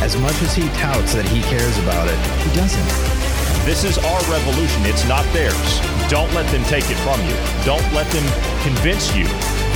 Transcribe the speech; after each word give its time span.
As 0.00 0.16
much 0.16 0.40
as 0.40 0.54
he 0.54 0.66
touts 0.80 1.12
that 1.12 1.28
he 1.28 1.42
cares 1.42 1.76
about 1.78 2.08
it, 2.08 2.16
he 2.40 2.48
doesn't. 2.56 2.88
This 3.66 3.84
is 3.84 3.98
our 3.98 4.20
revolution. 4.32 4.86
It's 4.86 5.06
not 5.06 5.24
theirs. 5.32 5.80
Don't 6.08 6.32
let 6.32 6.50
them 6.50 6.64
take 6.64 6.88
it 6.88 6.96
from 7.04 7.20
you. 7.28 7.36
Don't 7.64 7.84
let 7.92 8.08
them 8.08 8.24
convince 8.64 9.14
you 9.14 9.24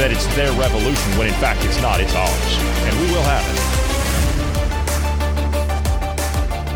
that 0.01 0.10
it's 0.10 0.27
their 0.34 0.51
revolution 0.52 1.12
when 1.18 1.29
in 1.29 1.34
fact 1.34 1.62
it's 1.65 1.80
not. 1.82 2.01
It's 2.01 2.15
ours. 2.15 2.52
And 2.88 2.98
we 3.01 3.06
will 3.12 3.23
have 3.23 3.45
it. 3.55 3.63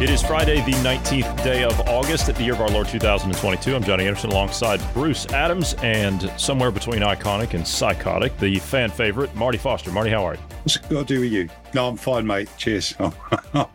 It 0.01 0.11
is 0.11 0.23
Friday, 0.23 0.61
the 0.61 0.77
19th 0.85 1.43
day 1.43 1.65
of 1.65 1.81
August 1.89 2.29
at 2.29 2.37
the 2.37 2.45
year 2.45 2.53
of 2.53 2.61
our 2.61 2.69
Lord 2.69 2.87
2022. 2.87 3.75
I'm 3.75 3.83
Johnny 3.83 4.07
Anderson 4.07 4.31
alongside 4.31 4.81
Bruce 4.95 5.27
Adams 5.33 5.75
and 5.83 6.31
somewhere 6.37 6.71
between 6.71 7.01
iconic 7.01 7.55
and 7.55 7.67
psychotic, 7.67 8.39
the 8.39 8.61
fan 8.61 8.91
favorite, 8.91 9.35
Marty 9.35 9.59
Foster. 9.59 9.91
Marty, 9.91 10.11
how 10.11 10.25
are 10.25 10.35
you? 10.35 10.41
What's 10.63 10.77
it 10.77 10.83
got 10.89 11.09
to 11.09 11.15
do 11.15 11.21
with 11.23 11.33
you? 11.33 11.49
No, 11.75 11.89
I'm 11.89 11.97
fine, 11.97 12.25
mate. 12.29 12.49
Cheers. 12.57 12.95
I 13.01 13.67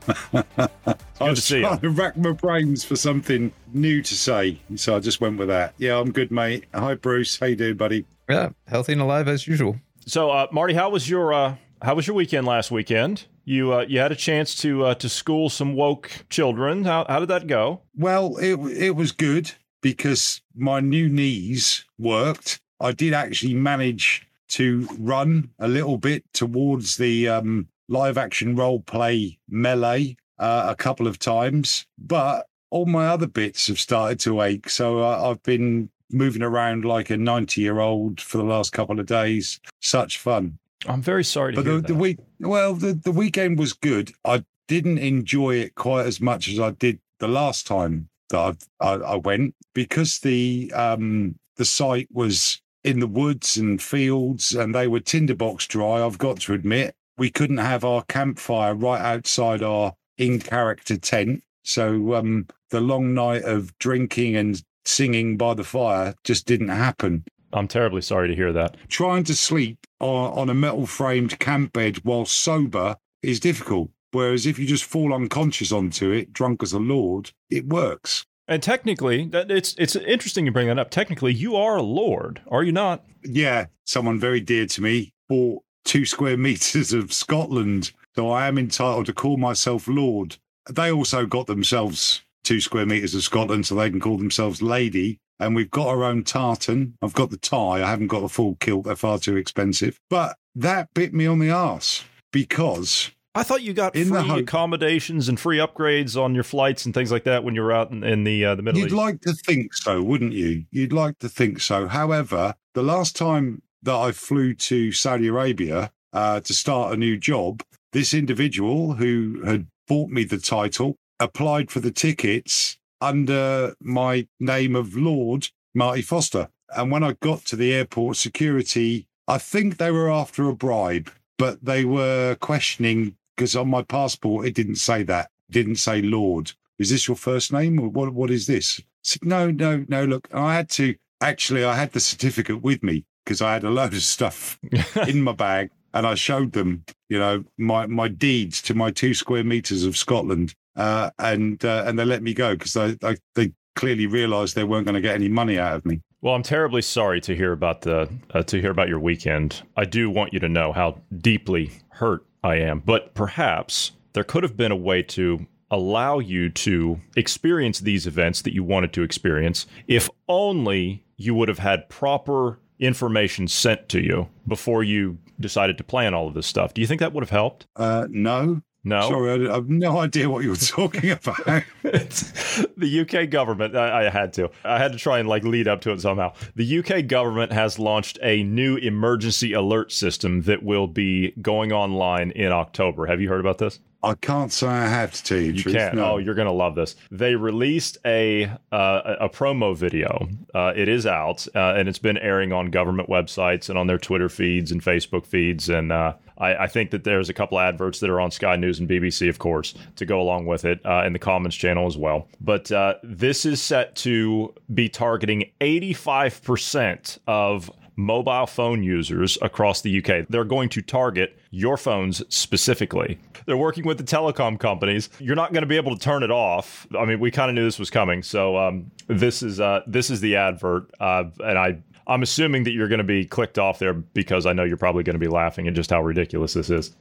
was 1.20 1.40
to 1.40 1.42
see 1.42 1.60
trying 1.60 1.74
you. 1.74 1.80
to 1.82 1.90
rack 1.90 2.16
my 2.16 2.32
brains 2.32 2.86
for 2.86 2.96
something 2.96 3.52
new 3.74 4.02
to 4.02 4.16
say, 4.16 4.62
so 4.78 4.96
I 4.96 5.00
just 5.02 5.20
went 5.20 5.38
with 5.38 5.50
that. 5.50 5.74
Yeah, 5.78 6.00
I'm 6.00 6.14
good, 6.14 6.32
mate. 6.32 6.64
Hi, 6.74 6.96
Bruce. 6.96 7.38
How 7.38 7.48
you 7.48 7.58
doing, 7.58 7.76
buddy? 7.76 8.06
Yeah, 8.30 8.52
healthy 8.68 8.94
and 8.94 9.02
alive 9.02 9.28
as 9.28 9.46
usual. 9.46 9.76
So, 10.06 10.32
uh, 10.32 10.48
Marty, 10.54 10.74
how 10.74 10.90
was 10.90 11.10
your 11.10 11.34
uh, 11.34 11.56
how 11.82 11.96
was 11.96 12.08
your 12.08 12.16
weekend 12.16 12.48
last 12.48 12.72
weekend? 12.72 13.26
You 13.46 13.74
uh, 13.74 13.86
you 13.88 14.00
had 14.00 14.12
a 14.12 14.16
chance 14.16 14.56
to 14.58 14.86
uh, 14.86 14.96
to 14.96 15.10
school 15.10 15.50
some 15.50 15.76
woke 15.76 16.26
children. 16.30 16.86
How 16.86 17.06
how 17.08 17.20
did 17.20 17.30
that 17.30 17.48
go? 17.48 17.82
Well, 17.96 18.38
it 18.38 18.56
it 18.56 18.96
was 18.96 19.12
good 19.12 19.52
because 19.82 20.42
my 20.56 20.80
new 20.80 21.10
knees 21.10 21.86
worked. 21.98 22.62
I 22.80 22.92
did 22.92 23.14
actually 23.14 23.54
manage 23.54 24.28
to 24.50 24.88
run 25.00 25.50
a 25.60 25.68
little 25.68 25.98
bit 25.98 26.24
towards 26.34 26.98
the 26.98 27.28
um, 27.28 27.68
live 27.90 28.18
action 28.18 28.56
role 28.56 28.80
play 28.80 29.40
melee 29.50 30.16
uh, 30.40 30.68
a 30.70 30.76
couple 30.76 31.08
of 31.08 31.20
times, 31.20 31.86
but 31.98 32.48
all 32.70 32.86
my 32.86 33.08
other 33.08 33.28
bits 33.28 33.68
have 33.68 33.80
started 33.80 34.20
to 34.22 34.42
ache. 34.42 34.70
So 34.70 35.04
uh, 35.04 35.30
I've 35.30 35.44
been 35.44 35.90
moving 36.12 36.44
around 36.44 36.86
like 36.86 37.10
a 37.10 37.18
90 37.18 37.62
year 37.62 37.80
old 37.80 38.22
for 38.22 38.38
the 38.38 38.44
last 38.44 38.72
couple 38.72 39.00
of 39.00 39.06
days. 39.06 39.60
Such 39.82 40.18
fun. 40.18 40.60
I'm 40.88 41.02
very 41.02 41.24
sorry 41.24 41.54
to 41.54 41.58
But 41.58 41.66
hear 41.66 41.76
the, 41.76 41.82
that. 41.82 41.88
the 41.88 41.96
week, 41.96 42.20
well, 42.40 42.74
the, 42.74 42.94
the 42.94 43.12
weekend 43.12 43.58
was 43.60 43.74
good. 43.74 44.12
I 44.26 44.44
didn't 44.68 44.98
enjoy 45.00 45.56
it 45.56 45.76
quite 45.76 46.06
as 46.06 46.20
much 46.22 46.48
as 46.48 46.60
I 46.60 46.72
did 46.72 47.00
the 47.20 47.28
last 47.28 47.68
time 47.68 48.10
that 48.30 48.58
I, 48.80 48.86
I, 48.86 48.94
I 48.96 49.16
went 49.16 49.56
because 49.74 50.20
the 50.20 50.72
um 50.76 51.36
the 51.58 51.66
site 51.66 52.08
was 52.12 52.62
in 52.84 53.00
the 53.00 53.08
woods 53.08 53.58
and 53.58 53.82
fields 53.82 54.54
and 54.54 54.74
they 54.74 54.88
were 54.88 55.00
tinderbox 55.00 55.68
dry. 55.68 56.04
I've 56.04 56.18
got 56.18 56.40
to 56.42 56.54
admit, 56.54 56.96
we 57.18 57.30
couldn't 57.30 57.58
have 57.58 57.84
our 57.86 58.04
campfire 58.04 58.74
right 58.74 59.00
outside 59.00 59.62
our 59.62 59.94
in 60.18 60.40
character 60.40 60.98
tent. 60.98 61.44
So 61.64 62.16
um 62.16 62.48
the 62.72 62.82
long 62.82 63.14
night 63.14 63.44
of 63.44 63.78
drinking 63.80 64.36
and 64.36 64.62
singing 64.86 65.38
by 65.38 65.54
the 65.54 65.64
fire 65.64 66.14
just 66.24 66.46
didn't 66.46 66.70
happen 66.70 67.24
I'm 67.54 67.68
terribly 67.68 68.02
sorry 68.02 68.28
to 68.30 68.36
hear 68.36 68.52
that. 68.54 68.76
trying 68.90 69.24
to 69.26 69.36
sleep 69.36 69.78
on, 70.04 70.38
on 70.38 70.50
a 70.50 70.54
metal 70.54 70.86
framed 70.86 71.40
camp 71.40 71.74
bed 71.74 71.98
while 72.04 72.26
sober 72.26 72.98
is 73.22 73.40
difficult. 73.40 73.90
Whereas 74.12 74.46
if 74.46 74.60
you 74.60 74.68
just 74.68 74.84
fall 74.84 75.14
unconscious 75.14 75.72
onto 75.72 76.12
it, 76.12 76.34
drunk 76.34 76.62
as 76.62 76.74
a 76.74 76.80
lord, 76.80 77.32
it 77.50 77.68
works. 77.68 78.26
And 78.48 78.62
technically, 78.62 79.26
that 79.28 79.50
it's 79.50 79.74
it's 79.78 79.96
interesting 79.96 80.46
you 80.46 80.52
bring 80.52 80.68
that 80.68 80.78
up. 80.78 80.92
Technically, 80.92 81.34
you 81.34 81.56
are 81.56 81.78
a 81.78 81.82
lord, 81.82 82.42
are 82.50 82.62
you 82.62 82.74
not? 82.74 83.06
Yeah, 83.24 83.68
someone 83.86 84.20
very 84.20 84.42
dear 84.42 84.66
to 84.68 84.82
me 84.82 85.14
bought 85.30 85.64
two 85.86 86.06
square 86.06 86.38
meters 86.48 86.94
of 86.94 87.14
Scotland, 87.14 87.92
so 88.16 88.30
I 88.30 88.48
am 88.48 88.58
entitled 88.58 89.06
to 89.08 89.14
call 89.14 89.38
myself 89.38 89.88
lord. 89.88 90.38
They 90.70 90.92
also 90.92 91.26
got 91.26 91.48
themselves 91.48 92.22
two 92.44 92.60
square 92.60 92.86
meters 92.86 93.16
of 93.16 93.24
Scotland, 93.24 93.66
so 93.66 93.76
they 93.76 93.90
can 93.90 94.02
call 94.02 94.18
themselves 94.18 94.62
lady. 94.62 95.20
And 95.40 95.56
we've 95.56 95.72
got 95.72 95.88
our 95.88 96.04
own 96.04 96.24
tartan. 96.24 96.96
I've 97.02 97.14
got 97.14 97.30
the 97.30 97.38
tie. 97.38 97.84
I 97.84 97.90
haven't 97.90 98.08
got 98.08 98.22
the 98.22 98.30
full 98.30 98.56
kilt. 98.60 98.86
They're 98.86 98.96
far 98.96 99.18
too 99.20 99.36
expensive. 99.36 100.00
But 100.10 100.38
that 100.56 100.94
bit 100.94 101.14
me 101.14 101.26
on 101.26 101.40
the 101.40 101.50
arse 101.52 102.04
because 102.32 103.12
I 103.36 103.44
thought 103.44 103.64
you 103.64 103.74
got 103.74 103.96
In 103.96 104.10
free 104.10 104.22
hope- 104.22 104.40
accommodations 104.42 105.28
and 105.28 105.40
free 105.40 105.58
upgrades 105.58 106.22
on 106.22 106.36
your 106.36 106.44
flights 106.44 106.86
and 106.86 106.94
things 106.94 107.12
like 107.12 107.24
that 107.24 107.44
when 107.44 107.56
you 107.56 107.62
were 107.64 107.72
out 107.72 107.92
in, 107.92 108.04
in 108.04 108.24
the 108.24 108.46
uh, 108.46 108.56
the 108.56 108.62
Middle 108.62 108.80
You'd 108.80 108.88
East. 108.88 108.96
like 108.96 109.22
to 109.22 109.34
think 109.34 109.74
so, 109.74 110.02
wouldn't 110.04 110.34
you? 110.34 110.66
You'd 110.72 110.94
like 110.94 111.18
to 111.20 111.30
think 111.30 111.60
so. 111.60 111.88
However, 111.88 112.54
the 112.76 112.84
last 112.84 113.16
time 113.16 113.62
that 113.82 113.96
I 113.96 114.12
flew 114.12 114.54
to 114.54 114.92
Saudi 114.92 115.28
Arabia 115.28 115.92
uh, 116.14 116.40
to 116.42 116.54
start 116.54 116.94
a 116.94 116.98
new 116.98 117.18
job, 117.18 117.64
this 117.92 118.14
individual 118.14 118.94
who 118.94 119.42
had 119.46 119.68
bought 119.88 120.10
me 120.10 120.24
the 120.24 120.38
title 120.38 120.96
applied 121.20 121.72
for 121.72 121.80
the 121.80 121.92
tickets 121.92 122.78
under 123.04 123.76
my 123.82 124.28
name 124.40 124.76
of 124.76 124.96
Lord 124.96 125.50
Marty 125.76 126.02
Foster. 126.02 126.50
And 126.76 126.90
when 126.92 127.04
I 127.04 127.14
got 127.22 127.46
to 127.46 127.56
the 127.56 127.74
airport 127.74 128.18
security, 128.18 129.08
I 129.28 129.38
think 129.38 129.78
they 129.78 129.92
were 129.92 130.10
after 130.10 130.48
a 130.48 130.56
bribe, 130.56 131.12
but 131.38 131.64
they 131.64 131.86
were 131.86 132.36
questioning 132.40 133.16
because 133.36 133.56
on 133.56 133.70
my 133.70 133.82
passport 133.82 134.48
it 134.48 134.56
didn't 134.56 134.76
say 134.76 135.04
that, 135.04 135.30
it 135.50 135.54
didn't 135.54 135.76
say 135.76 136.02
Lord. 136.02 136.54
Is 136.80 136.90
this 136.90 137.08
your 137.08 137.18
first 137.18 137.52
name? 137.52 137.80
Or 137.80 137.90
what 137.90 138.14
what 138.14 138.32
is 138.32 138.48
this? 138.48 138.80
I 138.80 138.84
said, 139.04 139.26
no 139.26 139.52
no 139.52 139.86
no 139.90 140.06
look 140.06 140.30
i 140.34 140.56
had 140.56 140.70
to 140.70 140.96
actually 141.20 141.66
i 141.66 141.76
had 141.76 141.92
the 141.92 142.00
certificate 142.00 142.62
with 142.62 142.82
me 142.84 143.04
because 143.26 143.42
i 143.42 143.52
had 143.54 143.66
a 143.66 143.70
load 143.70 143.94
of 143.94 144.02
stuff 144.02 144.58
in 145.08 145.22
my 145.22 145.34
bag 145.34 145.72
and 145.94 146.08
i 146.08 146.16
showed 146.16 146.54
them 146.54 146.86
you 147.10 147.20
know 147.20 147.44
my 147.58 147.86
my 147.86 148.08
deeds 148.08 148.62
to 148.62 148.74
my 148.74 148.92
two 148.92 149.14
square 149.14 149.44
meters 149.44 149.84
of 149.84 149.98
scotland 149.98 150.56
uh, 150.76 151.10
and 151.20 151.64
uh, 151.66 151.84
and 151.86 151.98
they 151.98 152.06
let 152.06 152.24
me 152.24 152.34
go 152.34 152.56
because 152.56 152.74
they, 152.74 152.96
they 152.96 153.18
they 153.36 153.52
clearly 153.76 154.06
realized 154.08 154.56
they 154.56 154.64
weren't 154.64 154.86
going 154.86 154.96
to 154.96 155.02
get 155.02 155.16
any 155.16 155.30
money 155.30 155.58
out 155.58 155.76
of 155.76 155.86
me 155.86 156.00
Well, 156.22 156.36
I'm 156.36 156.44
terribly 156.44 156.82
sorry 156.84 157.20
to 157.22 157.36
hear 157.36 157.52
about 157.52 157.82
the 157.82 158.10
uh, 158.34 158.44
to 158.44 158.62
hear 158.62 158.72
about 158.72 158.88
your 158.88 159.00
weekend. 159.00 159.64
I 159.76 159.86
do 159.86 160.10
want 160.10 160.34
you 160.34 160.40
to 160.40 160.50
know 160.50 160.72
how 160.74 161.02
deeply 161.18 161.72
hurt 161.90 162.26
I 162.44 162.56
am, 162.58 162.80
but 162.80 163.14
perhaps 163.16 163.92
there 164.14 164.24
could 164.24 164.44
have 164.44 164.56
been 164.56 164.72
a 164.72 164.76
way 164.76 165.02
to 165.04 165.46
allow 165.72 166.20
you 166.20 166.50
to 166.52 167.00
experience 167.16 167.80
these 167.80 168.06
events 168.06 168.44
that 168.44 168.54
you 168.54 168.64
wanted 168.64 168.94
to 168.94 169.02
experience 169.02 169.66
if 169.88 170.08
only 170.28 171.04
you 171.18 171.34
would 171.34 171.48
have 171.48 171.58
had 171.58 171.90
proper 171.90 172.60
information 172.80 173.48
sent 173.48 173.90
to 173.90 174.00
you 174.00 174.28
before 174.48 174.84
you 174.84 175.18
decided 175.40 175.78
to 175.78 175.84
plan 175.84 176.14
all 176.14 176.28
of 176.28 176.36
this 176.36 176.46
stuff. 176.46 176.74
Do 176.76 176.82
you 176.82 176.86
think 176.88 177.00
that 177.00 177.12
would 177.14 177.24
have 177.24 177.32
helped? 177.32 177.66
uh, 177.76 178.06
no 178.10 178.62
No. 178.86 179.08
sorry 179.08 179.50
I, 179.50 179.54
have 179.54 179.70
no 179.70 180.00
idea 180.00 180.30
what 180.30 180.44
you 180.44 180.50
were 180.50 180.56
talking 180.58 181.10
about 181.12 181.46
the 181.84 183.08
UK 183.08 183.30
government. 183.30 183.76
I, 183.76 184.08
I 184.08 184.10
had 184.10 184.34
to. 184.34 184.50
I 184.66 184.78
had 184.78 184.92
to 184.92 184.98
try 184.98 185.20
and 185.20 185.30
like 185.30 185.44
lead 185.44 185.68
up 185.68 185.82
to 185.82 185.92
it 185.92 186.02
somehow. 186.02 186.34
The 186.56 186.80
UK 186.80 187.08
government 187.08 187.52
has 187.54 187.80
launched 187.80 188.20
a 188.22 188.44
new 188.44 188.76
emergency 188.78 189.54
alert 189.54 189.92
system 189.92 190.42
that 190.44 190.64
will 190.64 190.88
be 190.88 191.32
going 191.42 191.72
online 191.72 192.32
in 192.32 192.52
October. 192.52 193.06
Have 193.06 193.22
you 193.22 193.30
heard 193.30 193.40
about 193.40 193.58
this? 193.58 193.80
I 194.04 194.14
can't 194.16 194.52
say 194.52 194.68
i 194.68 194.88
have 194.88 195.12
to 195.14 195.24
tell 195.24 195.38
you 195.38 195.52
You 195.54 195.64
can't. 195.64 195.96
no. 195.96 196.14
Oh, 196.14 196.18
you're 196.18 196.36
gonna 196.36 196.52
love 196.52 196.76
this. 196.76 196.96
They 197.12 197.36
released 197.36 197.98
a 198.06 198.46
uh, 198.72 199.16
a 199.22 199.30
promo 199.30 199.76
video. 199.76 200.28
Uh, 200.54 200.74
it 200.76 200.88
is 200.88 201.06
out, 201.08 201.48
uh, 201.56 201.74
and 201.78 201.88
it's 201.88 202.00
been 202.00 202.18
airing 202.18 202.52
on 202.52 202.70
government 202.70 203.08
websites 203.10 203.70
and 203.70 203.78
on 203.78 203.88
their 203.88 203.98
Twitter 203.98 204.30
feeds 204.30 204.72
and 204.72 204.82
Facebook 204.84 205.26
feeds. 205.26 205.70
And 205.70 205.92
uh, 205.92 206.14
I, 206.38 206.56
I 206.56 206.68
think 206.68 206.92
that 206.92 207.04
there's 207.04 207.30
a 207.30 207.34
couple 207.34 207.58
of 207.58 207.64
adverts 207.64 208.00
that 208.02 208.10
are 208.10 208.20
on 208.20 208.32
Sky 208.32 208.56
News 208.58 208.80
and 208.80 208.90
BBC, 208.90 209.30
of 209.30 209.40
course, 209.40 209.74
to 209.96 210.06
go 210.06 210.20
along 210.22 210.46
with 210.48 210.66
it, 210.66 210.80
uh, 210.86 211.02
and 211.06 211.16
the 211.16 211.20
Commons 211.20 211.56
channel 211.56 211.88
as 211.88 211.98
well. 211.98 212.28
But 212.42 212.72
uh, 212.72 212.96
this 213.04 213.46
is 213.46 213.62
set 213.62 213.96
to 213.98 214.54
be 214.74 214.90
targeting 214.90 215.50
85% 215.62 217.20
of 217.28 217.72
mobile 217.96 218.46
phone 218.46 218.84
users 218.84 219.38
across 219.42 219.82
the 219.82 220.04
UK. 220.04 220.28
They're 220.30 220.44
going 220.44 220.70
to 220.70 220.82
target 220.82 221.38
your 221.52 221.78
phones 221.78 222.24
specifically. 222.34 223.20
They're 223.46 223.58
working 223.58 223.86
with 223.86 223.98
the 223.98 224.04
telecom 224.04 224.60
companies. 224.60 225.10
You're 225.20 225.36
not 225.36 225.54
going 225.54 225.64
to 225.64 225.68
be 225.68 225.78
able 225.78 225.96
to 225.96 226.02
turn 226.02 226.24
it 226.24 226.32
off. 226.32 226.88
I 226.98 227.06
mean, 227.06 227.20
we 227.20 227.32
kind 227.32 227.50
of 227.50 227.56
knew 227.56 227.64
this 227.64 227.80
was 227.80 227.90
coming. 227.90 228.24
So 228.24 228.58
um, 228.58 228.92
this 229.08 229.44
is 229.44 229.60
uh, 229.60 229.82
this 229.88 230.10
is 230.10 230.22
the 230.22 230.36
advert, 230.36 230.92
uh, 231.00 231.26
and 231.44 231.58
I. 231.58 231.78
I'm 232.06 232.22
assuming 232.22 232.66
that 232.66 232.72
you're 232.72 232.90
going 232.90 232.98
to 232.98 233.06
be 233.06 233.24
clicked 233.24 233.58
off 233.58 233.80
there 233.80 233.94
because 233.94 234.46
I 234.46 234.52
know 234.52 234.66
you're 234.66 234.76
probably 234.76 235.04
going 235.04 235.14
to 235.14 235.26
be 235.26 235.30
laughing 235.30 235.70
at 235.70 235.74
just 235.74 235.90
how 235.90 236.02
ridiculous 236.02 236.54
this 236.54 236.70
is. 236.70 236.94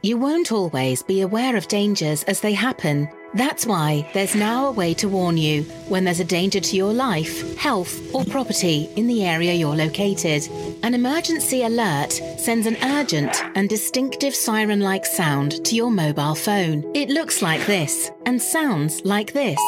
You 0.00 0.16
won't 0.16 0.52
always 0.52 1.02
be 1.02 1.22
aware 1.22 1.56
of 1.56 1.66
dangers 1.66 2.22
as 2.24 2.40
they 2.40 2.52
happen. 2.52 3.08
That's 3.34 3.66
why 3.66 4.08
there's 4.14 4.36
now 4.36 4.68
a 4.68 4.70
way 4.70 4.94
to 4.94 5.08
warn 5.08 5.36
you 5.36 5.64
when 5.88 6.04
there's 6.04 6.20
a 6.20 6.24
danger 6.24 6.60
to 6.60 6.76
your 6.76 6.92
life, 6.92 7.56
health, 7.56 8.14
or 8.14 8.24
property 8.24 8.88
in 8.94 9.08
the 9.08 9.24
area 9.24 9.54
you're 9.54 9.74
located. 9.74 10.48
An 10.84 10.94
emergency 10.94 11.64
alert 11.64 12.12
sends 12.12 12.68
an 12.68 12.76
urgent 12.84 13.42
and 13.56 13.68
distinctive 13.68 14.36
siren 14.36 14.80
like 14.80 15.04
sound 15.04 15.64
to 15.64 15.74
your 15.74 15.90
mobile 15.90 16.36
phone. 16.36 16.88
It 16.94 17.10
looks 17.10 17.42
like 17.42 17.66
this 17.66 18.12
and 18.24 18.40
sounds 18.40 19.04
like 19.04 19.32
this, 19.32 19.60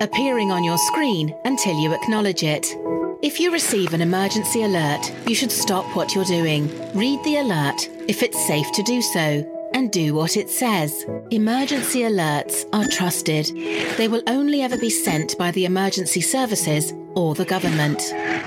appearing 0.00 0.50
on 0.50 0.64
your 0.64 0.78
screen 0.78 1.32
until 1.44 1.78
you 1.78 1.94
acknowledge 1.94 2.42
it. 2.42 2.66
If 3.24 3.40
you 3.40 3.50
receive 3.50 3.94
an 3.94 4.02
emergency 4.02 4.64
alert, 4.64 5.10
you 5.26 5.34
should 5.34 5.50
stop 5.50 5.86
what 5.96 6.14
you're 6.14 6.26
doing, 6.26 6.68
read 6.92 7.24
the 7.24 7.38
alert 7.38 7.88
if 8.06 8.22
it's 8.22 8.46
safe 8.46 8.70
to 8.72 8.82
do 8.82 9.00
so, 9.00 9.70
and 9.72 9.90
do 9.90 10.14
what 10.14 10.36
it 10.36 10.50
says. 10.50 11.06
Emergency 11.30 12.00
alerts 12.00 12.66
are 12.74 12.86
trusted. 12.86 13.46
They 13.96 14.08
will 14.08 14.22
only 14.26 14.60
ever 14.60 14.76
be 14.76 14.90
sent 14.90 15.38
by 15.38 15.52
the 15.52 15.64
emergency 15.64 16.20
services 16.20 16.92
or 17.14 17.34
the 17.34 17.46
government. 17.46 17.98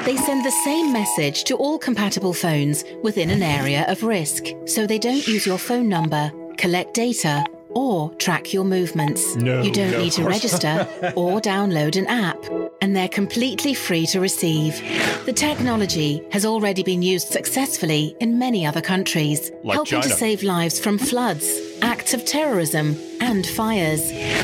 They 0.06 0.16
send 0.16 0.46
the 0.46 0.62
same 0.64 0.94
message 0.94 1.46
to 1.46 1.56
all 1.56 1.80
compatible 1.80 2.36
phones 2.36 2.84
within 3.02 3.32
an 3.32 3.42
area 3.42 3.84
of 3.88 4.04
risk, 4.04 4.46
so 4.68 4.86
they 4.86 5.00
don't 5.00 5.28
use 5.28 5.48
your 5.48 5.58
phone 5.58 5.90
number, 5.90 6.32
collect 6.56 6.94
data, 6.94 7.44
or 7.70 8.14
track 8.16 8.54
your 8.54 8.64
movements. 8.64 9.36
No, 9.36 9.62
you 9.62 9.72
don't 9.72 9.92
no, 9.92 10.04
need 10.04 10.12
to 10.14 10.24
register 10.24 10.88
or 11.16 11.42
download 11.42 11.96
an 11.96 12.08
app, 12.08 12.38
and 12.82 12.96
they're 12.96 13.10
completely 13.10 13.74
free 13.74 14.06
to 14.08 14.20
receive. 14.20 14.82
The 15.26 15.34
technology 15.34 16.22
has 16.32 16.46
already 16.46 16.84
been 16.84 17.02
used 17.02 17.28
successfully 17.28 18.16
in 18.20 18.40
many 18.40 18.66
other 18.66 18.82
countries, 18.82 19.52
Like 19.64 19.76
helping 19.76 20.02
to 20.02 20.10
save 20.10 20.44
lives 20.44 20.80
from 20.80 20.98
floods, 20.98 21.48
acts 21.82 22.14
of 22.14 22.26
terrorism, 22.26 22.96
and 23.22 23.46
fires. 23.46 24.02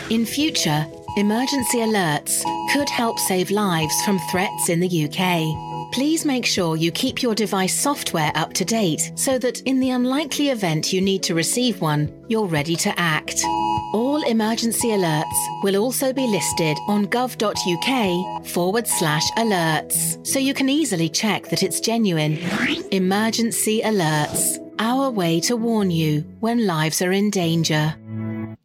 In 0.09 0.25
future, 0.25 0.85
emergency 1.17 1.79
alerts 1.79 2.43
could 2.73 2.89
help 2.89 3.19
save 3.19 3.51
lives 3.51 3.93
from 4.03 4.19
threats 4.31 4.69
in 4.69 4.79
the 4.79 5.05
UK. 5.05 5.72
Please 5.93 6.25
make 6.25 6.43
sure 6.43 6.75
you 6.75 6.91
keep 6.91 7.21
your 7.21 7.35
device 7.35 7.79
software 7.79 8.31
up 8.33 8.51
to 8.53 8.65
date 8.65 9.11
so 9.13 9.37
that 9.37 9.61
in 9.61 9.79
the 9.79 9.91
unlikely 9.91 10.49
event 10.49 10.91
you 10.91 10.99
need 10.99 11.21
to 11.21 11.35
receive 11.35 11.81
one, 11.81 12.11
you're 12.27 12.47
ready 12.47 12.75
to 12.77 12.91
act. 12.99 13.43
All 13.93 14.23
emergency 14.23 14.87
alerts 14.87 15.61
will 15.61 15.77
also 15.77 16.11
be 16.11 16.25
listed 16.25 16.79
on 16.87 17.05
gov.uk 17.05 18.47
forward 18.47 18.87
slash 18.87 19.23
alerts, 19.37 20.25
so 20.25 20.39
you 20.39 20.55
can 20.55 20.67
easily 20.67 21.09
check 21.09 21.49
that 21.49 21.61
it's 21.61 21.79
genuine. 21.79 22.39
Emergency 22.91 23.81
alerts, 23.81 24.57
our 24.79 25.11
way 25.11 25.39
to 25.41 25.55
warn 25.55 25.91
you 25.91 26.21
when 26.39 26.65
lives 26.65 27.03
are 27.03 27.11
in 27.11 27.29
danger. 27.29 27.93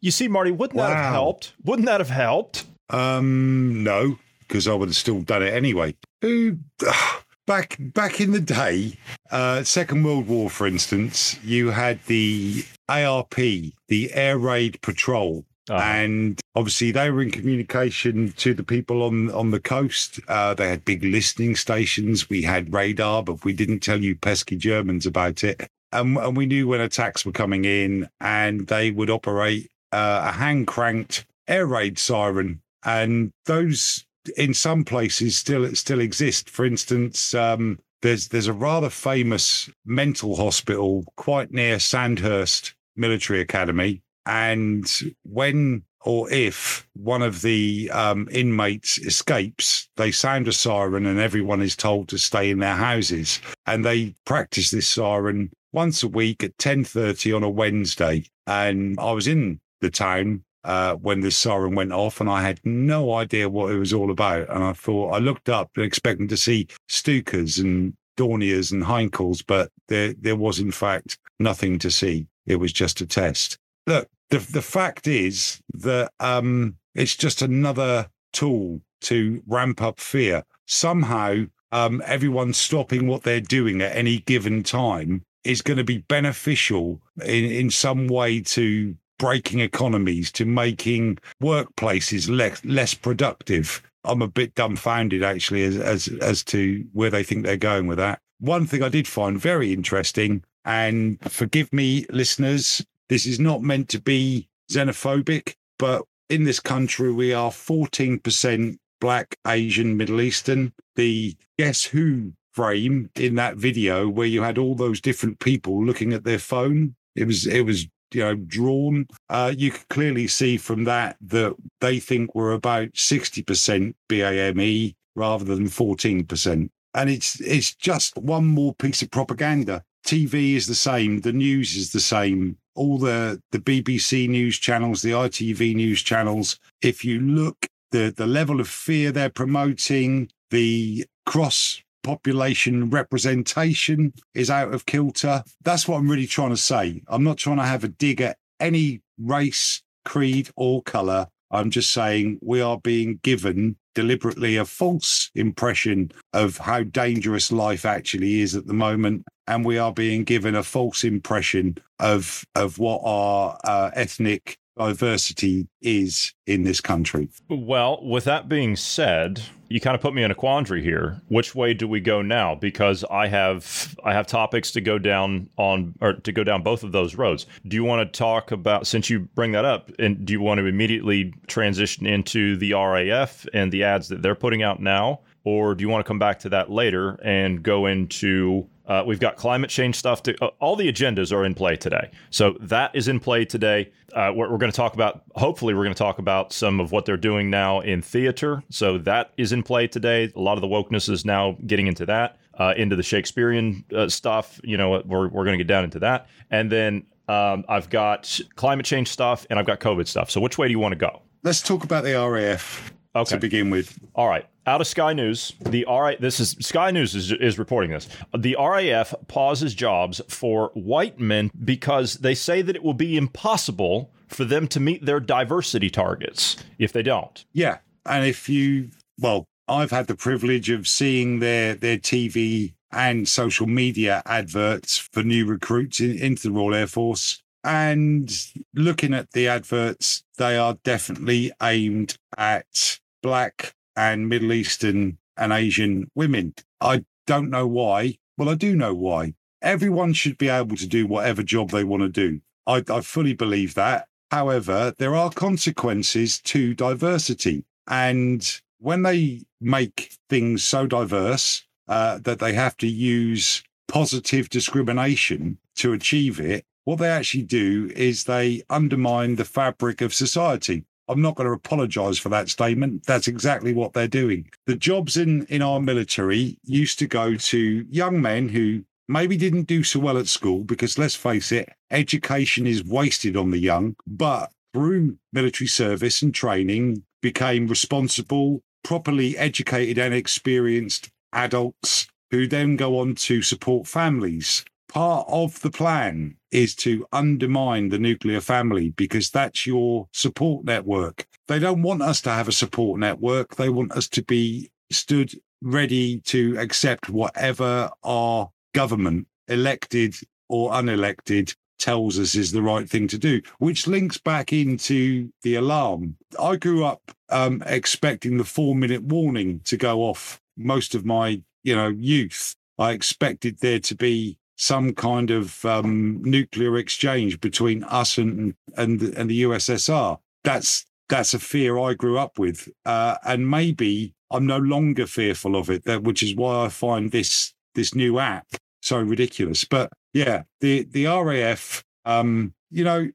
You 0.01 0.09
see, 0.09 0.27
Marty, 0.27 0.49
wouldn't 0.49 0.79
that 0.79 0.95
have 0.95 1.13
helped? 1.13 1.53
Wouldn't 1.63 1.85
that 1.85 1.99
have 1.99 2.09
helped? 2.09 2.65
Um, 2.89 3.83
no, 3.83 4.17
because 4.47 4.67
I 4.67 4.73
would 4.73 4.89
have 4.89 4.95
still 4.95 5.21
done 5.21 5.43
it 5.43 5.53
anyway. 5.53 5.93
Who 6.21 6.57
back 7.47 7.77
back 7.79 8.21
in 8.21 8.31
the 8.31 8.39
day, 8.39 8.97
uh, 9.31 9.63
Second 9.63 10.03
World 10.03 10.27
War, 10.27 10.49
for 10.49 10.67
instance, 10.67 11.41
you 11.43 11.71
had 11.71 12.03
the 12.05 12.65
ARP, 12.87 13.35
the 13.35 14.13
Air 14.13 14.37
Raid 14.37 14.81
Patrol. 14.81 15.45
Uh-huh. 15.69 15.79
And 15.79 16.39
obviously, 16.55 16.91
they 16.91 17.11
were 17.11 17.21
in 17.21 17.29
communication 17.29 18.31
to 18.37 18.53
the 18.55 18.63
people 18.63 19.03
on 19.03 19.29
on 19.31 19.51
the 19.51 19.59
coast. 19.59 20.19
Uh, 20.27 20.53
they 20.53 20.67
had 20.67 20.83
big 20.83 21.03
listening 21.03 21.55
stations. 21.55 22.29
We 22.29 22.41
had 22.41 22.73
radar, 22.73 23.21
but 23.23 23.45
we 23.45 23.53
didn't 23.53 23.81
tell 23.81 24.03
you 24.03 24.15
pesky 24.15 24.55
Germans 24.55 25.05
about 25.05 25.43
it. 25.43 25.67
And, 25.91 26.17
and 26.17 26.35
we 26.37 26.45
knew 26.45 26.67
when 26.67 26.81
attacks 26.81 27.25
were 27.25 27.31
coming 27.31 27.65
in, 27.65 28.09
and 28.19 28.67
they 28.67 28.91
would 28.91 29.09
operate 29.09 29.69
uh, 29.91 30.29
a 30.29 30.31
hand 30.31 30.67
cranked 30.67 31.25
air 31.47 31.65
raid 31.65 31.97
siren 31.97 32.61
and 32.83 33.31
those 33.45 34.05
in 34.37 34.53
some 34.53 34.83
places 34.83 35.37
still 35.37 35.65
it 35.65 35.77
still 35.77 35.99
exist. 35.99 36.49
For 36.49 36.65
instance, 36.65 37.33
um, 37.33 37.79
there's 38.01 38.29
there's 38.29 38.47
a 38.47 38.53
rather 38.53 38.89
famous 38.89 39.69
mental 39.85 40.35
hospital 40.35 41.03
quite 41.15 41.51
near 41.51 41.79
Sandhurst 41.79 42.73
Military 42.95 43.41
Academy, 43.41 44.01
and 44.25 44.89
when 45.23 45.83
or 46.01 46.31
if 46.31 46.87
one 46.93 47.21
of 47.21 47.41
the 47.41 47.91
um, 47.91 48.29
inmates 48.31 48.97
escapes, 48.99 49.89
they 49.97 50.11
sound 50.11 50.47
a 50.47 50.53
siren, 50.53 51.05
and 51.05 51.19
everyone 51.19 51.61
is 51.61 51.75
told 51.75 52.07
to 52.07 52.17
stay 52.17 52.49
in 52.49 52.59
their 52.59 52.75
houses. 52.75 53.41
And 53.65 53.83
they 53.83 54.15
practice 54.25 54.71
this 54.71 54.87
siren 54.87 55.51
once 55.73 56.01
a 56.01 56.07
week 56.07 56.43
at 56.43 56.57
ten 56.57 56.85
thirty 56.85 57.33
on 57.33 57.43
a 57.43 57.49
Wednesday. 57.49 58.25
And 58.47 58.97
I 58.97 59.11
was 59.11 59.27
in 59.27 59.59
the 59.81 59.89
town 59.89 60.43
uh, 60.63 60.95
when 60.95 61.21
this 61.21 61.37
siren 61.37 61.75
went 61.75 61.93
off, 61.93 62.19
and 62.19 62.29
I 62.29 62.41
had 62.41 62.59
no 62.63 63.13
idea 63.13 63.49
what 63.49 63.71
it 63.71 63.77
was 63.77 63.93
all 63.93 64.11
about. 64.11 64.49
And 64.49 64.63
I 64.63 64.73
thought 64.73 65.13
I 65.13 65.19
looked 65.19 65.49
up 65.49 65.71
expecting 65.77 66.27
to 66.27 66.37
see 66.37 66.67
Stukas 66.89 67.59
and 67.59 67.93
Dorniers 68.17 68.71
and 68.71 68.83
Heinkels, 68.83 69.43
but 69.45 69.71
there 69.87 70.13
there 70.19 70.35
was 70.35 70.59
in 70.59 70.71
fact 70.71 71.17
nothing 71.39 71.79
to 71.79 71.89
see. 71.89 72.27
It 72.45 72.57
was 72.57 72.73
just 72.73 73.01
a 73.01 73.05
test. 73.05 73.57
Look, 73.87 74.09
the 74.29 74.39
the 74.39 74.61
fact 74.61 75.07
is 75.07 75.61
that 75.73 76.11
um, 76.19 76.75
it's 76.95 77.15
just 77.15 77.41
another 77.41 78.07
tool 78.33 78.81
to 79.01 79.41
ramp 79.47 79.81
up 79.81 79.99
fear. 79.99 80.43
Somehow, 80.65 81.45
um, 81.71 82.01
everyone 82.05 82.53
stopping 82.53 83.07
what 83.07 83.23
they're 83.23 83.39
doing 83.39 83.81
at 83.81 83.95
any 83.95 84.19
given 84.19 84.63
time 84.63 85.23
is 85.43 85.61
going 85.61 85.77
to 85.77 85.83
be 85.83 85.99
beneficial 85.99 87.01
in, 87.23 87.45
in 87.45 87.69
some 87.69 88.07
way 88.07 88.41
to 88.41 88.95
breaking 89.19 89.59
economies, 89.59 90.31
to 90.31 90.45
making 90.45 91.19
workplaces 91.41 92.29
less 92.29 92.63
less 92.65 92.95
productive. 92.95 93.83
I'm 94.03 94.21
a 94.21 94.27
bit 94.27 94.55
dumbfounded 94.55 95.23
actually 95.23 95.63
as 95.63 95.77
as 95.77 96.07
as 96.21 96.43
to 96.45 96.83
where 96.93 97.11
they 97.11 97.23
think 97.23 97.45
they're 97.45 97.57
going 97.57 97.85
with 97.85 97.99
that. 97.99 98.19
One 98.39 98.65
thing 98.65 98.81
I 98.81 98.89
did 98.89 99.07
find 99.07 99.39
very 99.39 99.71
interesting, 99.73 100.43
and 100.65 101.19
forgive 101.29 101.71
me, 101.71 102.05
listeners, 102.09 102.83
this 103.09 103.25
is 103.25 103.39
not 103.39 103.61
meant 103.61 103.89
to 103.89 104.01
be 104.01 104.47
xenophobic, 104.71 105.55
but 105.77 106.03
in 106.29 106.45
this 106.45 106.59
country 106.59 107.11
we 107.11 107.33
are 107.33 107.51
14% 107.51 108.77
black, 109.01 109.37
Asian, 109.45 109.97
Middle 109.97 110.21
Eastern. 110.21 110.73
The 110.95 111.35
Guess 111.57 111.85
Who 111.85 112.33
frame 112.53 113.09
in 113.15 113.35
that 113.35 113.55
video 113.55 114.09
where 114.09 114.27
you 114.27 114.41
had 114.41 114.57
all 114.57 114.75
those 114.75 114.99
different 114.99 115.39
people 115.39 115.83
looking 115.83 116.13
at 116.13 116.23
their 116.23 116.39
phone. 116.39 116.95
It 117.15 117.25
was 117.25 117.47
it 117.47 117.61
was 117.61 117.87
you 118.13 118.21
know 118.21 118.35
drawn. 118.35 119.07
Uh, 119.29 119.53
you 119.55 119.71
could 119.71 119.87
clearly 119.89 120.27
see 120.27 120.57
from 120.57 120.83
that 120.85 121.17
that 121.21 121.55
they 121.81 121.99
think 121.99 122.33
we're 122.33 122.51
about 122.51 122.89
sixty 122.93 123.41
percent 123.41 123.95
BAME 124.07 124.95
rather 125.15 125.45
than 125.45 125.67
fourteen 125.67 126.25
percent, 126.25 126.71
and 126.93 127.09
it's 127.09 127.39
it's 127.41 127.73
just 127.73 128.17
one 128.17 128.45
more 128.45 128.73
piece 128.75 129.01
of 129.01 129.11
propaganda. 129.11 129.83
TV 130.05 130.55
is 130.55 130.67
the 130.67 130.75
same, 130.75 131.21
the 131.21 131.33
news 131.33 131.75
is 131.75 131.91
the 131.91 131.99
same. 131.99 132.57
All 132.75 132.97
the 132.97 133.41
the 133.51 133.59
BBC 133.59 134.29
news 134.29 134.57
channels, 134.57 135.01
the 135.01 135.11
ITV 135.11 135.75
news 135.75 136.01
channels. 136.01 136.57
If 136.81 137.03
you 137.03 137.19
look 137.19 137.67
the 137.91 138.13
the 138.15 138.27
level 138.27 138.59
of 138.59 138.67
fear 138.67 139.11
they're 139.11 139.29
promoting, 139.29 140.29
the 140.51 141.05
cross 141.25 141.81
population 142.03 142.89
representation 142.89 144.13
is 144.33 144.49
out 144.49 144.73
of 144.73 144.85
kilter. 144.85 145.43
That's 145.63 145.87
what 145.87 145.97
I'm 145.97 146.09
really 146.09 146.27
trying 146.27 146.51
to 146.51 146.57
say. 146.57 147.01
I'm 147.07 147.23
not 147.23 147.37
trying 147.37 147.57
to 147.57 147.63
have 147.63 147.83
a 147.83 147.89
dig 147.89 148.21
at 148.21 148.37
any 148.59 149.01
race, 149.17 149.81
creed, 150.05 150.49
or 150.55 150.81
color. 150.83 151.27
I'm 151.51 151.71
just 151.71 151.91
saying 151.91 152.39
we 152.41 152.61
are 152.61 152.79
being 152.79 153.19
given 153.23 153.75
deliberately 153.95 154.55
a 154.55 154.65
false 154.65 155.31
impression 155.35 156.11
of 156.33 156.57
how 156.57 156.83
dangerous 156.83 157.51
life 157.51 157.85
actually 157.85 158.41
is 158.41 158.55
at 158.55 158.67
the 158.67 158.73
moment. 158.73 159.25
And 159.47 159.65
we 159.65 159.79
are 159.79 159.91
being 159.91 160.23
given 160.23 160.55
a 160.55 160.63
false 160.63 161.03
impression 161.03 161.77
of 161.99 162.45
of 162.55 162.77
what 162.77 163.01
our 163.03 163.57
uh, 163.63 163.89
ethnic 163.95 164.57
diversity 164.79 165.67
is 165.81 166.33
in 166.47 166.63
this 166.63 166.79
country. 166.79 167.29
Well, 167.49 167.99
with 168.01 168.23
that 168.23 168.47
being 168.47 168.77
said, 168.77 169.41
you 169.67 169.81
kind 169.81 169.93
of 169.93 170.01
put 170.01 170.13
me 170.13 170.23
in 170.23 170.31
a 170.31 170.35
quandary 170.35 170.81
here. 170.81 171.21
Which 171.27 171.53
way 171.53 171.73
do 171.73 171.87
we 171.87 171.99
go 171.99 172.21
now? 172.21 172.55
Because 172.55 173.03
I 173.11 173.27
have 173.27 173.95
I 174.03 174.13
have 174.13 174.25
topics 174.25 174.71
to 174.71 174.81
go 174.81 174.97
down 174.97 175.49
on 175.57 175.93
or 176.01 176.13
to 176.13 176.31
go 176.31 176.43
down 176.43 176.63
both 176.63 176.83
of 176.83 176.93
those 176.93 177.15
roads. 177.15 177.45
Do 177.67 177.75
you 177.75 177.83
want 177.83 178.11
to 178.11 178.17
talk 178.17 178.51
about 178.51 178.87
since 178.87 179.09
you 179.09 179.19
bring 179.19 179.51
that 179.51 179.65
up 179.65 179.91
and 179.99 180.25
do 180.25 180.33
you 180.33 180.41
want 180.41 180.59
to 180.59 180.65
immediately 180.65 181.33
transition 181.47 182.07
into 182.07 182.55
the 182.55 182.73
RAF 182.73 183.45
and 183.53 183.71
the 183.71 183.83
ads 183.83 184.07
that 184.07 184.21
they're 184.21 184.33
putting 184.33 184.63
out 184.63 184.81
now 184.81 185.19
or 185.43 185.75
do 185.75 185.81
you 185.81 185.89
want 185.89 186.05
to 186.05 186.07
come 186.07 186.19
back 186.19 186.39
to 186.39 186.49
that 186.49 186.69
later 186.69 187.19
and 187.23 187.63
go 187.63 187.85
into 187.85 188.67
uh, 188.89 189.03
we've 189.05 189.19
got 189.19 189.37
climate 189.37 189.69
change 189.69 189.95
stuff. 189.95 190.23
To, 190.23 190.35
uh, 190.43 190.49
all 190.59 190.75
the 190.75 190.91
agendas 190.91 191.31
are 191.31 191.45
in 191.45 191.53
play 191.53 191.75
today. 191.75 192.09
So 192.31 192.57
that 192.59 192.93
is 192.95 193.07
in 193.07 193.19
play 193.19 193.45
today. 193.45 193.91
Uh, 194.13 194.31
we're, 194.35 194.51
we're 194.51 194.57
going 194.57 194.71
to 194.71 194.75
talk 194.75 194.95
about, 194.95 195.21
hopefully, 195.35 195.75
we're 195.75 195.83
going 195.83 195.93
to 195.93 195.97
talk 195.97 196.17
about 196.17 196.51
some 196.51 196.79
of 196.79 196.91
what 196.91 197.05
they're 197.05 197.15
doing 197.15 197.49
now 197.49 197.79
in 197.81 198.01
theater. 198.01 198.63
So 198.69 198.97
that 198.97 199.31
is 199.37 199.51
in 199.51 199.63
play 199.63 199.87
today. 199.87 200.31
A 200.35 200.39
lot 200.39 200.57
of 200.57 200.61
the 200.61 200.67
wokeness 200.67 201.07
is 201.09 201.23
now 201.23 201.55
getting 201.67 201.87
into 201.87 202.05
that, 202.07 202.37
uh, 202.55 202.73
into 202.75 202.95
the 202.95 203.03
Shakespearean 203.03 203.85
uh, 203.95 204.09
stuff. 204.09 204.59
You 204.63 204.77
know, 204.77 205.03
we're, 205.05 205.27
we're 205.27 205.45
going 205.45 205.57
to 205.57 205.63
get 205.63 205.67
down 205.67 205.83
into 205.83 205.99
that. 205.99 206.27
And 206.49 206.71
then 206.71 207.05
um, 207.27 207.63
I've 207.69 207.91
got 207.91 208.39
climate 208.55 208.87
change 208.87 209.09
stuff, 209.09 209.45
and 209.51 209.59
I've 209.59 209.67
got 209.67 209.79
COVID 209.79 210.07
stuff. 210.07 210.31
So 210.31 210.41
which 210.41 210.57
way 210.57 210.67
do 210.67 210.71
you 210.71 210.79
want 210.79 210.93
to 210.93 210.97
go? 210.97 211.21
Let's 211.43 211.61
talk 211.61 211.83
about 211.83 212.03
the 212.03 212.13
RAF 212.13 212.91
Okay. 213.15 213.35
to 213.35 213.39
begin 213.39 213.69
with. 213.69 213.97
All 214.15 214.27
right. 214.27 214.45
Out 214.65 214.81
of 214.81 214.87
Sky 214.87 215.13
News, 215.13 215.53
the 215.61 215.83
RA, 215.87 216.13
this 216.19 216.39
is 216.39 216.55
Sky 216.59 216.91
News 216.91 217.15
is, 217.15 217.31
is 217.31 217.57
reporting 217.57 217.89
this. 217.89 218.07
The 218.37 218.55
RAF 218.59 219.15
pauses 219.27 219.73
jobs 219.73 220.21
for 220.27 220.69
white 220.75 221.19
men 221.19 221.49
because 221.65 222.15
they 222.15 222.35
say 222.35 222.61
that 222.61 222.75
it 222.75 222.83
will 222.83 222.93
be 222.93 223.17
impossible 223.17 224.11
for 224.27 224.45
them 224.45 224.67
to 224.67 224.79
meet 224.79 225.05
their 225.05 225.19
diversity 225.19 225.89
targets 225.89 226.55
if 226.77 226.93
they 226.93 227.01
don't. 227.01 227.43
Yeah, 227.51 227.79
and 228.05 228.25
if 228.27 228.47
you, 228.47 228.91
well, 229.17 229.45
I've 229.67 229.91
had 229.91 230.07
the 230.07 230.15
privilege 230.15 230.69
of 230.69 230.87
seeing 230.87 231.39
their 231.39 231.73
their 231.73 231.97
TV 231.97 232.73
and 232.91 233.27
social 233.27 233.67
media 233.67 234.21
adverts 234.25 234.97
for 234.97 235.23
new 235.23 235.45
recruits 235.45 235.99
in, 235.99 236.17
into 236.17 236.43
the 236.43 236.51
Royal 236.51 236.75
Air 236.75 236.87
Force, 236.87 237.41
and 237.69 238.35
looking 238.73 239.13
at 239.13 239.29
the 239.33 239.47
adverts, 239.47 240.23
they 240.39 240.57
are 240.57 240.79
definitely 240.83 241.51
aimed 241.61 242.17
at 242.35 242.99
black 243.21 243.75
and 243.95 244.27
Middle 244.27 244.53
Eastern 244.53 245.19
and 245.37 245.53
Asian 245.53 246.09
women. 246.15 246.55
I 246.81 247.05
don't 247.27 247.51
know 247.51 247.67
why. 247.67 248.17
Well, 248.39 248.49
I 248.49 248.55
do 248.55 248.75
know 248.75 248.95
why. 248.95 249.35
Everyone 249.61 250.13
should 250.13 250.39
be 250.39 250.49
able 250.49 250.77
to 250.77 250.87
do 250.87 251.05
whatever 251.05 251.43
job 251.43 251.69
they 251.69 251.83
want 251.83 252.01
to 252.01 252.09
do. 252.09 252.41
I, 252.65 252.83
I 252.89 253.01
fully 253.01 253.33
believe 253.33 253.75
that. 253.75 254.07
However, 254.31 254.95
there 254.97 255.15
are 255.15 255.29
consequences 255.29 256.41
to 256.45 256.73
diversity. 256.73 257.65
And 257.87 258.61
when 258.79 259.03
they 259.03 259.43
make 259.61 260.17
things 260.27 260.63
so 260.63 260.87
diverse 260.87 261.67
uh, 261.87 262.17
that 262.23 262.39
they 262.39 262.53
have 262.53 262.77
to 262.77 262.87
use 262.87 263.61
positive 263.87 264.49
discrimination 264.49 265.59
to 265.75 265.93
achieve 265.93 266.39
it, 266.39 266.65
what 266.89 266.97
they 266.97 267.07
actually 267.07 267.43
do 267.43 267.91
is 267.95 268.23
they 268.23 268.63
undermine 268.67 269.35
the 269.35 269.45
fabric 269.45 270.01
of 270.01 270.11
society. 270.11 270.83
I'm 271.07 271.21
not 271.21 271.35
going 271.35 271.45
to 271.45 271.53
apologize 271.53 272.17
for 272.17 272.29
that 272.29 272.49
statement. 272.49 273.05
That's 273.05 273.27
exactly 273.27 273.73
what 273.73 273.93
they're 273.93 274.07
doing. 274.07 274.49
The 274.65 274.75
jobs 274.75 275.15
in, 275.15 275.45
in 275.49 275.61
our 275.61 275.79
military 275.79 276.57
used 276.63 276.97
to 276.97 277.05
go 277.05 277.35
to 277.35 277.85
young 277.91 278.19
men 278.19 278.49
who 278.49 278.85
maybe 279.07 279.37
didn't 279.37 279.67
do 279.67 279.83
so 279.83 279.99
well 279.99 280.17
at 280.17 280.25
school 280.25 280.63
because 280.63 280.97
let's 280.97 281.13
face 281.13 281.51
it, 281.51 281.69
education 281.91 282.65
is 282.65 282.83
wasted 282.83 283.37
on 283.37 283.51
the 283.51 283.59
young, 283.59 283.95
but 284.07 284.51
through 284.73 285.19
military 285.31 285.67
service 285.67 286.23
and 286.23 286.33
training 286.33 287.03
became 287.21 287.67
responsible, 287.67 288.63
properly 288.83 289.37
educated 289.37 289.99
and 289.99 290.15
experienced 290.15 291.11
adults 291.33 292.07
who 292.31 292.47
then 292.47 292.77
go 292.77 292.97
on 292.97 293.13
to 293.13 293.43
support 293.43 293.85
families. 293.85 294.65
Part 294.89 295.27
of 295.29 295.61
the 295.61 295.69
plan 295.69 296.35
is 296.51 296.75
to 296.77 297.05
undermine 297.11 297.89
the 297.89 297.99
nuclear 297.99 298.41
family 298.41 298.89
because 298.89 299.29
that's 299.29 299.67
your 299.67 300.07
support 300.13 300.65
network. 300.65 301.27
They 301.47 301.59
don't 301.59 301.83
want 301.83 302.01
us 302.01 302.21
to 302.21 302.31
have 302.31 302.47
a 302.47 302.51
support 302.51 302.99
network. 302.99 303.55
They 303.55 303.69
want 303.69 303.91
us 303.91 304.07
to 304.09 304.23
be 304.23 304.71
stood 304.91 305.31
ready 305.61 306.19
to 306.21 306.57
accept 306.57 307.07
whatever 307.07 307.91
our 308.03 308.49
government, 308.73 309.27
elected 309.47 310.15
or 310.47 310.71
unelected, 310.71 311.55
tells 311.77 312.19
us 312.19 312.35
is 312.35 312.51
the 312.51 312.61
right 312.61 312.89
thing 312.89 313.07
to 313.07 313.17
do, 313.17 313.41
which 313.59 313.87
links 313.87 314.17
back 314.17 314.51
into 314.51 315.29
the 315.43 315.55
alarm. 315.55 316.17
I 316.39 316.55
grew 316.55 316.83
up 316.83 317.11
um, 317.29 317.63
expecting 317.65 318.37
the 318.37 318.43
four 318.43 318.75
minute 318.75 319.03
warning 319.03 319.61
to 319.65 319.77
go 319.77 320.01
off 320.01 320.41
most 320.57 320.95
of 320.95 321.05
my, 321.05 321.41
you 321.63 321.75
know, 321.75 321.87
youth. 321.87 322.55
I 322.77 322.91
expected 322.91 323.59
there 323.59 323.79
to 323.79 323.95
be 323.95 324.38
some 324.59 324.93
kind 324.93 325.31
of 325.31 325.63
um, 325.63 326.21
nuclear 326.21 326.77
exchange 326.77 327.39
between 327.39 327.83
us 327.85 328.17
and 328.17 328.53
and 328.77 329.01
and 329.01 329.29
the 329.29 329.43
USSR. 329.43 330.19
That's 330.43 330.85
that's 331.07 331.33
a 331.33 331.39
fear 331.39 331.79
I 331.79 331.93
grew 331.93 332.19
up 332.19 332.37
with, 332.37 332.69
uh, 332.85 333.15
and 333.25 333.49
maybe 333.49 334.13
I'm 334.29 334.45
no 334.45 334.57
longer 334.57 335.07
fearful 335.07 335.55
of 335.55 335.69
it. 335.69 335.85
That 335.85 336.03
which 336.03 336.21
is 336.21 336.35
why 336.35 336.65
I 336.65 336.69
find 336.69 337.11
this 337.11 337.53
this 337.73 337.95
new 337.95 338.19
app 338.19 338.47
so 338.81 338.99
ridiculous. 338.99 339.63
But 339.63 339.91
yeah, 340.13 340.43
the 340.59 340.83
the 340.83 341.05
RAF, 341.05 341.83
um, 342.05 342.53
you 342.69 342.83
know, 342.83 343.09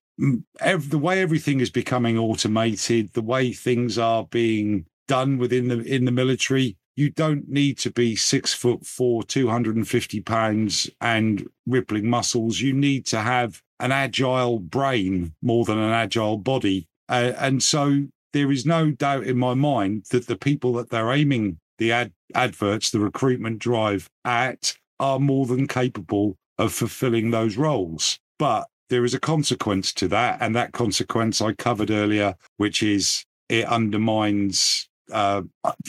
ev- 0.61 0.91
the 0.91 0.99
way 0.99 1.21
everything 1.21 1.61
is 1.61 1.71
becoming 1.71 2.19
automated, 2.19 3.13
the 3.13 3.23
way 3.23 3.53
things 3.53 3.99
are 3.99 4.25
being 4.25 4.87
done 5.09 5.37
within 5.37 5.69
the 5.69 5.81
in 5.83 6.07
the 6.07 6.13
military, 6.13 6.79
you 6.97 7.11
don't 7.11 7.49
need 7.49 7.79
to 7.79 7.91
be 7.91 8.17
six 8.17 8.55
foot 8.55 8.87
four, 8.87 9.23
250 9.23 10.21
pounds 10.21 10.91
and 11.01 11.49
rippling 11.67 12.09
muscles. 12.09 12.61
You 12.61 12.73
need 12.73 13.07
to 13.07 13.21
have 13.21 13.63
an 13.81 13.93
agile 13.93 14.59
brain 14.61 15.35
more 15.43 15.65
than 15.65 15.79
an 15.79 15.91
agile 15.91 16.39
body. 16.39 16.89
Uh, 17.09 17.33
and 17.39 17.63
so 17.63 18.05
there 18.33 18.51
is 18.51 18.65
no 18.65 18.91
doubt 18.91 19.25
in 19.25 19.39
my 19.39 19.55
mind 19.55 20.07
that 20.11 20.27
the 20.27 20.37
people 20.37 20.73
that 20.75 20.91
they're 20.91 21.13
aiming 21.13 21.59
the 21.79 21.93
ad- 21.93 22.13
adverts, 22.35 22.91
the 22.91 23.01
recruitment 23.01 23.59
drive 23.59 24.09
at 24.25 24.77
are 25.01 25.19
more 25.19 25.47
than 25.47 25.67
capable 25.67 26.37
of 26.59 26.73
fulfilling 26.73 27.31
those 27.31 27.57
roles. 27.57 28.19
But 28.39 28.69
there 28.91 29.05
is 29.05 29.15
a 29.15 29.21
consequence 29.21 29.93
to 29.95 30.09
that. 30.09 30.39
And 30.41 30.55
that 30.55 30.73
consequence 30.73 31.41
I 31.41 31.53
covered 31.53 31.91
earlier, 31.91 32.37
which 32.57 32.83
is 32.83 33.25
it 33.49 33.67
undermines 33.67 34.89
uh, 35.13 35.43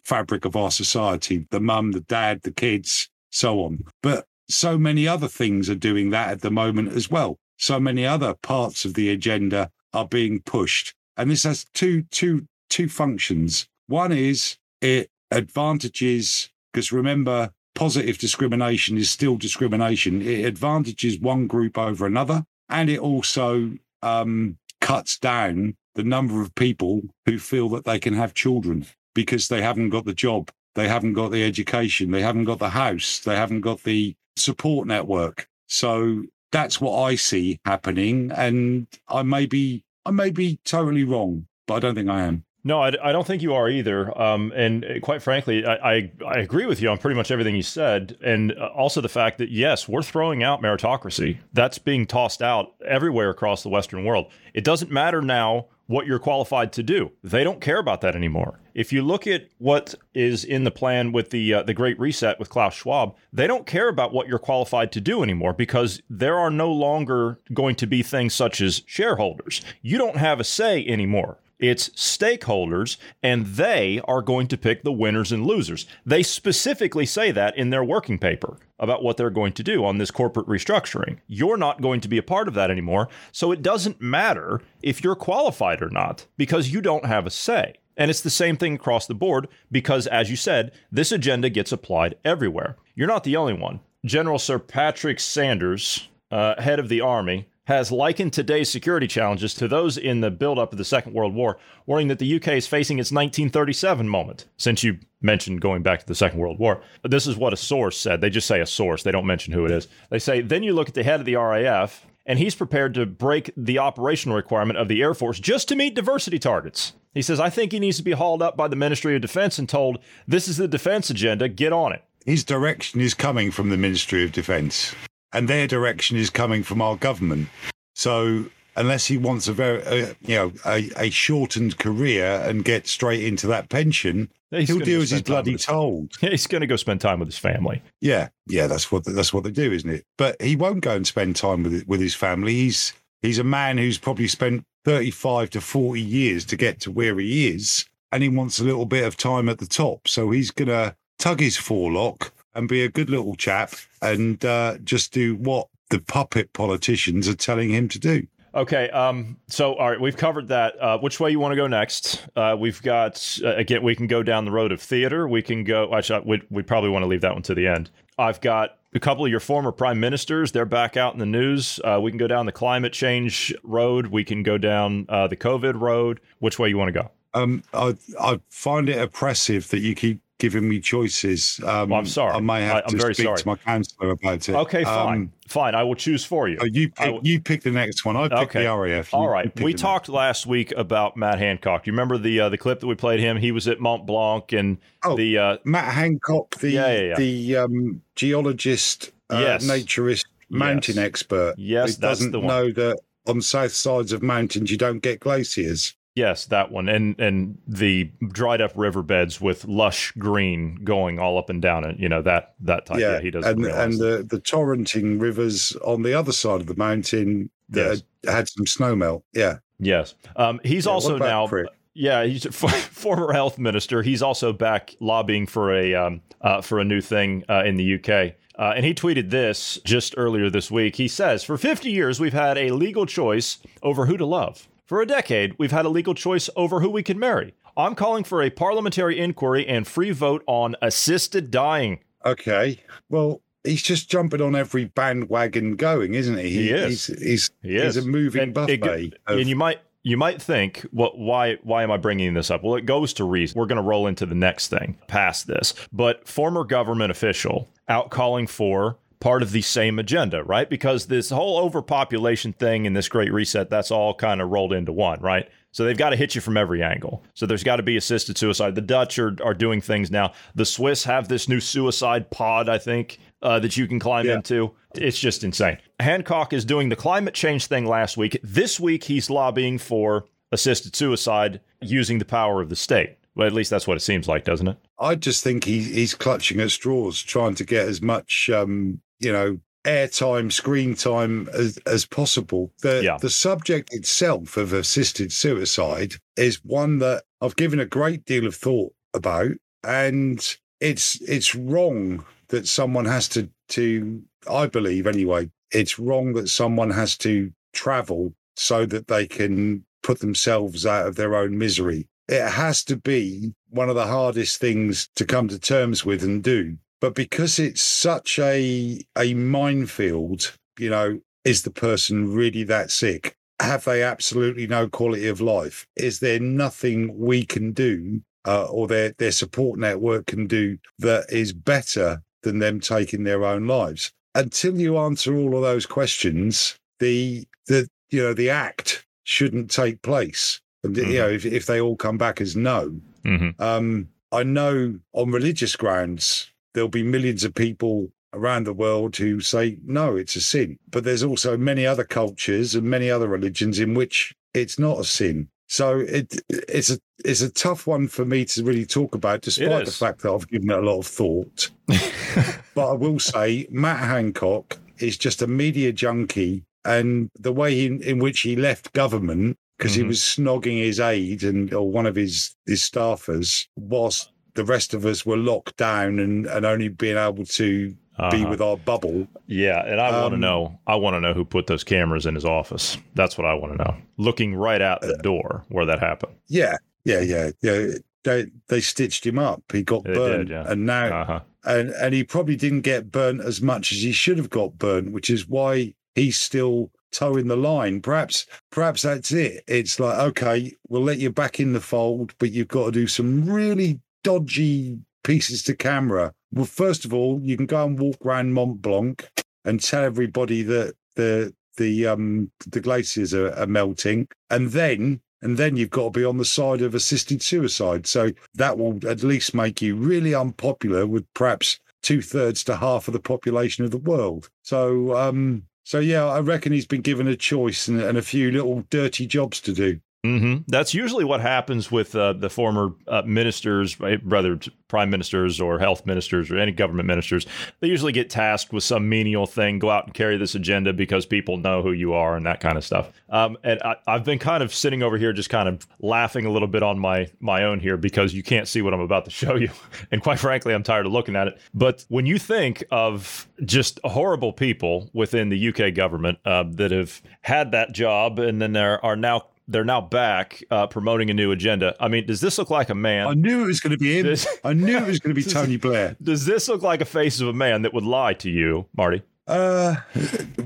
fabric 0.03 0.45
of 0.45 0.55
our 0.55 0.72
society 0.72 1.48
the 1.51 1.60
mum, 1.60 1.91
the 1.91 2.01
dad, 2.01 2.41
the 2.43 2.51
kids, 2.51 3.10
so 3.31 3.62
on. 3.62 3.84
But 4.01 4.25
so 4.48 4.77
many 4.77 5.07
other 5.07 5.27
things 5.27 5.69
are 5.69 5.75
doing 5.75 6.12
that 6.12 6.29
at 6.29 6.41
the 6.41 6.51
moment 6.51 6.93
as 6.93 7.10
well. 7.10 7.38
So 7.57 7.79
many 7.79 8.05
other 8.05 8.34
parts 8.34 8.86
of 8.86 8.93
the 8.93 9.10
agenda 9.10 9.72
are 9.93 10.07
being 10.07 10.41
pushed. 10.41 10.93
And 11.17 11.31
this 11.31 11.43
has 11.43 11.65
two, 11.74 12.03
two, 12.12 12.45
two 12.69 12.89
functions. 12.89 13.67
One 13.88 14.12
is 14.12 14.57
it 14.81 15.10
advantages, 15.31 16.50
because 16.72 16.91
remember, 16.91 17.51
positive 17.74 18.17
discrimination 18.17 18.98
is 18.98 19.10
still 19.10 19.38
discrimination. 19.38 20.22
It 20.22 20.45
advantages 20.45 21.19
one 21.19 21.48
group 21.48 21.77
over 21.77 22.05
another, 22.05 22.45
and 22.69 22.89
it 22.89 23.00
also 23.00 23.72
um, 24.01 24.57
cuts 24.81 25.17
down 25.17 25.75
the 25.95 26.03
number 26.03 26.41
of 26.41 26.53
people 26.55 27.01
who 27.25 27.39
feel 27.39 27.69
that 27.69 27.86
they 27.86 28.00
can 28.00 28.13
have 28.13 28.34
children 28.34 28.86
because 29.15 29.48
they 29.48 29.63
haven't 29.63 29.89
got 29.89 30.05
the 30.05 30.13
job, 30.13 30.51
they 30.75 30.88
haven't 30.88 31.13
got 31.13 31.31
the 31.31 31.43
education, 31.43 32.12
they 32.12 32.22
haven't 32.22 32.45
got 32.45 32.60
the 32.60 32.69
house, 32.69 33.19
they 33.19 33.36
haven't 33.36 33.62
got 33.62 33.81
the 33.81 34.15
support 34.36 34.88
network. 34.88 35.48
So 35.67 36.24
that's 36.51 36.79
what 36.79 37.01
I 37.01 37.15
see 37.15 37.60
happening, 37.65 38.31
and 38.31 38.86
I 39.07 39.24
may 39.24 39.48
be 39.48 39.84
I 40.05 40.12
may 40.12 40.29
be 40.29 40.60
totally 40.63 41.03
wrong, 41.03 41.48
but 41.65 41.75
I 41.75 41.79
don't 41.79 41.95
think 41.95 42.10
I 42.10 42.22
am. 42.22 42.45
No, 42.63 42.81
I, 42.81 42.91
I, 43.03 43.12
don't 43.12 43.27
think 43.27 43.43
you 43.43 43.53
are 43.53 43.69
either. 43.69 44.19
Um, 44.19 44.51
and 44.55 44.84
uh, 44.84 45.00
quite 45.00 45.22
frankly, 45.22 45.63
I, 45.65 45.75
I, 45.75 46.12
I, 46.25 46.39
agree 46.39 46.65
with 46.65 46.81
you 46.81 46.89
on 46.89 46.98
pretty 46.98 47.15
much 47.15 47.29
everything 47.29 47.55
you 47.55 47.62
said. 47.62 48.17
And 48.24 48.53
uh, 48.53 48.69
also 48.75 49.01
the 49.01 49.10
fact 49.10 49.38
that, 49.38 49.51
yes, 49.51 49.88
we're 49.88 50.01
throwing 50.01 50.41
out 50.41 50.63
meritocracy. 50.63 51.38
That's 51.53 51.77
being 51.77 52.07
tossed 52.07 52.41
out 52.41 52.74
everywhere 52.84 53.29
across 53.29 53.62
the 53.62 53.69
Western 53.69 54.03
world. 54.03 54.31
It 54.55 54.63
doesn't 54.63 54.89
matter 54.91 55.22
now 55.22 55.67
what 55.88 56.08
you're 56.08 56.20
qualified 56.20 56.72
to 56.74 56.84
do. 56.84 57.12
They 57.24 57.44
don't 57.44 57.62
care 57.62 57.80
about 57.80 58.01
that 58.01 58.15
anymore. 58.15 58.60
If 58.74 58.92
you 58.92 59.01
look 59.01 59.27
at 59.27 59.48
what 59.58 59.96
is 60.13 60.44
in 60.44 60.63
the 60.63 60.72
plan 60.72 61.12
with 61.12 61.30
the 61.30 61.54
uh, 61.54 61.63
the 61.63 61.74
Great 61.74 62.00
Reset 62.00 62.39
with 62.39 62.50
Klaus 62.50 62.74
Schwab, 62.74 63.15
they 63.32 63.48
don't 63.48 63.65
care 63.65 63.88
about 63.88 64.13
what 64.13 64.27
you're 64.27 64.39
qualified 64.39 64.92
to 64.94 65.01
do 65.01 65.24
anymore 65.24 65.54
because 65.54 66.01
there 66.10 66.38
are 66.38 66.51
no 66.51 66.72
longer 66.72 67.39
going 67.54 67.75
to 67.75 67.88
be 67.88 68.04
things 68.04 68.34
such 68.34 68.62
as 68.62 68.82
shareholders. 68.86 69.62
You 69.82 69.98
don't 69.98 70.18
have 70.18 70.39
a 70.39 70.44
say 70.44 70.86
anymore. 70.86 71.39
It's 71.58 71.89
stakeholders, 71.89 72.98
and 73.24 73.46
they 73.46 74.01
are 74.06 74.22
going 74.22 74.48
to 74.48 74.58
pick 74.58 74.84
the 74.84 74.92
winners 74.92 75.32
and 75.32 75.46
losers. 75.46 75.86
They 76.06 76.22
specifically 76.22 77.06
say 77.06 77.32
that 77.32 77.58
in 77.58 77.70
their 77.70 77.84
working 77.84 78.20
paper 78.20 78.58
about 78.79 79.03
what 79.03 79.17
they're 79.17 79.29
going 79.29 79.53
to 79.53 79.63
do 79.63 79.86
on 79.86 79.98
this 79.98 80.12
corporate 80.12 80.48
restructuring. 80.48 81.20
You're 81.27 81.58
not 81.58 81.82
going 81.82 82.01
to 82.01 82.08
be 82.08 82.17
a 82.17 82.24
part 82.24 82.48
of 82.48 82.53
that 82.55 82.72
anymore, 82.72 83.10
so 83.32 83.51
it 83.51 83.62
doesn't 83.62 84.01
matter 84.01 84.62
if 84.82 85.03
you're 85.03 85.15
qualified 85.15 85.82
or 85.82 85.89
not 85.89 86.25
because 86.38 86.72
you 86.72 86.82
don't 86.82 87.05
have 87.05 87.25
a 87.25 87.32
say. 87.32 87.75
And 87.98 88.12
it's 88.12 88.22
the 88.22 88.29
same 88.29 88.58
thing 88.58 88.75
across 88.75 89.08
the 89.08 89.13
board 89.13 89.48
because, 89.72 90.05
as 90.08 90.29
you 90.29 90.36
said, 90.36 90.72
this 90.91 91.12
agenda 91.12 91.50
gets 91.50 91.72
applied 91.72 92.15
everywhere. 92.25 92.75
You're 92.94 93.08
not 93.08 93.24
the 93.24 93.38
only 93.38 93.53
one. 93.53 93.79
General 94.05 94.38
Sir 94.38 94.60
Patrick 94.60 95.20
Sanders, 95.20 96.10
uh, 96.29 96.62
head 96.62 96.79
of 96.79 96.89
the 96.89 97.01
Army, 97.01 97.48
has 97.65 97.91
likened 97.91 98.31
today's 98.31 98.69
security 98.69 99.07
challenges 99.07 99.53
to 99.55 99.67
those 99.67 99.98
in 99.98 100.22
the 100.22 100.31
buildup 100.31 100.72
of 100.72 100.77
the 100.77 100.86
Second 100.86 101.13
World 101.13 101.34
War, 101.34 101.57
warning 101.86 102.07
that 102.07 102.19
the 102.19 102.36
UK 102.36 102.50
is 102.50 102.67
facing 102.67 103.00
its 103.00 103.12
1937 103.12 104.07
moment. 104.07 104.45
Since 104.57 104.84
you 104.84 105.00
mentioned 105.22 105.62
going 105.62 105.81
back 105.81 106.00
to 106.00 106.05
the 106.05 106.15
Second 106.15 106.39
World 106.39 106.60
War, 106.60 106.81
this 107.03 107.25
is 107.25 107.36
what 107.36 107.53
a 107.53 107.57
source 107.57 107.98
said. 107.98 108.22
They 108.22 108.29
just 108.29 108.48
say 108.48 108.62
a 108.62 108.65
source, 108.65 109.03
they 109.03 109.12
don't 109.12 109.25
mention 109.25 109.53
who 109.53 109.65
it 109.65 109.72
is. 109.72 109.88
They 110.10 110.19
say, 110.19 110.41
then 110.41 110.63
you 110.63 110.74
look 110.74 110.88
at 110.88 110.93
the 110.93 111.03
head 111.03 111.19
of 111.19 111.25
the 111.25 111.36
RAF, 111.36 112.05
and 112.27 112.38
he's 112.38 112.55
prepared 112.55 112.93
to 112.95 113.05
break 113.05 113.51
the 113.57 113.79
operational 113.79 114.36
requirement 114.36 114.77
of 114.77 114.88
the 114.88 115.01
Air 115.01 115.13
Force 115.13 115.39
just 115.39 115.67
to 115.69 115.75
meet 115.75 115.95
diversity 115.95 116.39
targets. 116.39 116.93
He 117.13 117.22
says, 117.22 117.39
I 117.39 117.50
think 117.50 117.72
he 117.72 117.79
needs 117.79 117.98
to 117.98 118.03
be 118.03 118.12
hauled 118.12 118.41
up 118.41 118.57
by 118.57 118.67
the 118.67 118.75
Ministry 118.75 119.15
of 119.15 119.22
Defense 119.22 119.57
and 119.57 119.69
told, 119.69 120.00
this 120.27 120.48
is 120.48 120.57
the 120.57 120.67
defense 120.67 121.10
agenda, 121.10 121.48
get 121.48 121.74
on 121.74 121.93
it. 121.93 122.03
His 122.25 122.43
direction 122.43 123.00
is 123.01 123.13
coming 123.13 123.51
from 123.51 123.69
the 123.69 123.77
Ministry 123.77 124.24
of 124.24 124.31
Defense 124.31 124.93
and 125.36 125.48
their 125.48 125.68
direction 125.68 126.18
is 126.18 126.30
coming 126.30 126.63
from 126.63 126.82
our 126.82 126.96
government. 126.96 127.50
So 127.94 128.46
unless 128.75 129.06
he 129.06 129.18
wants 129.18 129.48
a 129.48 129.54
very, 129.54 129.84
uh, 129.84 130.13
you 130.22 130.36
know, 130.36 130.51
a, 130.65 130.89
a 130.98 131.10
shortened 131.10 131.77
career 131.77 132.44
and 132.46 132.63
get 132.65 132.88
straight 132.88 133.24
into 133.24 133.48
that 133.48 133.70
pension, 133.70 134.30
He's 134.51 134.70
he'll 134.70 134.80
do 134.80 135.01
as 135.01 135.12
he's 135.12 135.22
bloody 135.22 135.54
his- 135.54 135.65
told. 135.65 136.12
He's 136.22 136.48
going 136.48 136.62
to 136.62 136.68
go 136.68 136.75
spend 136.77 137.01
time 137.01 137.20
with 137.20 137.27
his 137.27 137.38
family. 137.38 137.82
Yeah, 138.00 138.30
yeah, 138.48 138.68
that's 138.68 138.92
what 138.92 139.04
that's 139.04 139.34
what 139.34 139.44
they 139.44 139.51
do, 139.51 139.72
isn't 139.74 139.89
it? 139.89 140.06
But 140.18 140.42
he 140.42 140.56
won't 140.56 140.82
go 140.82 140.96
and 140.96 141.06
spend 141.06 141.36
time 141.36 141.63
with 141.63 141.86
with 141.88 142.00
his 142.00 142.15
family. 142.15 142.54
He's 142.54 142.94
he's 143.22 143.39
a 143.39 143.44
man 143.44 143.77
who's 143.77 143.98
probably 143.98 144.27
spent 144.30 144.63
thirty 144.86 145.12
five 145.12 145.50
to 145.51 145.62
forty 145.62 146.00
years 146.01 146.46
to 146.46 146.56
get 146.56 146.80
to 146.82 146.92
where 146.92 147.18
he 147.20 147.48
is, 147.48 147.86
and 148.13 148.24
he 148.24 148.30
wants 148.30 148.60
a 148.60 148.63
little 148.63 148.86
bit 148.86 149.04
of 149.04 149.18
time 149.18 149.50
at 149.50 149.58
the 149.58 149.68
top. 149.68 150.08
So 150.08 150.32
he's 150.32 150.51
gonna 150.51 150.96
tug 151.20 151.39
his 151.42 151.58
forelock 151.58 152.32
and 152.55 152.67
be 152.67 152.83
a 152.83 152.89
good 152.89 153.09
little 153.09 153.35
chap 153.35 153.74
and 154.01 154.43
uh, 154.45 154.77
just 154.83 155.13
do 155.13 155.35
what 155.35 155.67
the 155.89 156.00
puppet 156.00 156.53
politicians 156.53 157.27
are 157.27 157.35
telling 157.35 157.69
him 157.69 157.88
to 157.89 158.00
do. 158.00 158.27
Okay, 158.55 158.89
um, 158.91 159.38
so 159.47 159.75
all 159.75 159.89
right, 159.89 160.00
we've 160.00 160.15
covered 160.15 160.47
that. 160.47 160.81
Uh, 160.81 160.97
which 160.97 161.19
way 161.19 161.29
you 161.29 161.39
want 161.39 161.51
to 161.51 161.57
go 161.57 161.67
next? 161.67 162.25
Uh, 162.38 162.55
we've 162.57 162.81
got 162.81 163.38
uh, 163.43 163.53
again, 163.55 163.83
we 163.83 163.95
can 163.95 164.07
go 164.07 164.24
down 164.24 164.45
the 164.45 164.51
road 164.51 164.71
of 164.71 164.81
theater. 164.81 165.27
We 165.27 165.41
can 165.41 165.65
go. 165.65 165.93
Actually, 165.93 166.21
we 166.25 166.41
we 166.50 166.63
probably 166.63 166.89
want 166.89 167.03
to 167.03 167.07
leave 167.07 167.21
that 167.21 167.33
one 167.33 167.41
to 167.43 167.53
the 167.53 167.67
end. 167.67 167.91
I've 168.17 168.39
got 168.39 168.77
a 168.93 169.00
couple 169.00 169.25
of 169.25 169.31
your 169.31 169.41
former 169.41 169.74
prime 169.74 170.00
ministers. 170.00 170.53
They're 170.53 170.65
back 170.65 170.95
out 170.95 171.12
in 171.12 171.19
the 171.19 171.25
news. 171.25 171.81
Uh, 171.83 172.00
we 172.01 172.12
can 172.12 172.17
go 172.17 172.27
down 172.27 172.45
the 172.45 172.53
climate 172.53 172.93
change 172.93 173.53
road. 173.62 174.07
We 174.07 174.24
can 174.24 174.41
go 174.41 174.57
down 174.57 175.05
uh, 175.09 175.27
the 175.27 175.35
COVID 175.35 175.79
road. 175.81 176.21
Which 176.39 176.57
way 176.57 176.69
you 176.69 176.77
want 176.77 176.93
to 176.93 177.01
go? 177.01 177.12
Um, 177.33 177.62
I 177.74 177.97
I 178.21 178.39
find 178.47 178.88
it 178.88 178.97
oppressive 178.97 179.67
that 179.71 179.79
you 179.79 179.95
keep 179.95 180.21
giving 180.38 180.68
me 180.68 180.80
choices. 180.82 181.62
Um, 181.65 181.89
Well, 181.89 182.00
I'm 182.00 182.06
sorry. 182.06 182.34
I 182.34 182.39
may 182.42 182.62
have 182.63 182.75
I- 182.77 182.82
I'm 182.82 182.89
to 182.89 182.98
very 182.98 183.13
speak 183.13 183.25
sorry. 183.25 183.38
to 183.38 183.48
my 183.48 183.56
counsellor 183.56 184.10
about 184.12 184.50
it. 184.50 184.54
Okay, 184.56 184.84
fine, 184.84 185.18
Um, 185.18 185.32
fine. 185.48 185.75
I 185.75 185.84
will 185.84 185.96
choose 185.96 186.25
for 186.25 186.50
you. 186.50 186.58
oh, 186.60 186.65
you 186.65 186.89
pick, 186.89 187.12
will- 187.13 187.22
you 187.24 187.39
pick 187.39 187.63
the 187.63 187.72
next 187.72 188.04
one. 188.04 188.18
I 188.18 188.27
pick 188.27 188.38
Okay. 188.50 188.63
the 188.63 188.70
RAF. 188.70 189.13
You- 189.13 189.20
All 189.20 189.30
right. 189.30 189.50
We 189.62 189.74
talked 189.74 190.10
last 190.10 190.46
week 190.46 190.74
about 190.75 191.15
Matt 191.15 191.39
Hancock. 191.39 191.86
Do 191.86 191.89
you 191.89 191.94
remember 191.94 192.18
the 192.18 192.39
uh, 192.42 192.50
the 192.50 192.58
clip 192.58 192.82
that 192.82 192.88
we 192.88 192.96
played 192.96 193.22
him? 193.22 193.38
He 193.38 193.51
was 193.51 193.68
at 193.70 193.80
Mont 193.80 194.06
Blanc 194.06 194.51
and 194.51 194.77
Oh, 195.04 195.15
the 195.15 195.38
uh, 195.38 195.58
Matt 195.63 195.94
Hancock, 195.94 196.56
the 196.60 196.72
Yeah, 196.72 196.92
yeah, 196.94 197.01
yeah. 197.10 197.15
the 197.15 197.56
um, 197.58 198.01
geologist, 198.15 199.12
uh, 199.30 199.39
Yes. 199.39 199.65
naturist, 199.65 200.25
mountain 200.50 200.96
Yes. 200.98 201.06
expert. 201.06 201.54
Yes, 201.58 201.96
that's 201.96 202.20
doesn't 202.20 202.32
the 202.32 202.39
one. 202.39 202.48
know 202.48 202.72
that 202.72 202.98
on 203.25 203.42
south 203.42 203.72
sides 203.72 204.12
of 204.12 204.22
mountains 204.22 204.70
you 204.70 204.77
don't 204.77 205.00
get 205.00 205.20
glaciers. 205.22 205.94
Yes, 206.15 206.45
that 206.45 206.72
one, 206.72 206.88
and 206.88 207.19
and 207.19 207.57
the 207.67 208.10
dried 208.29 208.62
up 208.62 208.72
riverbeds 208.75 209.41
with 209.41 209.65
lush 209.65 210.13
green 210.13 210.75
going 210.84 211.19
all 211.19 211.38
up 211.38 211.50
and 211.50 211.62
down 211.62 211.84
it. 211.84 212.00
You 212.00 212.07
know 212.07 212.22
that 212.22 212.55
that 212.62 212.86
type. 212.86 213.00
Yeah, 213.00 213.19
he 213.19 213.31
doesn't 213.31 213.51
and 213.51 213.65
and 213.65 213.93
the 214.00 214.25
the 214.27 214.39
torrenting 214.39 215.19
rivers 215.19 215.75
on 215.84 216.03
the 216.03 216.13
other 216.13 216.31
side 216.31 216.62
of 216.62 216.67
the 216.67 216.75
mountain 216.75 217.50
that 217.69 217.86
Yes. 217.89 218.03
had, 218.25 218.34
had 218.34 218.50
some 218.50 218.65
snow 218.65 218.95
melt. 218.95 219.24
Yeah, 219.34 219.57
yes, 219.77 220.15
um, 220.38 220.62
he's 220.63 220.86
Yeah, 220.86 220.91
also 220.93 221.17
now. 221.17 221.50
Yeah, 221.93 222.24
he's 222.25 222.45
a 222.45 222.51
for- 222.51 222.69
former 222.69 223.34
health 223.34 223.57
minister. 223.60 224.01
He's 224.01 224.22
also 224.22 224.53
back 224.53 224.95
lobbying 225.01 225.48
for 225.48 225.74
a 225.74 225.95
um, 225.95 226.22
uh, 226.41 226.62
for 226.62 226.79
a 226.79 226.86
new 226.86 227.01
thing 227.01 227.43
uh, 227.50 227.63
in 227.65 227.75
the 227.75 227.95
UK. 227.95 228.36
Uh, 228.57 228.72
and 228.74 228.86
he 228.86 228.93
tweeted 228.93 229.31
this 229.31 229.79
just 229.84 230.13
earlier 230.15 230.50
this 230.50 230.72
week. 230.72 230.95
He 230.95 231.10
says, 231.10 231.43
"For 231.43 231.57
50 231.57 231.91
years, 231.91 232.22
we've 232.22 232.31
had 232.31 232.57
a 232.57 232.69
legal 232.72 233.05
choice 233.05 233.57
over 233.84 234.05
who 234.05 234.15
to 234.15 234.25
love. 234.25 234.69
For 234.86 235.01
a 235.01 235.06
decade, 235.08 235.56
we've 235.58 235.72
had 235.72 235.86
a 235.86 235.89
legal 235.89 236.13
choice 236.13 236.50
over 236.56 236.80
who 236.80 236.89
we 236.89 237.01
can 237.04 237.18
marry. 237.18 237.56
I'm 237.75 237.96
calling 237.96 238.24
for 238.24 238.42
a 238.42 238.50
parliamentary 238.50 239.20
inquiry 239.20 239.65
and 239.68 239.88
free 239.88 240.12
vote 240.12 240.44
on 240.48 240.75
assisted 240.82 241.50
dying." 241.51 242.00
Okay. 242.25 242.80
Well, 243.10 243.42
he's 243.63 243.82
just 243.84 244.10
jumping 244.10 244.42
on 244.42 244.56
every 244.56 244.86
bandwagon 244.86 245.75
going, 245.75 246.13
isn't 246.13 246.38
he? 246.38 246.50
He 246.50 246.70
is. 246.70 247.08
He's, 247.08 247.20
he's, 247.22 247.51
He 247.63 247.75
is 247.77 247.96
he's 247.96 248.06
a 248.06 248.08
moving 248.08 248.42
And 248.42 248.51
it 248.70 248.82
buffet. 248.82 249.13
of- 249.27 249.39
and 249.39 249.50
you 249.50 249.56
might 249.56 249.80
you 250.04 250.18
might 250.18 250.39
think, 250.39 250.86
what? 250.92 251.18
Why? 251.18 251.56
Why 251.63 251.82
am 251.82 251.89
I 251.89 251.98
bringing 251.98 252.36
this 252.36 252.51
up? 252.51 252.63
Well, 252.63 252.75
it 252.75 252.86
goes 252.86 253.12
to 253.13 253.24
reason. 253.24 253.60
We're 253.60 253.65
going 253.65 253.77
to 253.82 253.88
roll 253.88 254.06
into 254.06 254.27
the 254.27 254.36
next 254.36 254.68
thing 254.68 255.00
past 255.08 255.48
this. 255.48 255.74
But 255.92 256.27
former 256.27 256.64
government 256.64 257.09
official 257.09 257.68
out 257.88 258.12
calling 258.12 258.46
for 258.46 258.98
part 259.25 259.42
of 259.42 259.51
the 259.51 259.61
same 259.64 259.98
agenda, 259.98 260.44
right? 260.44 260.70
Because 260.70 261.07
this 261.07 261.31
whole 261.31 261.57
overpopulation 261.57 262.53
thing 262.53 262.85
and 262.85 262.96
this 262.96 263.09
great 263.09 263.33
reset, 263.33 263.72
that's 263.72 263.90
all 263.90 264.14
kind 264.14 264.40
of 264.40 264.50
rolled 264.51 264.72
into 264.72 264.94
one, 264.94 265.20
right? 265.20 265.50
So 265.72 265.83
they've 265.83 265.98
got 265.98 266.11
to 266.11 266.16
hit 266.16 266.35
you 266.35 266.42
from 266.42 266.57
every 266.57 266.83
angle. 266.83 267.24
So 267.33 267.48
there's 267.48 267.64
got 267.64 267.77
to 267.77 267.83
be 267.83 267.98
assisted 267.98 268.38
suicide. 268.38 268.75
The 268.75 268.81
Dutch 268.81 269.18
are, 269.18 269.35
are 269.44 269.55
doing 269.55 269.81
things 269.81 270.11
now. 270.11 270.33
The 270.53 270.64
Swiss 270.64 271.03
have 271.05 271.27
this 271.27 271.50
new 271.50 271.59
suicide 271.59 272.29
pod, 272.29 272.70
I 272.70 272.77
think, 272.77 273.18
uh, 273.42 273.57
that 273.61 273.75
you 273.75 273.88
can 273.88 274.00
climb 274.00 274.27
Yeah. 274.27 274.35
into. 274.35 274.75
It's 274.94 275.18
just 275.18 275.44
insane. 275.44 275.79
Hancock 276.00 276.53
is 276.53 276.64
doing 276.64 276.90
the 276.90 276.96
climate 276.96 277.33
change 277.33 277.66
thing 277.66 277.88
last 277.88 278.18
week. 278.18 278.40
This 278.44 278.79
week, 278.79 279.05
he's 279.05 279.31
lobbying 279.31 279.79
for 279.79 280.25
assisted 280.51 280.96
suicide 280.96 281.61
using 281.81 282.20
the 282.20 282.25
power 282.25 282.61
of 282.61 282.70
the 282.70 282.75
state. 282.75 283.18
Well, 283.33 283.48
at 283.48 283.53
least 283.53 283.72
that's 283.72 283.88
what 283.88 283.98
it 283.98 284.01
seems 284.01 284.27
like, 284.27 284.46
doesn't 284.46 284.68
it? 284.68 284.77
I 285.00 285.16
just 285.16 285.44
think 285.44 285.66
he, 285.66 285.81
he's 285.81 286.14
clutching 286.14 286.61
at 286.61 286.70
straws, 286.70 287.22
trying 287.22 287.55
to 287.55 287.66
get 287.66 287.88
as 287.88 288.03
much, 288.03 288.50
um, 288.53 289.01
you 289.20 289.32
know, 289.32 289.60
airtime, 289.86 290.51
screen 290.51 290.96
time 290.96 291.48
as, 291.54 291.78
as 291.86 292.06
possible. 292.06 292.72
The, 292.82 293.04
Yeah. 293.04 293.18
the 293.22 293.30
subject 293.30 293.94
itself 293.94 294.58
of 294.58 294.74
assisted 294.74 295.32
suicide 295.32 296.16
is 296.36 296.64
one 296.64 297.00
that 297.00 297.24
I've 297.42 297.56
given 297.56 297.80
a 297.80 297.86
great 297.86 298.25
deal 298.25 298.48
of 298.48 298.56
thought 298.56 298.94
about, 299.14 299.51
and 299.84 300.58
it's 300.82 301.22
it's 301.22 301.56
wrong 301.56 302.25
that 302.50 302.68
someone 302.68 303.06
has 303.06 303.30
to 303.30 303.50
to 303.70 304.22
I 304.50 304.68
believe 304.68 305.08
anyway. 305.08 305.50
It's 305.72 305.98
wrong 306.00 306.34
that 306.34 306.50
someone 306.50 306.92
has 306.92 307.18
to 307.20 307.51
travel 307.74 308.34
so 308.56 308.86
that 308.86 309.08
they 309.08 309.28
can 309.28 309.86
put 310.04 310.20
themselves 310.20 310.86
out 310.86 311.08
of 311.08 311.16
their 311.16 311.36
own 311.36 311.58
misery 311.58 312.08
it 312.28 312.50
has 312.50 312.84
to 312.86 312.96
be 312.96 313.54
one 313.70 313.90
of 313.90 313.96
the 313.96 314.08
hardest 314.08 314.60
things 314.60 315.10
to 315.16 315.25
come 315.25 315.48
to 315.48 315.60
terms 315.60 316.04
with 316.04 316.24
and 316.24 316.44
do. 316.44 316.78
But 317.01 317.16
because 317.16 317.60
it's 317.60 317.81
such 317.81 318.40
a 318.40 319.01
a 319.18 319.34
minefield, 319.34 320.55
you 320.79 320.90
know, 320.90 321.20
is 321.44 321.64
the 321.64 321.72
person 321.72 322.34
really 322.34 322.64
that 322.64 322.92
sick? 322.92 323.36
Have 323.62 323.86
they 323.86 324.03
absolutely 324.03 324.68
no 324.68 324.88
quality 324.90 325.27
of 325.27 325.40
life? 325.42 325.86
Is 325.96 326.20
there 326.20 326.40
nothing 326.40 327.18
we 327.18 327.46
can 327.46 327.72
do 327.72 328.22
uh, 328.46 328.66
or 328.66 328.88
their 328.88 329.14
their 329.18 329.31
support 329.31 329.79
network 329.79 330.25
can 330.27 330.48
do 330.48 330.77
that 331.00 331.25
is 331.29 331.53
better 331.53 332.22
than 332.44 332.60
them 332.60 332.79
taking 332.79 333.24
their 333.24 333.46
own 333.46 333.68
lives? 333.68 334.12
Until 334.34 334.79
you 334.79 334.98
answer 334.98 335.36
all 335.36 335.55
of 335.55 335.62
those 335.62 335.86
questions, 335.86 336.77
the 337.00 337.46
the 337.68 337.88
you 338.10 338.22
know 338.22 338.34
the 338.34 338.50
act 338.50 339.05
shouldn't 339.24 339.72
take 339.72 340.01
place. 340.01 340.60
And 340.84 340.96
you 340.96 341.18
know, 341.18 341.29
if, 341.29 341.46
if 341.46 341.66
they 341.66 341.81
all 341.81 341.96
come 341.96 342.18
back 342.18 342.42
as 342.42 342.55
no, 342.55 343.00
Mm-hmm. 343.25 343.60
um, 343.62 344.08
I 344.31 344.44
know 344.44 345.00
on 345.14 345.31
religious 345.31 345.75
grounds 345.75 346.51
there'll 346.75 346.90
be 346.90 347.01
millions 347.03 347.44
of 347.44 347.55
people 347.55 348.09
around 348.33 348.66
the 348.66 348.74
world 348.74 349.16
who 349.16 349.40
say 349.40 349.77
no, 349.85 350.16
it's 350.16 350.35
a 350.35 350.42
sin. 350.42 350.77
But 350.92 351.03
there's 351.05 351.24
also 351.24 351.57
many 351.57 351.85
other 351.88 352.03
cultures 352.03 352.75
and 352.75 352.83
many 352.88 353.09
other 353.09 353.27
religions 353.27 353.79
in 353.79 353.96
which 353.96 354.35
it's 354.53 354.77
not 354.77 355.00
a 355.00 355.03
sin. 355.03 355.48
So 355.68 356.00
it 356.01 356.40
it's 356.50 356.92
a 356.92 357.00
it's 357.24 357.42
a 357.42 357.50
tough 357.50 357.88
one 357.88 358.07
for 358.07 358.24
me 358.25 358.46
to 358.46 358.64
really 358.64 358.85
talk 358.85 359.16
about, 359.16 359.42
despite 359.42 359.85
the 359.85 359.92
fact 359.92 360.22
that 360.22 360.31
I've 360.31 360.48
given 360.48 360.70
it 360.70 360.77
a 360.77 360.81
lot 360.81 361.00
of 361.00 361.07
thought. 361.07 361.72
but 362.75 362.92
I 362.92 362.94
will 362.94 363.20
say 363.20 363.68
Matt 363.72 364.00
Hancock 364.00 364.77
is 365.00 365.18
just 365.18 365.42
a 365.42 365.48
media 365.48 365.92
junkie, 365.92 366.64
and 366.83 367.29
the 367.40 367.51
way 367.51 367.74
he, 367.74 367.85
in 367.88 368.20
which 368.20 368.42
he 368.42 368.55
left 368.55 368.94
government 368.94 369.57
because 369.77 369.96
he 369.96 370.03
Mhm. 370.03 370.07
was 370.07 370.20
snogging 370.20 370.77
his 370.77 371.00
aide 371.00 371.44
and 371.44 371.74
or 371.74 371.90
one 371.90 372.05
of 372.05 372.16
his 372.16 372.55
his 372.68 372.81
staffers, 372.81 373.66
whilst 373.75 374.29
the 374.55 374.63
rest 374.65 374.94
of 374.94 375.05
us 375.05 375.25
were 375.25 375.37
locked 375.37 375.77
down 375.77 376.20
and 376.20 376.46
and 376.48 376.65
only 376.65 376.87
being 376.89 377.18
able 377.18 377.46
to 377.46 377.89
be 377.89 377.96
Uh-huh. 378.18 378.50
with 378.50 378.61
our 378.61 378.77
bubble. 378.77 379.27
Yeah, 379.46 379.85
and 379.85 380.00
I 380.00 380.09
want 380.22 380.31
to 380.31 380.35
Um, 380.35 380.39
know. 380.41 380.79
I 380.87 380.96
want 380.96 381.15
to 381.15 381.20
know 381.22 381.33
who 381.33 381.44
put 381.46 381.68
those 381.68 381.83
cameras 381.83 382.25
in 382.25 382.33
his 382.35 382.46
office. 382.46 382.98
That's 383.13 383.37
what 383.37 383.46
I 383.46 383.53
want 383.53 383.74
to 383.77 383.83
know. 383.83 383.96
Looking 384.18 384.55
right 384.55 384.81
out 384.81 385.03
Uh, 385.03 385.07
the 385.07 385.18
door 385.18 385.65
where 385.70 385.85
that 385.85 386.00
happened. 386.00 386.33
Yeah, 386.48 386.77
yeah, 387.03 387.20
yeah, 387.22 387.51
yeah. 387.61 387.87
They 388.24 388.48
they 388.70 388.81
stitched 388.81 389.25
him 389.25 389.37
up. 389.37 389.61
He 389.72 389.83
got 389.83 390.03
They 390.05 390.13
did, 390.13 390.18
burned, 390.18 390.50
yeah. 390.50 390.63
and 390.72 390.85
now 390.85 391.05
Uh 391.22 391.25
huh. 391.25 391.39
and 391.65 391.89
and 391.91 392.13
he 392.15 392.24
probably 392.24 392.55
didn't 392.55 392.81
get 392.81 393.11
burnt 393.11 393.41
as 393.41 393.61
much 393.61 393.91
as 393.91 394.00
he 394.01 394.13
should 394.13 394.37
have 394.37 394.50
got 394.50 394.77
burnt, 394.79 395.11
which 395.11 395.29
is 395.29 395.48
why 395.48 395.94
he's 396.15 396.39
still 396.39 396.91
toeing 397.11 397.48
the 397.48 397.55
line. 397.57 398.00
Perhaps 398.01 398.46
perhaps 398.72 399.01
that's 399.03 399.31
it. 399.31 399.63
It's 399.68 400.00
like 400.00 400.18
okay, 400.18 400.72
we'll 400.87 401.03
let 401.03 401.20
you 401.20 401.31
back 401.31 401.59
in 401.59 401.74
the 401.74 401.81
fold, 401.81 402.33
but 402.39 402.51
you've 402.53 402.68
got 402.70 402.85
to 402.85 402.91
do 402.91 403.07
some 403.07 403.46
really 403.50 404.00
dodgy 404.25 405.00
pieces 405.24 405.64
to 405.64 405.75
camera. 405.75 406.33
Well, 406.51 406.66
first 406.66 407.05
of 407.05 407.14
all, 407.14 407.40
you 407.42 407.55
can 407.57 407.68
go 407.68 407.85
and 407.85 408.00
walk 408.00 408.18
around 408.25 408.53
Mont 408.53 408.81
Blanc 408.81 409.27
and 409.64 409.81
tell 409.81 410.03
everybody 410.03 410.64
that 410.64 410.96
the 411.16 411.53
the 411.77 412.07
um 412.07 412.51
the 412.68 412.81
glaciers 412.81 413.33
are, 413.33 413.51
are 413.61 413.68
melting, 413.68 414.27
and 414.50 414.72
then 414.72 415.22
and 415.42 415.57
then 415.57 415.77
you've 415.77 415.98
got 416.00 416.14
to 416.14 416.20
be 416.20 416.25
on 416.25 416.38
the 416.38 416.51
side 416.57 416.81
of 416.81 416.96
assisted 416.96 417.42
suicide. 417.42 418.07
So 418.07 418.31
that 418.55 418.77
will 418.77 418.98
at 419.07 419.24
least 419.24 419.53
make 419.53 419.81
you 419.81 419.96
really 419.96 420.33
unpopular 420.33 421.05
with 421.05 421.25
perhaps 421.33 421.79
two 422.01 422.22
thirds 422.22 422.64
to 422.64 422.75
half 422.77 423.07
of 423.07 423.14
the 423.14 423.20
population 423.33 423.85
of 423.85 423.92
the 423.92 424.05
world. 424.11 424.50
So 424.64 425.16
um 425.16 425.64
So 425.83 426.00
yeah, 426.00 426.25
I 426.25 426.40
reckon 426.40 426.74
he's 426.74 426.88
been 426.88 427.03
given 427.03 427.27
a 427.27 427.35
choice 427.35 427.88
and, 427.88 428.01
and 428.01 428.18
a 428.18 428.24
few 428.33 428.51
little 428.51 428.83
dirty 428.90 429.27
jobs 429.27 429.61
to 429.61 429.72
do. 429.74 430.00
Mm-hmm. 430.25 430.64
That's 430.68 430.94
usually 430.94 431.24
what 431.24 431.42
happens 431.42 431.92
with 431.92 432.16
uh, 432.16 432.33
the 432.33 432.50
former 432.50 432.94
uh, 433.07 433.22
ministers, 433.25 434.00
whether 434.00 434.59
prime 434.88 435.09
ministers 435.09 435.59
or 435.59 435.79
health 435.79 436.05
ministers 436.05 436.51
or 436.51 436.57
any 436.57 436.72
government 436.72 437.07
ministers. 437.07 437.46
They 437.79 437.88
usually 437.88 438.11
get 438.11 438.29
tasked 438.29 438.72
with 438.72 438.83
some 438.83 439.09
menial 439.09 439.46
thing, 439.46 439.79
go 439.79 439.90
out 439.90 440.05
and 440.05 440.14
carry 440.14 440.38
this 440.38 440.55
agenda 440.55 440.94
because 440.94 441.25
people 441.25 441.57
know 441.57 441.81
who 441.81 441.92
you 441.92 442.14
are 442.14 442.35
and 442.35 442.46
that 442.46 442.59
kind 442.59 442.77
of 442.77 442.83
stuff. 442.83 443.11
Um, 443.29 443.57
and 443.64 443.81
I, 443.83 443.96
have 444.07 444.24
been 444.24 444.40
kind 444.40 444.64
of 444.64 444.74
sitting 444.74 445.03
over 445.03 445.18
here, 445.18 445.33
just 445.33 445.50
kind 445.50 445.68
of 445.68 445.85
laughing 446.00 446.46
a 446.46 446.51
little 446.51 446.68
bit 446.68 446.83
on 446.83 447.00
my 447.00 447.27
my 447.40 447.64
own 447.64 447.79
here 447.79 447.98
because 447.98 448.33
you 448.33 448.44
can't 448.44 448.68
see 448.68 448.81
what 448.81 448.94
I'm 448.94 449.00
about 449.00 449.25
to 449.25 449.31
show 449.31 449.55
you, 449.55 449.70
and 450.11 450.22
quite 450.22 450.40
frankly, 450.40 450.74
I'm 450.74 450.83
tired 450.83 451.05
of 451.05 451.11
looking 451.11 451.35
at 451.35 451.48
it. 451.48 451.59
But 451.74 452.05
when 452.09 452.25
you 452.25 452.38
think 452.40 452.83
of 452.92 453.48
just 453.64 454.00
horrible 454.03 454.53
people 454.53 455.09
within 455.14 455.50
the 455.50 455.70
UK 455.70 455.94
government 455.94 456.40
uh, 456.46 456.64
that 456.72 456.92
have 456.92 457.22
had 457.42 457.72
that 457.72 457.94
job 457.94 458.40
and 458.40 458.61
then 458.61 458.74
there 458.74 459.03
are 459.03 459.16
now 459.16 459.48
they're 459.68 459.84
now 459.84 460.01
back 460.01 460.64
uh, 460.70 460.88
promoting 460.88 461.30
a 461.30 461.34
new 461.34 461.51
agenda. 461.51 461.96
I 462.00 462.08
mean, 462.08 462.25
does 462.25 462.42
this 462.42 462.58
look 462.58 462.70
like 462.70 462.90
a 462.90 462.96
man? 462.96 463.28
I 463.28 463.34
knew 463.34 463.64
it 463.64 463.68
was 463.68 463.80
going 463.80 463.92
to 463.92 463.98
be 463.98 464.20
him. 464.20 464.36
I 464.64 464.74
knew 464.74 464.98
it 464.98 465.08
was 465.08 465.20
going 465.20 465.36
to 465.36 465.42
be 465.42 465.44
Tony 465.50 465.78
Blair. 465.78 466.16
Does 466.22 466.46
this 466.46 466.68
look 466.68 466.82
like 466.82 467.01
a 467.01 467.06
face 467.06 467.42
of 467.42 467.48
a 467.48 467.54
man 467.54 467.82
that 467.84 467.94
would 467.94 468.04
lie 468.04 468.34
to 468.36 468.50
you, 468.50 468.88
Marty? 468.96 469.24
Uh, 469.48 469.96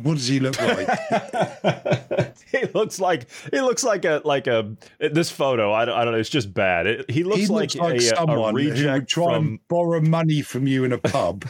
what 0.01 0.15
does 0.15 0.27
he 0.27 0.39
look 0.39 0.59
like? 0.61 0.87
he 2.51 2.65
looks 2.73 2.99
like 2.99 3.27
he 3.51 3.59
looks 3.59 3.83
like 3.83 4.05
a 4.05 4.21
like 4.23 4.47
a 4.47 4.73
this 4.99 5.29
photo. 5.29 5.73
I 5.73 5.83
don't, 5.83 5.97
I 5.97 6.05
don't 6.05 6.13
know. 6.13 6.19
It's 6.19 6.29
just 6.29 6.53
bad. 6.53 6.87
It, 6.87 7.11
he 7.11 7.25
looks 7.25 7.41
he 7.41 7.47
like, 7.47 7.75
like 7.75 7.97
a, 7.97 8.01
someone 8.01 8.51
a 8.51 8.53
reject 8.53 8.79
who 8.79 8.91
would 8.91 9.07
try 9.07 9.25
from... 9.33 9.47
and 9.47 9.59
borrow 9.67 9.99
money 9.99 10.41
from 10.41 10.65
you 10.65 10.85
in 10.85 10.93
a 10.93 10.97
pub 10.97 11.45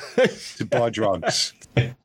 to 0.58 0.66
buy 0.66 0.90
drugs. 0.90 1.54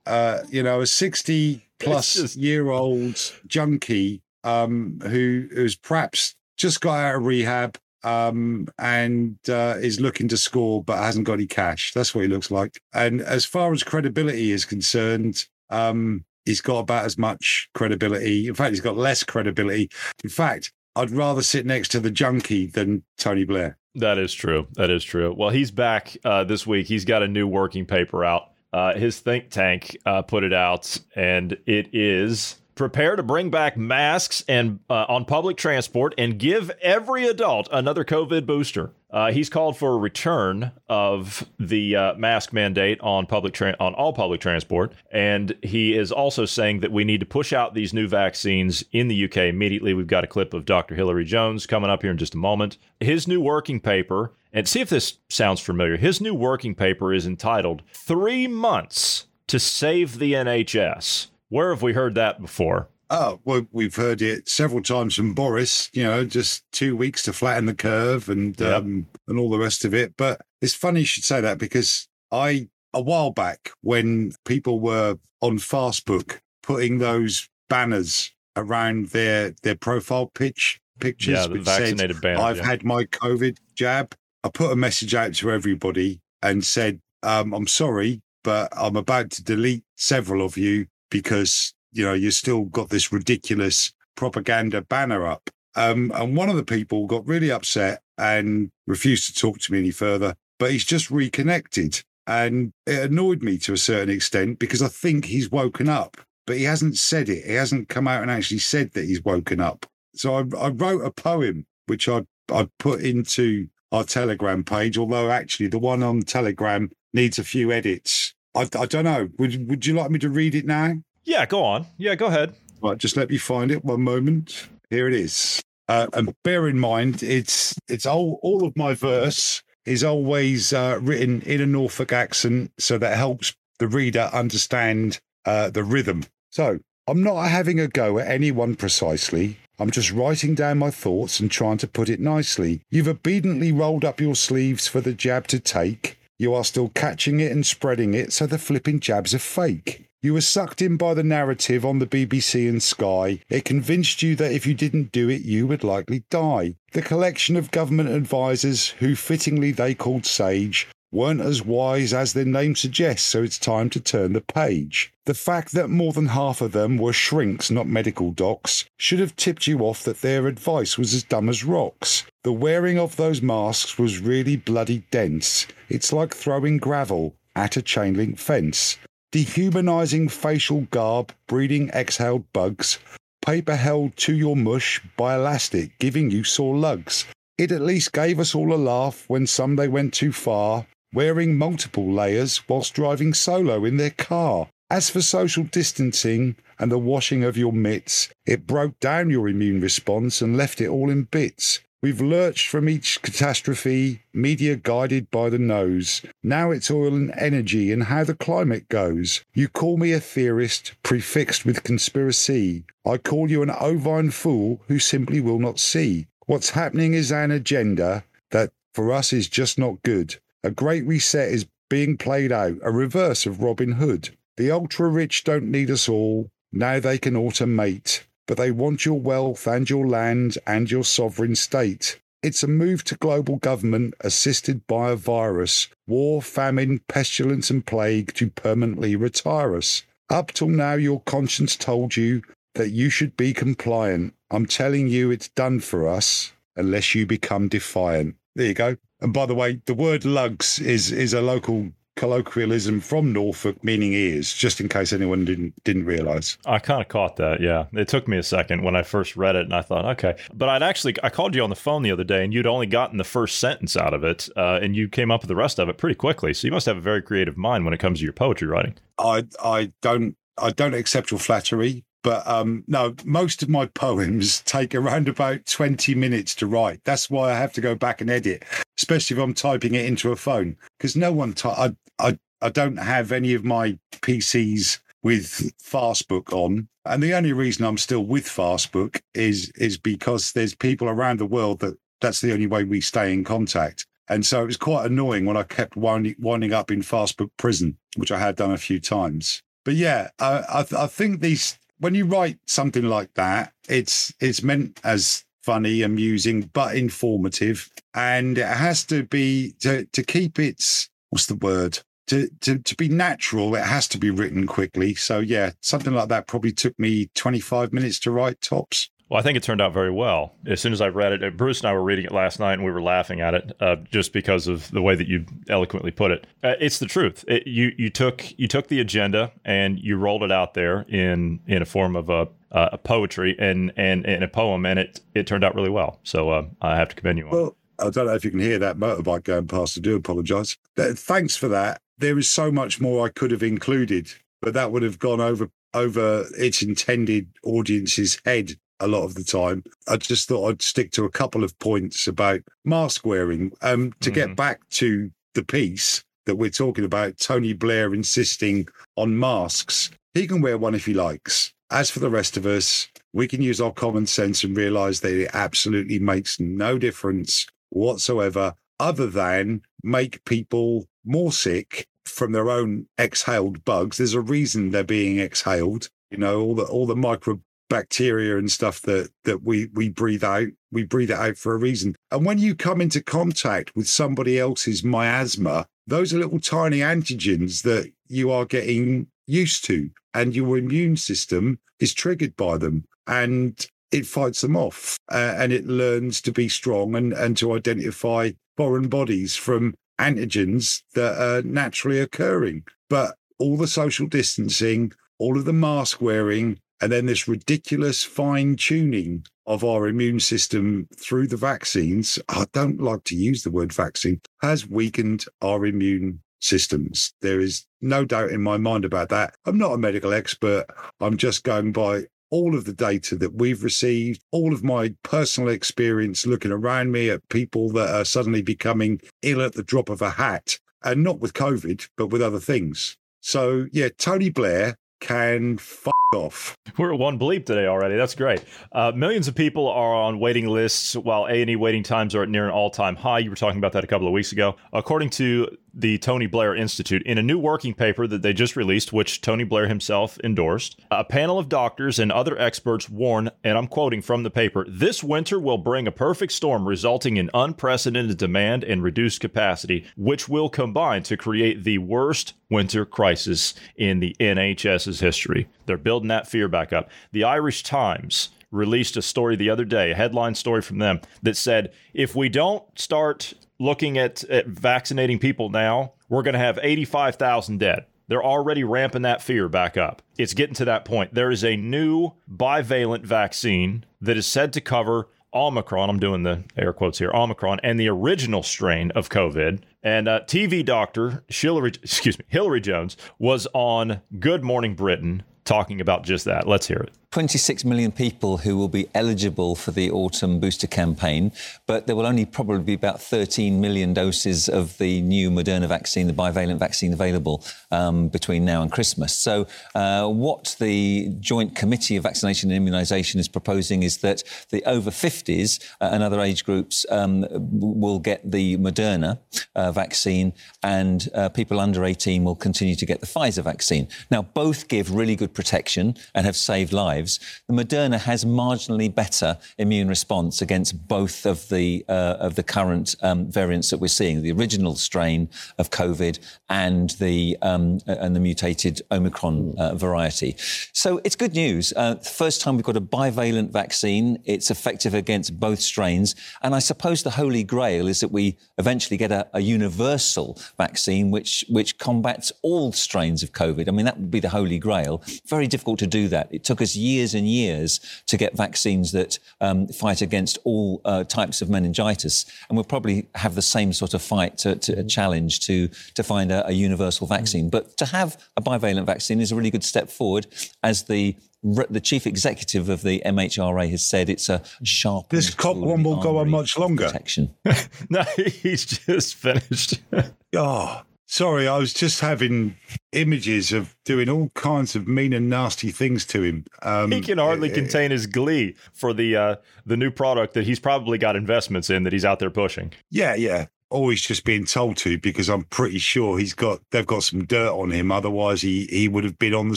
Uh, 0.04 0.40
you 0.50 0.62
know, 0.62 0.82
a 0.82 0.86
sixty 0.86 1.66
plus 1.78 2.14
just... 2.14 2.36
year 2.36 2.70
old 2.70 3.18
junkie 3.46 4.22
um, 4.44 5.00
who 5.02 5.48
who's 5.52 5.76
perhaps 5.76 6.34
just 6.56 6.80
got 6.80 6.98
out 6.98 7.16
of 7.16 7.26
rehab 7.26 7.76
um, 8.04 8.68
and 8.78 9.36
uh, 9.48 9.76
is 9.80 10.00
looking 10.00 10.28
to 10.28 10.36
score 10.36 10.84
but 10.84 10.98
hasn't 10.98 11.26
got 11.26 11.34
any 11.34 11.46
cash. 11.46 11.92
That's 11.94 12.14
what 12.14 12.22
he 12.22 12.28
looks 12.28 12.50
like. 12.50 12.78
And 12.92 13.20
as 13.20 13.44
far 13.44 13.72
as 13.72 13.82
credibility 13.82 14.52
is 14.52 14.64
concerned, 14.64 15.46
um, 15.70 16.24
he's 16.44 16.60
got 16.60 16.78
about 16.78 17.04
as 17.04 17.18
much 17.18 17.68
credibility. 17.74 18.46
In 18.46 18.54
fact, 18.54 18.70
he's 18.70 18.80
got 18.80 18.96
less 18.96 19.24
credibility. 19.24 19.90
In 20.22 20.30
fact, 20.30 20.72
I'd 20.96 21.10
rather 21.10 21.42
sit 21.42 21.66
next 21.66 21.88
to 21.88 22.00
the 22.00 22.10
junkie 22.10 22.66
than 22.66 23.02
Tony 23.18 23.44
Blair. 23.44 23.78
That 23.96 24.18
is 24.18 24.32
true. 24.32 24.66
That 24.74 24.90
is 24.90 25.02
true. 25.02 25.34
Well, 25.36 25.50
he's 25.50 25.70
back 25.70 26.16
uh, 26.24 26.44
this 26.44 26.66
week. 26.66 26.86
He's 26.86 27.04
got 27.04 27.22
a 27.22 27.28
new 27.28 27.46
working 27.46 27.86
paper 27.86 28.24
out. 28.24 28.50
Uh, 28.72 28.94
his 28.94 29.20
think 29.20 29.50
tank 29.50 29.96
uh, 30.04 30.22
put 30.22 30.42
it 30.42 30.52
out, 30.52 30.98
and 31.14 31.56
it 31.64 31.94
is 31.94 32.56
prepare 32.74 33.16
to 33.16 33.22
bring 33.22 33.50
back 33.50 33.76
masks 33.76 34.44
and 34.48 34.80
uh, 34.90 35.04
on 35.08 35.24
public 35.24 35.56
transport 35.56 36.14
and 36.18 36.38
give 36.38 36.70
every 36.82 37.26
adult 37.26 37.68
another 37.72 38.04
COVID 38.04 38.46
booster. 38.46 38.92
Uh, 39.10 39.30
he's 39.30 39.48
called 39.48 39.76
for 39.76 39.92
a 39.92 39.96
return 39.96 40.72
of 40.88 41.48
the 41.60 41.94
uh, 41.94 42.14
mask 42.14 42.52
mandate 42.52 43.00
on 43.00 43.26
public 43.26 43.54
tra- 43.54 43.76
on 43.78 43.94
all 43.94 44.12
public 44.12 44.40
transport, 44.40 44.92
and 45.12 45.54
he 45.62 45.96
is 45.96 46.10
also 46.10 46.44
saying 46.44 46.80
that 46.80 46.90
we 46.90 47.04
need 47.04 47.20
to 47.20 47.26
push 47.26 47.52
out 47.52 47.74
these 47.74 47.94
new 47.94 48.08
vaccines 48.08 48.82
in 48.90 49.06
the 49.06 49.24
UK 49.24 49.36
immediately. 49.36 49.94
We've 49.94 50.08
got 50.08 50.24
a 50.24 50.26
clip 50.26 50.52
of 50.52 50.64
Dr. 50.64 50.96
Hilary 50.96 51.24
Jones 51.24 51.64
coming 51.64 51.90
up 51.90 52.02
here 52.02 52.10
in 52.10 52.18
just 52.18 52.34
a 52.34 52.38
moment. 52.38 52.76
His 52.98 53.28
new 53.28 53.40
working 53.40 53.78
paper, 53.78 54.32
and 54.52 54.66
see 54.66 54.80
if 54.80 54.88
this 54.90 55.18
sounds 55.28 55.60
familiar. 55.60 55.96
His 55.96 56.20
new 56.20 56.34
working 56.34 56.74
paper 56.74 57.14
is 57.14 57.24
entitled 57.24 57.82
Three 57.92 58.48
Months 58.48 59.26
to 59.46 59.60
Save 59.60 60.18
the 60.18 60.32
NHS." 60.32 61.28
Where 61.54 61.70
have 61.70 61.82
we 61.82 61.92
heard 61.92 62.16
that 62.16 62.42
before? 62.42 62.88
Oh, 63.10 63.38
well, 63.44 63.64
we've 63.70 63.94
heard 63.94 64.20
it 64.20 64.48
several 64.48 64.82
times 64.82 65.14
from 65.14 65.34
Boris, 65.34 65.88
you 65.92 66.02
know, 66.02 66.24
just 66.24 66.64
two 66.72 66.96
weeks 66.96 67.22
to 67.22 67.32
flatten 67.32 67.66
the 67.66 67.76
curve 67.76 68.28
and 68.28 68.58
yep. 68.60 68.82
um, 68.82 69.06
and 69.28 69.38
all 69.38 69.50
the 69.50 69.58
rest 69.60 69.84
of 69.84 69.94
it. 69.94 70.16
But 70.16 70.40
it's 70.60 70.74
funny 70.74 71.00
you 71.00 71.06
should 71.06 71.22
say 71.22 71.40
that 71.40 71.58
because 71.58 72.08
I, 72.32 72.70
a 72.92 73.00
while 73.00 73.30
back, 73.30 73.70
when 73.82 74.32
people 74.44 74.80
were 74.80 75.16
on 75.40 75.58
Fastbook 75.58 76.40
putting 76.64 76.98
those 76.98 77.48
banners 77.68 78.32
around 78.56 79.10
their 79.10 79.54
their 79.62 79.76
profile 79.76 80.32
pitch 80.34 80.80
pictures, 80.98 81.34
yeah, 81.34 81.46
the 81.46 81.60
vaccinated 81.60 82.16
said, 82.16 82.20
banner, 82.20 82.40
I've 82.40 82.56
yeah. 82.56 82.66
had 82.66 82.82
my 82.82 83.04
COVID 83.04 83.58
jab. 83.76 84.16
I 84.42 84.48
put 84.48 84.72
a 84.72 84.76
message 84.76 85.14
out 85.14 85.34
to 85.34 85.52
everybody 85.52 86.20
and 86.42 86.64
said, 86.64 87.00
um, 87.22 87.54
I'm 87.54 87.68
sorry, 87.68 88.22
but 88.42 88.76
I'm 88.76 88.96
about 88.96 89.30
to 89.30 89.44
delete 89.44 89.84
several 89.94 90.44
of 90.44 90.56
you 90.56 90.88
because 91.14 91.72
you 91.92 92.04
know 92.04 92.12
you 92.12 92.32
still 92.32 92.64
got 92.64 92.90
this 92.90 93.12
ridiculous 93.12 93.92
propaganda 94.16 94.82
banner 94.82 95.24
up. 95.24 95.48
Um, 95.76 96.10
and 96.12 96.36
one 96.36 96.48
of 96.48 96.56
the 96.56 96.64
people 96.64 97.06
got 97.06 97.26
really 97.26 97.52
upset 97.52 98.02
and 98.18 98.70
refused 98.88 99.26
to 99.28 99.40
talk 99.40 99.60
to 99.60 99.72
me 99.72 99.78
any 99.78 99.90
further. 99.92 100.34
But 100.58 100.72
he's 100.72 100.84
just 100.84 101.12
reconnected, 101.12 102.02
and 102.26 102.72
it 102.84 103.10
annoyed 103.10 103.44
me 103.44 103.58
to 103.58 103.72
a 103.72 103.78
certain 103.78 104.12
extent 104.12 104.58
because 104.58 104.82
I 104.82 104.88
think 104.88 105.26
he's 105.26 105.52
woken 105.52 105.88
up, 105.88 106.16
but 106.48 106.56
he 106.56 106.64
hasn't 106.64 106.96
said 106.96 107.28
it. 107.28 107.46
He 107.46 107.54
hasn't 107.54 107.88
come 107.88 108.08
out 108.08 108.22
and 108.22 108.30
actually 108.30 108.58
said 108.58 108.92
that 108.94 109.04
he's 109.04 109.24
woken 109.24 109.60
up. 109.60 109.86
So 110.16 110.34
I, 110.34 110.44
I 110.58 110.68
wrote 110.70 111.04
a 111.04 111.12
poem 111.12 111.64
which 111.86 112.08
I 112.08 112.22
I 112.52 112.68
put 112.80 113.02
into 113.02 113.68
our 113.92 114.02
Telegram 114.02 114.64
page, 114.64 114.98
although 114.98 115.30
actually 115.30 115.68
the 115.68 115.78
one 115.78 116.02
on 116.02 116.22
Telegram 116.22 116.90
needs 117.12 117.38
a 117.38 117.44
few 117.44 117.70
edits 117.70 118.33
I, 118.54 118.62
I 118.78 118.86
don't 118.86 119.04
know. 119.04 119.28
Would 119.38 119.68
Would 119.68 119.86
you 119.86 119.94
like 119.94 120.10
me 120.10 120.18
to 120.20 120.28
read 120.28 120.54
it 120.54 120.66
now? 120.66 120.94
Yeah, 121.24 121.46
go 121.46 121.62
on. 121.64 121.86
Yeah, 121.96 122.14
go 122.14 122.26
ahead. 122.26 122.54
Right, 122.82 122.98
just 122.98 123.16
let 123.16 123.30
me 123.30 123.38
find 123.38 123.70
it. 123.70 123.84
One 123.84 124.02
moment. 124.02 124.68
Here 124.90 125.08
it 125.08 125.14
is. 125.14 125.62
Uh, 125.88 126.06
and 126.12 126.34
bear 126.44 126.68
in 126.68 126.78
mind, 126.78 127.22
it's 127.22 127.74
it's 127.88 128.06
all 128.06 128.38
all 128.42 128.64
of 128.64 128.76
my 128.76 128.94
verse 128.94 129.62
is 129.84 130.02
always 130.02 130.72
uh, 130.72 130.98
written 131.02 131.42
in 131.42 131.60
a 131.60 131.66
Norfolk 131.66 132.12
accent, 132.12 132.72
so 132.78 132.96
that 132.98 133.16
helps 133.16 133.54
the 133.78 133.88
reader 133.88 134.30
understand 134.32 135.20
uh, 135.44 135.68
the 135.70 135.84
rhythm. 135.84 136.24
So 136.50 136.78
I'm 137.06 137.22
not 137.22 137.42
having 137.42 137.80
a 137.80 137.88
go 137.88 138.18
at 138.18 138.28
anyone 138.28 138.76
precisely. 138.76 139.58
I'm 139.78 139.90
just 139.90 140.12
writing 140.12 140.54
down 140.54 140.78
my 140.78 140.90
thoughts 140.90 141.40
and 141.40 141.50
trying 141.50 141.78
to 141.78 141.88
put 141.88 142.08
it 142.08 142.20
nicely. 142.20 142.80
You've 142.90 143.08
obediently 143.08 143.72
rolled 143.72 144.04
up 144.04 144.20
your 144.20 144.36
sleeves 144.36 144.86
for 144.86 145.00
the 145.00 145.12
jab 145.12 145.48
to 145.48 145.58
take. 145.58 146.16
You 146.38 146.54
are 146.54 146.64
still 146.64 146.88
catching 146.88 147.40
it 147.40 147.52
and 147.52 147.64
spreading 147.64 148.14
it, 148.14 148.32
so 148.32 148.46
the 148.46 148.58
flipping 148.58 149.00
jabs 149.00 149.34
are 149.34 149.38
fake. 149.38 150.08
You 150.24 150.32
were 150.32 150.40
sucked 150.40 150.80
in 150.80 150.96
by 150.96 151.12
the 151.12 151.22
narrative 151.22 151.84
on 151.84 151.98
the 151.98 152.06
BBC 152.06 152.66
and 152.66 152.82
Sky. 152.82 153.40
It 153.50 153.66
convinced 153.66 154.22
you 154.22 154.34
that 154.36 154.52
if 154.52 154.66
you 154.66 154.72
didn't 154.72 155.12
do 155.12 155.28
it, 155.28 155.42
you 155.42 155.66
would 155.66 155.84
likely 155.84 156.24
die. 156.30 156.76
The 156.92 157.02
collection 157.02 157.56
of 157.56 157.70
government 157.70 158.08
advisers, 158.08 158.88
who 159.00 159.16
fittingly 159.16 159.70
they 159.70 159.94
called 159.94 160.24
sage, 160.24 160.88
weren't 161.14 161.40
as 161.40 161.64
wise 161.64 162.12
as 162.12 162.32
their 162.32 162.44
name 162.44 162.74
suggests, 162.74 163.26
so 163.26 163.42
it's 163.42 163.58
time 163.58 163.88
to 163.88 164.00
turn 164.00 164.32
the 164.32 164.40
page. 164.40 165.12
The 165.26 165.32
fact 165.32 165.72
that 165.72 165.88
more 165.88 166.12
than 166.12 166.26
half 166.26 166.60
of 166.60 166.72
them 166.72 166.98
were 166.98 167.12
shrinks, 167.12 167.70
not 167.70 167.86
medical 167.86 168.32
docs, 168.32 168.84
should 168.98 169.20
have 169.20 169.36
tipped 169.36 169.66
you 169.66 169.78
off 169.78 170.02
that 170.02 170.20
their 170.20 170.48
advice 170.48 170.98
was 170.98 171.14
as 171.14 171.22
dumb 171.22 171.48
as 171.48 171.64
rocks. 171.64 172.24
The 172.42 172.52
wearing 172.52 172.98
of 172.98 173.16
those 173.16 173.40
masks 173.40 173.96
was 173.96 174.18
really 174.18 174.56
bloody 174.56 175.04
dense. 175.10 175.66
It's 175.88 176.12
like 176.12 176.34
throwing 176.34 176.78
gravel 176.78 177.36
at 177.54 177.76
a 177.76 177.82
chain 177.82 178.14
link 178.14 178.38
fence. 178.38 178.98
Dehumanizing 179.32 180.28
facial 180.28 180.82
garb, 180.90 181.32
breeding 181.46 181.90
exhaled 181.90 182.52
bugs, 182.52 182.98
paper 183.44 183.76
held 183.76 184.16
to 184.16 184.34
your 184.34 184.56
mush 184.56 185.00
by 185.16 185.36
elastic, 185.36 185.98
giving 185.98 186.30
you 186.30 186.44
sore 186.44 186.76
lugs. 186.76 187.24
It 187.56 187.70
at 187.70 187.82
least 187.82 188.12
gave 188.12 188.40
us 188.40 188.54
all 188.54 188.74
a 188.74 188.76
laugh 188.76 189.24
when 189.28 189.46
some 189.46 189.76
they 189.76 189.86
went 189.86 190.12
too 190.12 190.32
far, 190.32 190.86
wearing 191.14 191.56
multiple 191.56 192.12
layers 192.12 192.68
whilst 192.68 192.92
driving 192.94 193.32
solo 193.32 193.84
in 193.84 193.96
their 193.96 194.10
car. 194.10 194.68
As 194.90 195.08
for 195.08 195.22
social 195.22 195.64
distancing 195.64 196.56
and 196.78 196.92
the 196.92 196.98
washing 196.98 197.42
of 197.42 197.56
your 197.56 197.72
mitts, 197.72 198.28
it 198.44 198.66
broke 198.66 199.00
down 199.00 199.30
your 199.30 199.48
immune 199.48 199.80
response 199.80 200.42
and 200.42 200.56
left 200.56 200.80
it 200.80 200.88
all 200.88 201.08
in 201.08 201.22
bits. 201.22 201.80
We've 202.02 202.20
lurched 202.20 202.68
from 202.68 202.86
each 202.86 203.22
catastrophe, 203.22 204.24
media 204.34 204.76
guided 204.76 205.30
by 205.30 205.48
the 205.48 205.58
nose. 205.58 206.20
Now 206.42 206.70
it's 206.70 206.90
oil 206.90 207.14
and 207.14 207.32
energy 207.34 207.90
and 207.90 208.04
how 208.04 208.24
the 208.24 208.34
climate 208.34 208.90
goes. 208.90 209.42
You 209.54 209.68
call 209.68 209.96
me 209.96 210.12
a 210.12 210.20
theorist, 210.20 210.92
prefixed 211.02 211.64
with 211.64 211.82
conspiracy. 211.82 212.84
I 213.06 213.16
call 213.16 213.50
you 213.50 213.62
an 213.62 213.70
ovine 213.70 214.32
fool 214.32 214.82
who 214.88 214.98
simply 214.98 215.40
will 215.40 215.58
not 215.58 215.78
see. 215.78 216.26
What's 216.44 216.70
happening 216.70 217.14
is 217.14 217.32
an 217.32 217.50
agenda 217.50 218.24
that 218.50 218.72
for 218.92 219.10
us 219.10 219.32
is 219.32 219.48
just 219.48 219.78
not 219.78 220.02
good. 220.02 220.36
A 220.64 220.72
great 220.72 221.06
reset 221.06 221.52
is 221.52 221.66
being 221.88 222.16
played 222.16 222.50
out, 222.50 222.78
a 222.82 222.90
reverse 222.90 223.46
of 223.46 223.62
Robin 223.62 223.92
Hood. 223.92 224.30
The 224.56 224.72
ultra 224.72 225.08
rich 225.08 225.44
don't 225.44 225.70
need 225.70 225.90
us 225.92 226.08
all. 226.08 226.48
Now 226.72 226.98
they 226.98 227.18
can 227.18 227.34
automate 227.34 228.24
but 228.46 228.56
they 228.56 228.70
want 228.70 229.04
your 229.04 229.18
wealth 229.18 229.66
and 229.66 229.88
your 229.88 230.06
land 230.06 230.58
and 230.66 230.90
your 230.90 231.04
sovereign 231.04 231.54
state. 231.54 232.20
It's 232.42 232.62
a 232.62 232.68
move 232.68 233.04
to 233.04 233.16
global 233.16 233.56
government 233.56 234.14
assisted 234.20 234.86
by 234.86 235.10
a 235.10 235.16
virus, 235.16 235.88
war, 236.06 236.42
famine, 236.42 237.00
pestilence, 237.08 237.70
and 237.70 237.86
plague 237.86 238.34
to 238.34 238.50
permanently 238.50 239.16
retire 239.16 239.76
us. 239.76 240.02
Up 240.28 240.52
till 240.52 240.68
now, 240.68 240.94
your 240.94 241.20
conscience 241.22 241.74
told 241.74 242.16
you 242.16 242.42
that 242.74 242.90
you 242.90 243.08
should 243.08 243.36
be 243.36 243.54
compliant. 243.54 244.34
I'm 244.50 244.66
telling 244.66 245.08
you, 245.08 245.30
it's 245.30 245.48
done 245.48 245.80
for 245.80 246.08
us 246.08 246.52
unless 246.76 247.14
you 247.14 247.24
become 247.24 247.68
defiant. 247.68 248.36
There 248.54 248.66
you 248.66 248.74
go. 248.74 248.96
And 249.24 249.32
by 249.32 249.46
the 249.46 249.54
way, 249.54 249.80
the 249.86 249.94
word 249.94 250.26
lugs 250.26 250.78
is 250.78 251.10
is 251.10 251.32
a 251.32 251.40
local 251.40 251.90
colloquialism 252.14 253.00
from 253.00 253.32
Norfolk 253.32 253.82
meaning 253.82 254.12
ears, 254.12 254.52
just 254.52 254.82
in 254.82 254.88
case 254.88 255.14
anyone 255.14 255.46
didn't 255.46 255.82
didn't 255.82 256.04
realize. 256.04 256.58
I 256.66 256.78
kind 256.78 257.00
of 257.00 257.08
caught 257.08 257.36
that. 257.36 257.62
Yeah, 257.62 257.86
it 257.94 258.06
took 258.06 258.28
me 258.28 258.36
a 258.36 258.42
second 258.42 258.82
when 258.82 258.94
I 258.94 259.02
first 259.02 259.34
read 259.34 259.56
it, 259.56 259.62
and 259.62 259.74
I 259.74 259.80
thought, 259.80 260.04
okay. 260.04 260.36
But 260.52 260.68
I'd 260.68 260.82
actually 260.82 261.14
I 261.22 261.30
called 261.30 261.54
you 261.54 261.62
on 261.64 261.70
the 261.70 261.74
phone 261.74 262.02
the 262.02 262.10
other 262.10 262.22
day, 262.22 262.44
and 262.44 262.52
you'd 262.52 262.66
only 262.66 262.86
gotten 262.86 263.16
the 263.16 263.24
first 263.24 263.58
sentence 263.58 263.96
out 263.96 264.12
of 264.12 264.24
it, 264.24 264.50
uh, 264.58 264.78
and 264.82 264.94
you 264.94 265.08
came 265.08 265.30
up 265.30 265.40
with 265.40 265.48
the 265.48 265.56
rest 265.56 265.78
of 265.78 265.88
it 265.88 265.96
pretty 265.96 266.16
quickly. 266.16 266.52
So 266.52 266.66
you 266.68 266.72
must 266.72 266.84
have 266.84 266.98
a 266.98 267.00
very 267.00 267.22
creative 267.22 267.56
mind 267.56 267.86
when 267.86 267.94
it 267.94 268.00
comes 268.00 268.18
to 268.18 268.24
your 268.24 268.34
poetry 268.34 268.68
writing. 268.68 268.94
I 269.18 269.46
I 269.58 269.90
don't 270.02 270.36
I 270.58 270.68
don't 270.68 270.94
accept 270.94 271.30
your 271.30 271.40
flattery, 271.40 272.04
but 272.24 272.44
um, 272.48 272.82
no, 272.88 273.14
most 273.24 273.62
of 273.62 273.68
my 273.68 273.86
poems 273.86 274.62
take 274.62 274.94
around 274.94 275.28
about 275.28 275.66
20 275.66 276.14
minutes 276.16 276.54
to 276.56 276.66
write. 276.66 277.00
That's 277.04 277.30
why 277.30 277.52
I 277.52 277.58
have 277.58 277.74
to 277.74 277.80
go 277.82 277.94
back 277.94 278.20
and 278.20 278.30
edit, 278.30 278.64
especially 278.98 279.36
if 279.36 279.42
I'm 279.42 279.54
typing 279.54 279.94
it 279.94 280.06
into 280.06 280.32
a 280.32 280.36
phone, 280.36 280.76
because 280.98 281.14
no 281.14 281.32
one, 281.32 281.52
ty- 281.52 281.92
I, 282.18 282.28
I, 282.28 282.38
I 282.62 282.70
don't 282.70 282.96
have 282.96 283.30
any 283.30 283.52
of 283.52 283.62
my 283.62 283.98
PCs 284.22 284.98
with 285.22 285.70
Fastbook 285.78 286.50
on. 286.52 286.88
And 287.04 287.22
the 287.22 287.34
only 287.34 287.52
reason 287.52 287.84
I'm 287.84 287.98
still 287.98 288.24
with 288.24 288.46
Fastbook 288.46 289.20
is 289.34 289.70
is 289.76 289.98
because 289.98 290.52
there's 290.52 290.74
people 290.74 291.08
around 291.08 291.38
the 291.38 291.46
world 291.46 291.80
that 291.80 291.98
that's 292.22 292.40
the 292.40 292.54
only 292.54 292.66
way 292.66 292.84
we 292.84 293.02
stay 293.02 293.34
in 293.34 293.44
contact. 293.44 294.06
And 294.28 294.46
so 294.46 294.62
it 294.62 294.66
was 294.66 294.78
quite 294.78 295.04
annoying 295.04 295.44
when 295.44 295.58
I 295.58 295.64
kept 295.64 295.96
winding, 295.96 296.36
winding 296.38 296.72
up 296.72 296.90
in 296.90 297.02
Fastbook 297.02 297.50
prison, 297.58 297.98
which 298.16 298.32
I 298.32 298.38
had 298.38 298.56
done 298.56 298.72
a 298.72 298.78
few 298.78 298.98
times. 298.98 299.62
But 299.84 299.94
yeah, 299.96 300.28
I, 300.38 300.60
I, 300.60 300.86
I 301.02 301.06
think 301.06 301.42
these 301.42 301.78
when 301.98 302.14
you 302.14 302.26
write 302.26 302.58
something 302.66 303.04
like 303.04 303.32
that, 303.34 303.72
it's 303.88 304.32
it's 304.40 304.62
meant 304.62 305.00
as 305.04 305.44
funny, 305.62 306.02
amusing, 306.02 306.70
but 306.72 306.96
informative, 306.96 307.90
and 308.14 308.58
it 308.58 308.66
has 308.66 309.04
to 309.06 309.24
be 309.24 309.74
to 309.80 310.04
to 310.06 310.22
keep 310.22 310.58
its 310.58 311.08
what's 311.30 311.46
the 311.46 311.56
word 311.56 312.00
to, 312.26 312.48
to 312.60 312.78
to 312.78 312.94
be 312.96 313.08
natural. 313.08 313.74
It 313.74 313.84
has 313.84 314.08
to 314.08 314.18
be 314.18 314.30
written 314.30 314.66
quickly. 314.66 315.14
So 315.14 315.40
yeah, 315.40 315.72
something 315.80 316.14
like 316.14 316.28
that 316.28 316.46
probably 316.46 316.72
took 316.72 316.98
me 316.98 317.30
twenty 317.34 317.60
five 317.60 317.92
minutes 317.92 318.18
to 318.20 318.30
write 318.30 318.60
tops. 318.60 319.10
Well, 319.28 319.40
I 319.40 319.42
think 319.42 319.56
it 319.56 319.62
turned 319.62 319.80
out 319.80 319.94
very 319.94 320.10
well. 320.10 320.54
As 320.66 320.80
soon 320.80 320.92
as 320.92 321.00
I 321.00 321.08
read 321.08 321.32
it, 321.32 321.42
uh, 321.42 321.50
Bruce 321.50 321.80
and 321.80 321.88
I 321.88 321.94
were 321.94 322.02
reading 322.02 322.26
it 322.26 322.32
last 322.32 322.60
night, 322.60 322.74
and 322.74 322.84
we 322.84 322.90
were 322.90 323.02
laughing 323.02 323.40
at 323.40 323.54
it 323.54 323.72
uh, 323.80 323.96
just 324.10 324.32
because 324.34 324.68
of 324.68 324.90
the 324.90 325.00
way 325.00 325.14
that 325.14 325.26
you 325.26 325.46
eloquently 325.68 326.10
put 326.10 326.30
it. 326.30 326.46
Uh, 326.62 326.74
it's 326.78 326.98
the 326.98 327.06
truth. 327.06 327.44
It, 327.48 327.66
you 327.66 327.92
you 327.96 328.10
took 328.10 328.44
you 328.58 328.68
took 328.68 328.88
the 328.88 329.00
agenda 329.00 329.52
and 329.64 329.98
you 329.98 330.18
rolled 330.18 330.42
it 330.42 330.52
out 330.52 330.74
there 330.74 331.06
in 331.08 331.60
in 331.66 331.80
a 331.80 331.86
form 331.86 332.16
of 332.16 332.28
a, 332.28 332.48
a 332.70 332.98
poetry 332.98 333.56
and 333.58 333.92
and 333.96 334.26
and 334.26 334.44
a 334.44 334.48
poem, 334.48 334.84
and 334.84 334.98
it 334.98 335.20
it 335.34 335.46
turned 335.46 335.64
out 335.64 335.74
really 335.74 335.90
well. 335.90 336.20
So 336.22 336.50
uh, 336.50 336.66
I 336.82 336.96
have 336.96 337.08
to 337.08 337.16
commend 337.16 337.38
you 337.38 337.46
on. 337.46 337.50
Well, 337.50 337.76
I 337.98 338.10
don't 338.10 338.26
know 338.26 338.34
if 338.34 338.44
you 338.44 338.50
can 338.50 338.60
hear 338.60 338.78
that 338.78 338.98
motorbike 338.98 339.44
going 339.44 339.68
past. 339.68 339.96
I 339.96 340.02
do 340.02 340.16
apologise. 340.16 340.76
Thanks 340.96 341.56
for 341.56 341.68
that. 341.68 342.02
There 342.18 342.38
is 342.38 342.48
so 342.48 342.70
much 342.70 343.00
more 343.00 343.26
I 343.26 343.30
could 343.30 343.52
have 343.52 343.62
included, 343.62 344.28
but 344.60 344.74
that 344.74 344.92
would 344.92 345.02
have 345.02 345.18
gone 345.18 345.40
over 345.40 345.70
over 345.94 346.44
its 346.58 346.82
intended 346.82 347.48
audience's 347.62 348.38
head 348.44 348.74
a 349.00 349.08
lot 349.08 349.24
of 349.24 349.34
the 349.34 349.44
time. 349.44 349.84
I 350.08 350.16
just 350.16 350.48
thought 350.48 350.68
I'd 350.68 350.82
stick 350.82 351.10
to 351.12 351.24
a 351.24 351.30
couple 351.30 351.64
of 351.64 351.78
points 351.78 352.26
about 352.26 352.60
mask 352.84 353.26
wearing. 353.26 353.72
Um, 353.82 354.12
to 354.20 354.30
mm-hmm. 354.30 354.34
get 354.34 354.56
back 354.56 354.88
to 354.90 355.30
the 355.54 355.64
piece 355.64 356.24
that 356.46 356.56
we're 356.56 356.70
talking 356.70 357.04
about, 357.04 357.38
Tony 357.38 357.72
Blair 357.72 358.14
insisting 358.14 358.86
on 359.16 359.38
masks. 359.38 360.10
He 360.34 360.46
can 360.46 360.60
wear 360.60 360.78
one 360.78 360.94
if 360.94 361.06
he 361.06 361.14
likes. 361.14 361.72
As 361.90 362.10
for 362.10 362.18
the 362.18 362.30
rest 362.30 362.56
of 362.56 362.66
us, 362.66 363.08
we 363.32 363.46
can 363.46 363.62
use 363.62 363.80
our 363.80 363.92
common 363.92 364.26
sense 364.26 364.64
and 364.64 364.76
realize 364.76 365.20
that 365.20 365.34
it 365.34 365.50
absolutely 365.54 366.18
makes 366.18 366.58
no 366.58 366.98
difference 366.98 367.66
whatsoever, 367.90 368.74
other 368.98 369.26
than 369.26 369.82
make 370.02 370.44
people 370.44 371.06
more 371.24 371.52
sick 371.52 372.06
from 372.24 372.52
their 372.52 372.70
own 372.70 373.06
exhaled 373.18 373.84
bugs. 373.84 374.16
There's 374.16 374.34
a 374.34 374.40
reason 374.40 374.90
they're 374.90 375.04
being 375.04 375.38
exhaled. 375.38 376.08
You 376.30 376.38
know, 376.38 376.60
all 376.60 376.74
the 376.74 376.84
all 376.84 377.06
the 377.06 377.16
micro 377.16 377.60
bacteria 377.88 378.58
and 378.58 378.70
stuff 378.70 379.02
that 379.02 379.30
that 379.44 379.62
we 379.62 379.88
we 379.94 380.08
breathe 380.08 380.44
out 380.44 380.68
we 380.90 381.04
breathe 381.04 381.30
it 381.30 381.38
out 381.38 381.56
for 381.56 381.74
a 381.74 381.78
reason. 381.78 382.16
And 382.30 382.44
when 382.44 382.58
you 382.58 382.74
come 382.74 383.00
into 383.00 383.22
contact 383.22 383.94
with 383.94 384.08
somebody 384.08 384.58
else's 384.58 385.04
miasma 385.04 385.86
those 386.06 386.34
are 386.34 386.38
little 386.38 386.60
tiny 386.60 386.98
antigens 386.98 387.82
that 387.82 388.12
you 388.28 388.50
are 388.50 388.66
getting 388.66 389.26
used 389.46 389.84
to 389.86 390.10
and 390.34 390.54
your 390.54 390.76
immune 390.76 391.16
system 391.16 391.78
is 391.98 392.12
triggered 392.12 392.56
by 392.56 392.76
them 392.76 393.04
and 393.26 393.86
it 394.10 394.26
fights 394.26 394.60
them 394.60 394.76
off 394.76 395.16
uh, 395.32 395.54
and 395.56 395.72
it 395.72 395.86
learns 395.86 396.40
to 396.42 396.52
be 396.52 396.68
strong 396.68 397.14
and 397.14 397.32
and 397.32 397.56
to 397.56 397.72
identify 397.72 398.50
foreign 398.76 399.08
bodies 399.08 399.56
from 399.56 399.94
antigens 400.20 401.02
that 401.14 401.40
are 401.40 401.62
naturally 401.62 402.20
occurring. 402.20 402.84
But 403.08 403.34
all 403.58 403.76
the 403.76 403.86
social 403.86 404.26
distancing 404.26 405.12
all 405.38 405.58
of 405.58 405.64
the 405.64 405.72
mask 405.72 406.20
wearing 406.20 406.78
and 407.04 407.12
then 407.12 407.26
this 407.26 407.46
ridiculous 407.46 408.24
fine 408.24 408.76
tuning 408.76 409.44
of 409.66 409.84
our 409.84 410.08
immune 410.08 410.40
system 410.40 411.06
through 411.14 411.46
the 411.46 411.54
vaccines, 411.54 412.38
I 412.48 412.64
don't 412.72 412.98
like 412.98 413.24
to 413.24 413.36
use 413.36 413.62
the 413.62 413.70
word 413.70 413.92
vaccine, 413.92 414.40
has 414.62 414.88
weakened 414.88 415.44
our 415.60 415.84
immune 415.84 416.40
systems. 416.60 417.34
There 417.42 417.60
is 417.60 417.84
no 418.00 418.24
doubt 418.24 418.52
in 418.52 418.62
my 418.62 418.78
mind 418.78 419.04
about 419.04 419.28
that. 419.28 419.54
I'm 419.66 419.76
not 419.76 419.92
a 419.92 419.98
medical 419.98 420.32
expert. 420.32 420.86
I'm 421.20 421.36
just 421.36 421.62
going 421.62 421.92
by 421.92 422.22
all 422.48 422.74
of 422.74 422.86
the 422.86 422.94
data 422.94 423.36
that 423.36 423.52
we've 423.52 423.84
received, 423.84 424.40
all 424.50 424.72
of 424.72 424.82
my 424.82 425.14
personal 425.24 425.68
experience 425.68 426.46
looking 426.46 426.72
around 426.72 427.12
me 427.12 427.28
at 427.28 427.46
people 427.50 427.90
that 427.90 428.14
are 428.14 428.24
suddenly 428.24 428.62
becoming 428.62 429.20
ill 429.42 429.60
at 429.60 429.74
the 429.74 429.82
drop 429.82 430.08
of 430.08 430.22
a 430.22 430.30
hat, 430.30 430.78
and 431.02 431.22
not 431.22 431.38
with 431.38 431.52
COVID, 431.52 432.08
but 432.16 432.28
with 432.28 432.40
other 432.40 432.60
things. 432.60 433.18
So, 433.42 433.88
yeah, 433.92 434.08
Tony 434.16 434.48
Blair 434.48 434.96
can 435.20 435.74
f- 435.74 436.08
off. 436.34 436.76
We're 436.98 437.14
at 437.14 437.18
one 437.18 437.38
bleep 437.38 437.64
today 437.64 437.86
already. 437.86 438.16
That's 438.16 438.34
great. 438.34 438.62
Uh, 438.92 439.12
millions 439.14 439.48
of 439.48 439.54
people 439.54 439.88
are 439.88 440.14
on 440.14 440.38
waiting 440.38 440.68
lists 440.68 441.14
while 441.14 441.46
A&E 441.46 441.76
waiting 441.76 442.02
times 442.02 442.34
are 442.34 442.42
at 442.42 442.48
near 442.48 442.66
an 442.66 442.70
all-time 442.72 443.16
high. 443.16 443.38
You 443.38 443.50
were 443.50 443.56
talking 443.56 443.78
about 443.78 443.92
that 443.92 444.04
a 444.04 444.06
couple 444.06 444.26
of 444.26 444.32
weeks 444.32 444.52
ago. 444.52 444.76
According 444.92 445.30
to 445.30 445.68
the 445.94 446.18
Tony 446.18 446.46
Blair 446.46 446.74
Institute, 446.74 447.22
in 447.22 447.38
a 447.38 447.42
new 447.42 447.58
working 447.58 447.94
paper 447.94 448.26
that 448.26 448.42
they 448.42 448.52
just 448.52 448.76
released, 448.76 449.12
which 449.12 449.40
Tony 449.40 449.64
Blair 449.64 449.86
himself 449.86 450.38
endorsed, 450.42 451.00
a 451.10 451.24
panel 451.24 451.58
of 451.58 451.68
doctors 451.68 452.18
and 452.18 452.32
other 452.32 452.58
experts 452.58 453.08
warn, 453.08 453.50
and 453.62 453.78
I'm 453.78 453.86
quoting 453.86 454.22
from 454.22 454.42
the 454.42 454.50
paper, 454.50 454.84
this 454.88 455.22
winter 455.22 455.58
will 455.58 455.78
bring 455.78 456.06
a 456.06 456.12
perfect 456.12 456.52
storm 456.52 456.88
resulting 456.88 457.36
in 457.36 457.50
unprecedented 457.54 458.36
demand 458.36 458.84
and 458.84 459.02
reduced 459.02 459.40
capacity, 459.40 460.04
which 460.16 460.48
will 460.48 460.68
combine 460.68 461.22
to 461.24 461.36
create 461.36 461.84
the 461.84 461.98
worst 461.98 462.54
winter 462.70 463.04
crisis 463.04 463.74
in 463.96 464.20
the 464.20 464.34
NHS's 464.40 465.20
history. 465.20 465.68
They're 465.86 465.96
building 465.96 466.28
that 466.28 466.48
fear 466.48 466.68
back 466.68 466.92
up. 466.92 467.08
The 467.32 467.44
Irish 467.44 467.82
Times 467.82 468.50
released 468.70 469.16
a 469.16 469.22
story 469.22 469.54
the 469.54 469.70
other 469.70 469.84
day, 469.84 470.10
a 470.10 470.16
headline 470.16 470.54
story 470.54 470.82
from 470.82 470.98
them 470.98 471.20
that 471.42 471.56
said 471.56 471.92
if 472.12 472.34
we 472.34 472.48
don't 472.48 472.82
start 472.98 473.54
looking 473.78 474.18
at, 474.18 474.44
at 474.44 474.66
vaccinating 474.66 475.38
people 475.38 475.70
now, 475.70 476.12
we're 476.28 476.42
going 476.42 476.54
to 476.54 476.58
have 476.58 476.78
85,000 476.82 477.78
dead. 477.78 478.06
They're 478.26 478.42
already 478.42 478.84
ramping 478.84 479.22
that 479.22 479.42
fear 479.42 479.68
back 479.68 479.96
up. 479.96 480.22
It's 480.38 480.54
getting 480.54 480.74
to 480.76 480.84
that 480.86 481.04
point. 481.04 481.34
There 481.34 481.50
is 481.50 481.62
a 481.62 481.76
new 481.76 482.32
bivalent 482.50 483.24
vaccine 483.24 484.04
that 484.20 484.36
is 484.36 484.46
said 484.46 484.72
to 484.74 484.80
cover 484.80 485.28
Omicron, 485.52 486.10
I'm 486.10 486.18
doing 486.18 486.42
the 486.42 486.64
air 486.76 486.92
quotes 486.92 487.18
here, 487.18 487.30
Omicron, 487.32 487.80
and 487.84 487.98
the 487.98 488.08
original 488.08 488.62
strain 488.62 489.12
of 489.12 489.28
COVID. 489.28 489.80
And 490.02 490.26
uh, 490.26 490.40
TV 490.46 490.84
doctor 490.84 491.44
Hilary, 491.48 491.92
excuse 492.02 492.38
me, 492.38 492.44
Hilary 492.48 492.80
Jones 492.80 493.16
was 493.38 493.68
on 493.72 494.20
Good 494.40 494.64
Morning 494.64 494.94
Britain 494.94 495.44
talking 495.64 496.00
about 496.00 496.24
just 496.24 496.44
that. 496.46 496.66
Let's 496.66 496.88
hear 496.88 496.98
it. 496.98 497.12
26 497.34 497.84
million 497.84 498.12
people 498.12 498.58
who 498.58 498.76
will 498.76 498.86
be 498.86 499.08
eligible 499.12 499.74
for 499.74 499.90
the 499.90 500.08
autumn 500.08 500.60
booster 500.60 500.86
campaign, 500.86 501.50
but 501.84 502.06
there 502.06 502.14
will 502.14 502.26
only 502.26 502.44
probably 502.44 502.84
be 502.84 502.94
about 502.94 503.20
13 503.20 503.80
million 503.80 504.14
doses 504.14 504.68
of 504.68 504.96
the 504.98 505.20
new 505.22 505.50
Moderna 505.50 505.88
vaccine, 505.88 506.28
the 506.28 506.32
bivalent 506.32 506.78
vaccine, 506.78 507.12
available 507.12 507.60
um, 507.90 508.28
between 508.28 508.64
now 508.64 508.82
and 508.82 508.92
Christmas. 508.92 509.34
So, 509.34 509.66
uh, 509.96 510.28
what 510.28 510.76
the 510.78 511.28
Joint 511.40 511.74
Committee 511.74 512.14
of 512.14 512.22
Vaccination 512.22 512.70
and 512.70 512.86
Immunisation 512.86 513.40
is 513.40 513.48
proposing 513.48 514.04
is 514.04 514.18
that 514.18 514.44
the 514.70 514.84
over 514.84 515.10
50s 515.10 515.84
uh, 516.00 516.10
and 516.12 516.22
other 516.22 516.40
age 516.40 516.64
groups 516.64 517.04
um, 517.10 517.44
will 517.50 518.20
get 518.20 518.48
the 518.48 518.76
Moderna 518.76 519.40
uh, 519.74 519.90
vaccine, 519.90 520.52
and 520.84 521.28
uh, 521.34 521.48
people 521.48 521.80
under 521.80 522.04
18 522.04 522.44
will 522.44 522.54
continue 522.54 522.94
to 522.94 523.04
get 523.04 523.18
the 523.18 523.26
Pfizer 523.26 523.64
vaccine. 523.64 524.06
Now, 524.30 524.42
both 524.42 524.86
give 524.86 525.12
really 525.12 525.34
good 525.34 525.52
protection 525.52 526.14
and 526.32 526.46
have 526.46 526.54
saved 526.54 526.92
lives 526.92 527.23
lives, 527.24 527.62
the 527.68 527.74
Moderna 527.74 528.18
has 528.20 528.44
marginally 528.44 529.12
better 529.12 529.56
immune 529.78 530.08
response 530.08 530.62
against 530.62 531.08
both 531.08 531.46
of 531.46 531.68
the 531.68 532.04
uh, 532.08 532.36
of 532.46 532.54
the 532.54 532.62
current 532.62 533.14
um, 533.22 533.50
variants 533.50 533.90
that 533.90 533.98
we're 533.98 534.08
seeing, 534.08 534.42
the 534.42 534.52
original 534.52 534.94
strain 534.96 535.48
of 535.78 535.90
COVID 535.90 536.38
and 536.68 537.10
the 537.24 537.56
um, 537.62 538.00
and 538.06 538.36
the 538.36 538.40
mutated 538.40 539.02
Omicron 539.10 539.74
uh, 539.78 539.94
variety. 539.94 540.54
So 540.92 541.20
it's 541.24 541.36
good 541.36 541.54
news. 541.54 541.92
Uh, 541.96 542.16
first 542.16 542.60
time 542.60 542.76
we've 542.76 542.84
got 542.84 542.96
a 542.96 543.00
bivalent 543.00 543.70
vaccine. 543.70 544.38
It's 544.44 544.70
effective 544.70 545.14
against 545.14 545.58
both 545.58 545.80
strains, 545.80 546.34
and 546.62 546.74
I 546.74 546.80
suppose 546.80 547.22
the 547.22 547.30
holy 547.30 547.64
grail 547.64 548.08
is 548.08 548.20
that 548.20 548.30
we 548.30 548.56
eventually 548.78 549.16
get 549.16 549.32
a, 549.32 549.46
a 549.54 549.60
universal 549.60 550.58
vaccine 550.76 551.30
which 551.30 551.64
which 551.68 551.98
combats 551.98 552.52
all 552.62 552.92
strains 552.92 553.42
of 553.42 553.52
COVID. 553.52 553.88
I 553.88 553.92
mean, 553.92 554.04
that 554.04 554.18
would 554.18 554.30
be 554.30 554.40
the 554.40 554.50
holy 554.50 554.78
grail. 554.78 555.22
Very 555.46 555.66
difficult 555.66 555.98
to 556.00 556.06
do 556.06 556.28
that. 556.28 556.48
It 556.50 556.64
took 556.64 556.80
us 556.82 556.94
years 556.96 557.13
and 557.34 557.46
years 557.48 558.00
to 558.26 558.36
get 558.36 558.56
vaccines 558.56 559.12
that 559.12 559.38
um, 559.60 559.86
fight 559.86 560.20
against 560.22 560.58
all 560.64 561.00
uh, 561.04 561.24
types 561.24 561.62
of 561.62 561.70
meningitis, 561.70 562.46
and 562.68 562.76
we'll 562.76 562.84
probably 562.84 563.28
have 563.34 563.54
the 563.54 563.62
same 563.62 563.92
sort 563.92 564.14
of 564.14 564.22
fight 564.22 564.58
to, 564.58 564.76
to 564.76 565.04
challenge 565.04 565.60
to 565.60 565.88
to 566.14 566.22
find 566.22 566.50
a, 566.50 566.66
a 566.66 566.72
universal 566.72 567.26
vaccine. 567.26 567.70
But 567.70 567.96
to 567.98 568.06
have 568.06 568.42
a 568.56 568.60
bivalent 568.60 569.06
vaccine 569.06 569.40
is 569.40 569.52
a 569.52 569.56
really 569.56 569.70
good 569.70 569.84
step 569.84 570.10
forward, 570.10 570.46
as 570.82 571.04
the 571.04 571.36
the 571.64 572.00
chief 572.00 572.26
executive 572.26 572.90
of 572.90 573.02
the 573.02 573.22
MHRA 573.24 573.90
has 573.90 574.04
said 574.04 574.28
it's 574.28 574.48
a 574.50 574.62
sharp. 574.82 575.30
This 575.30 575.54
cock 575.54 575.76
one 575.76 576.02
will 576.02 576.20
go 576.20 576.38
on 576.38 576.50
much 576.50 576.76
longer. 576.76 577.06
Protection. 577.06 577.54
no, 578.10 578.22
he's 578.36 578.84
just 578.84 579.34
finished. 579.36 580.02
oh, 580.56 581.02
sorry. 581.26 581.66
I 581.68 581.78
was 581.78 581.92
just 581.92 582.20
having 582.20 582.76
images 583.12 583.72
of 583.72 583.94
doing 584.04 584.28
all 584.28 584.50
kinds 584.54 584.96
of 584.96 585.08
mean 585.08 585.32
and 585.32 585.48
nasty 585.48 585.90
things 585.90 586.24
to 586.26 586.42
him. 586.42 586.64
Um, 586.82 587.10
he 587.10 587.20
can 587.20 587.38
hardly 587.38 587.70
uh, 587.70 587.74
contain 587.74 588.10
his 588.10 588.26
glee 588.26 588.76
for 588.92 589.12
the 589.12 589.36
uh, 589.36 589.56
the 589.86 589.96
new 589.96 590.10
product 590.10 590.54
that 590.54 590.64
he's 590.64 590.80
probably 590.80 591.18
got 591.18 591.36
investments 591.36 591.90
in 591.90 592.04
that 592.04 592.12
he's 592.12 592.24
out 592.24 592.38
there 592.38 592.50
pushing. 592.50 592.92
Yeah, 593.10 593.34
yeah 593.34 593.66
always 593.90 594.20
just 594.20 594.44
being 594.44 594.64
told 594.64 594.96
to 594.96 595.16
because 595.18 595.48
I'm 595.48 595.62
pretty 595.64 595.98
sure 595.98 596.36
he's 596.36 596.54
got 596.54 596.80
they've 596.90 597.06
got 597.06 597.22
some 597.22 597.44
dirt 597.44 597.72
on 597.72 597.92
him. 597.92 598.10
Otherwise, 598.10 598.62
he 598.62 598.86
he 598.86 599.08
would 599.08 599.24
have 599.24 599.38
been 599.38 599.54
on 599.54 599.68
the 599.68 599.76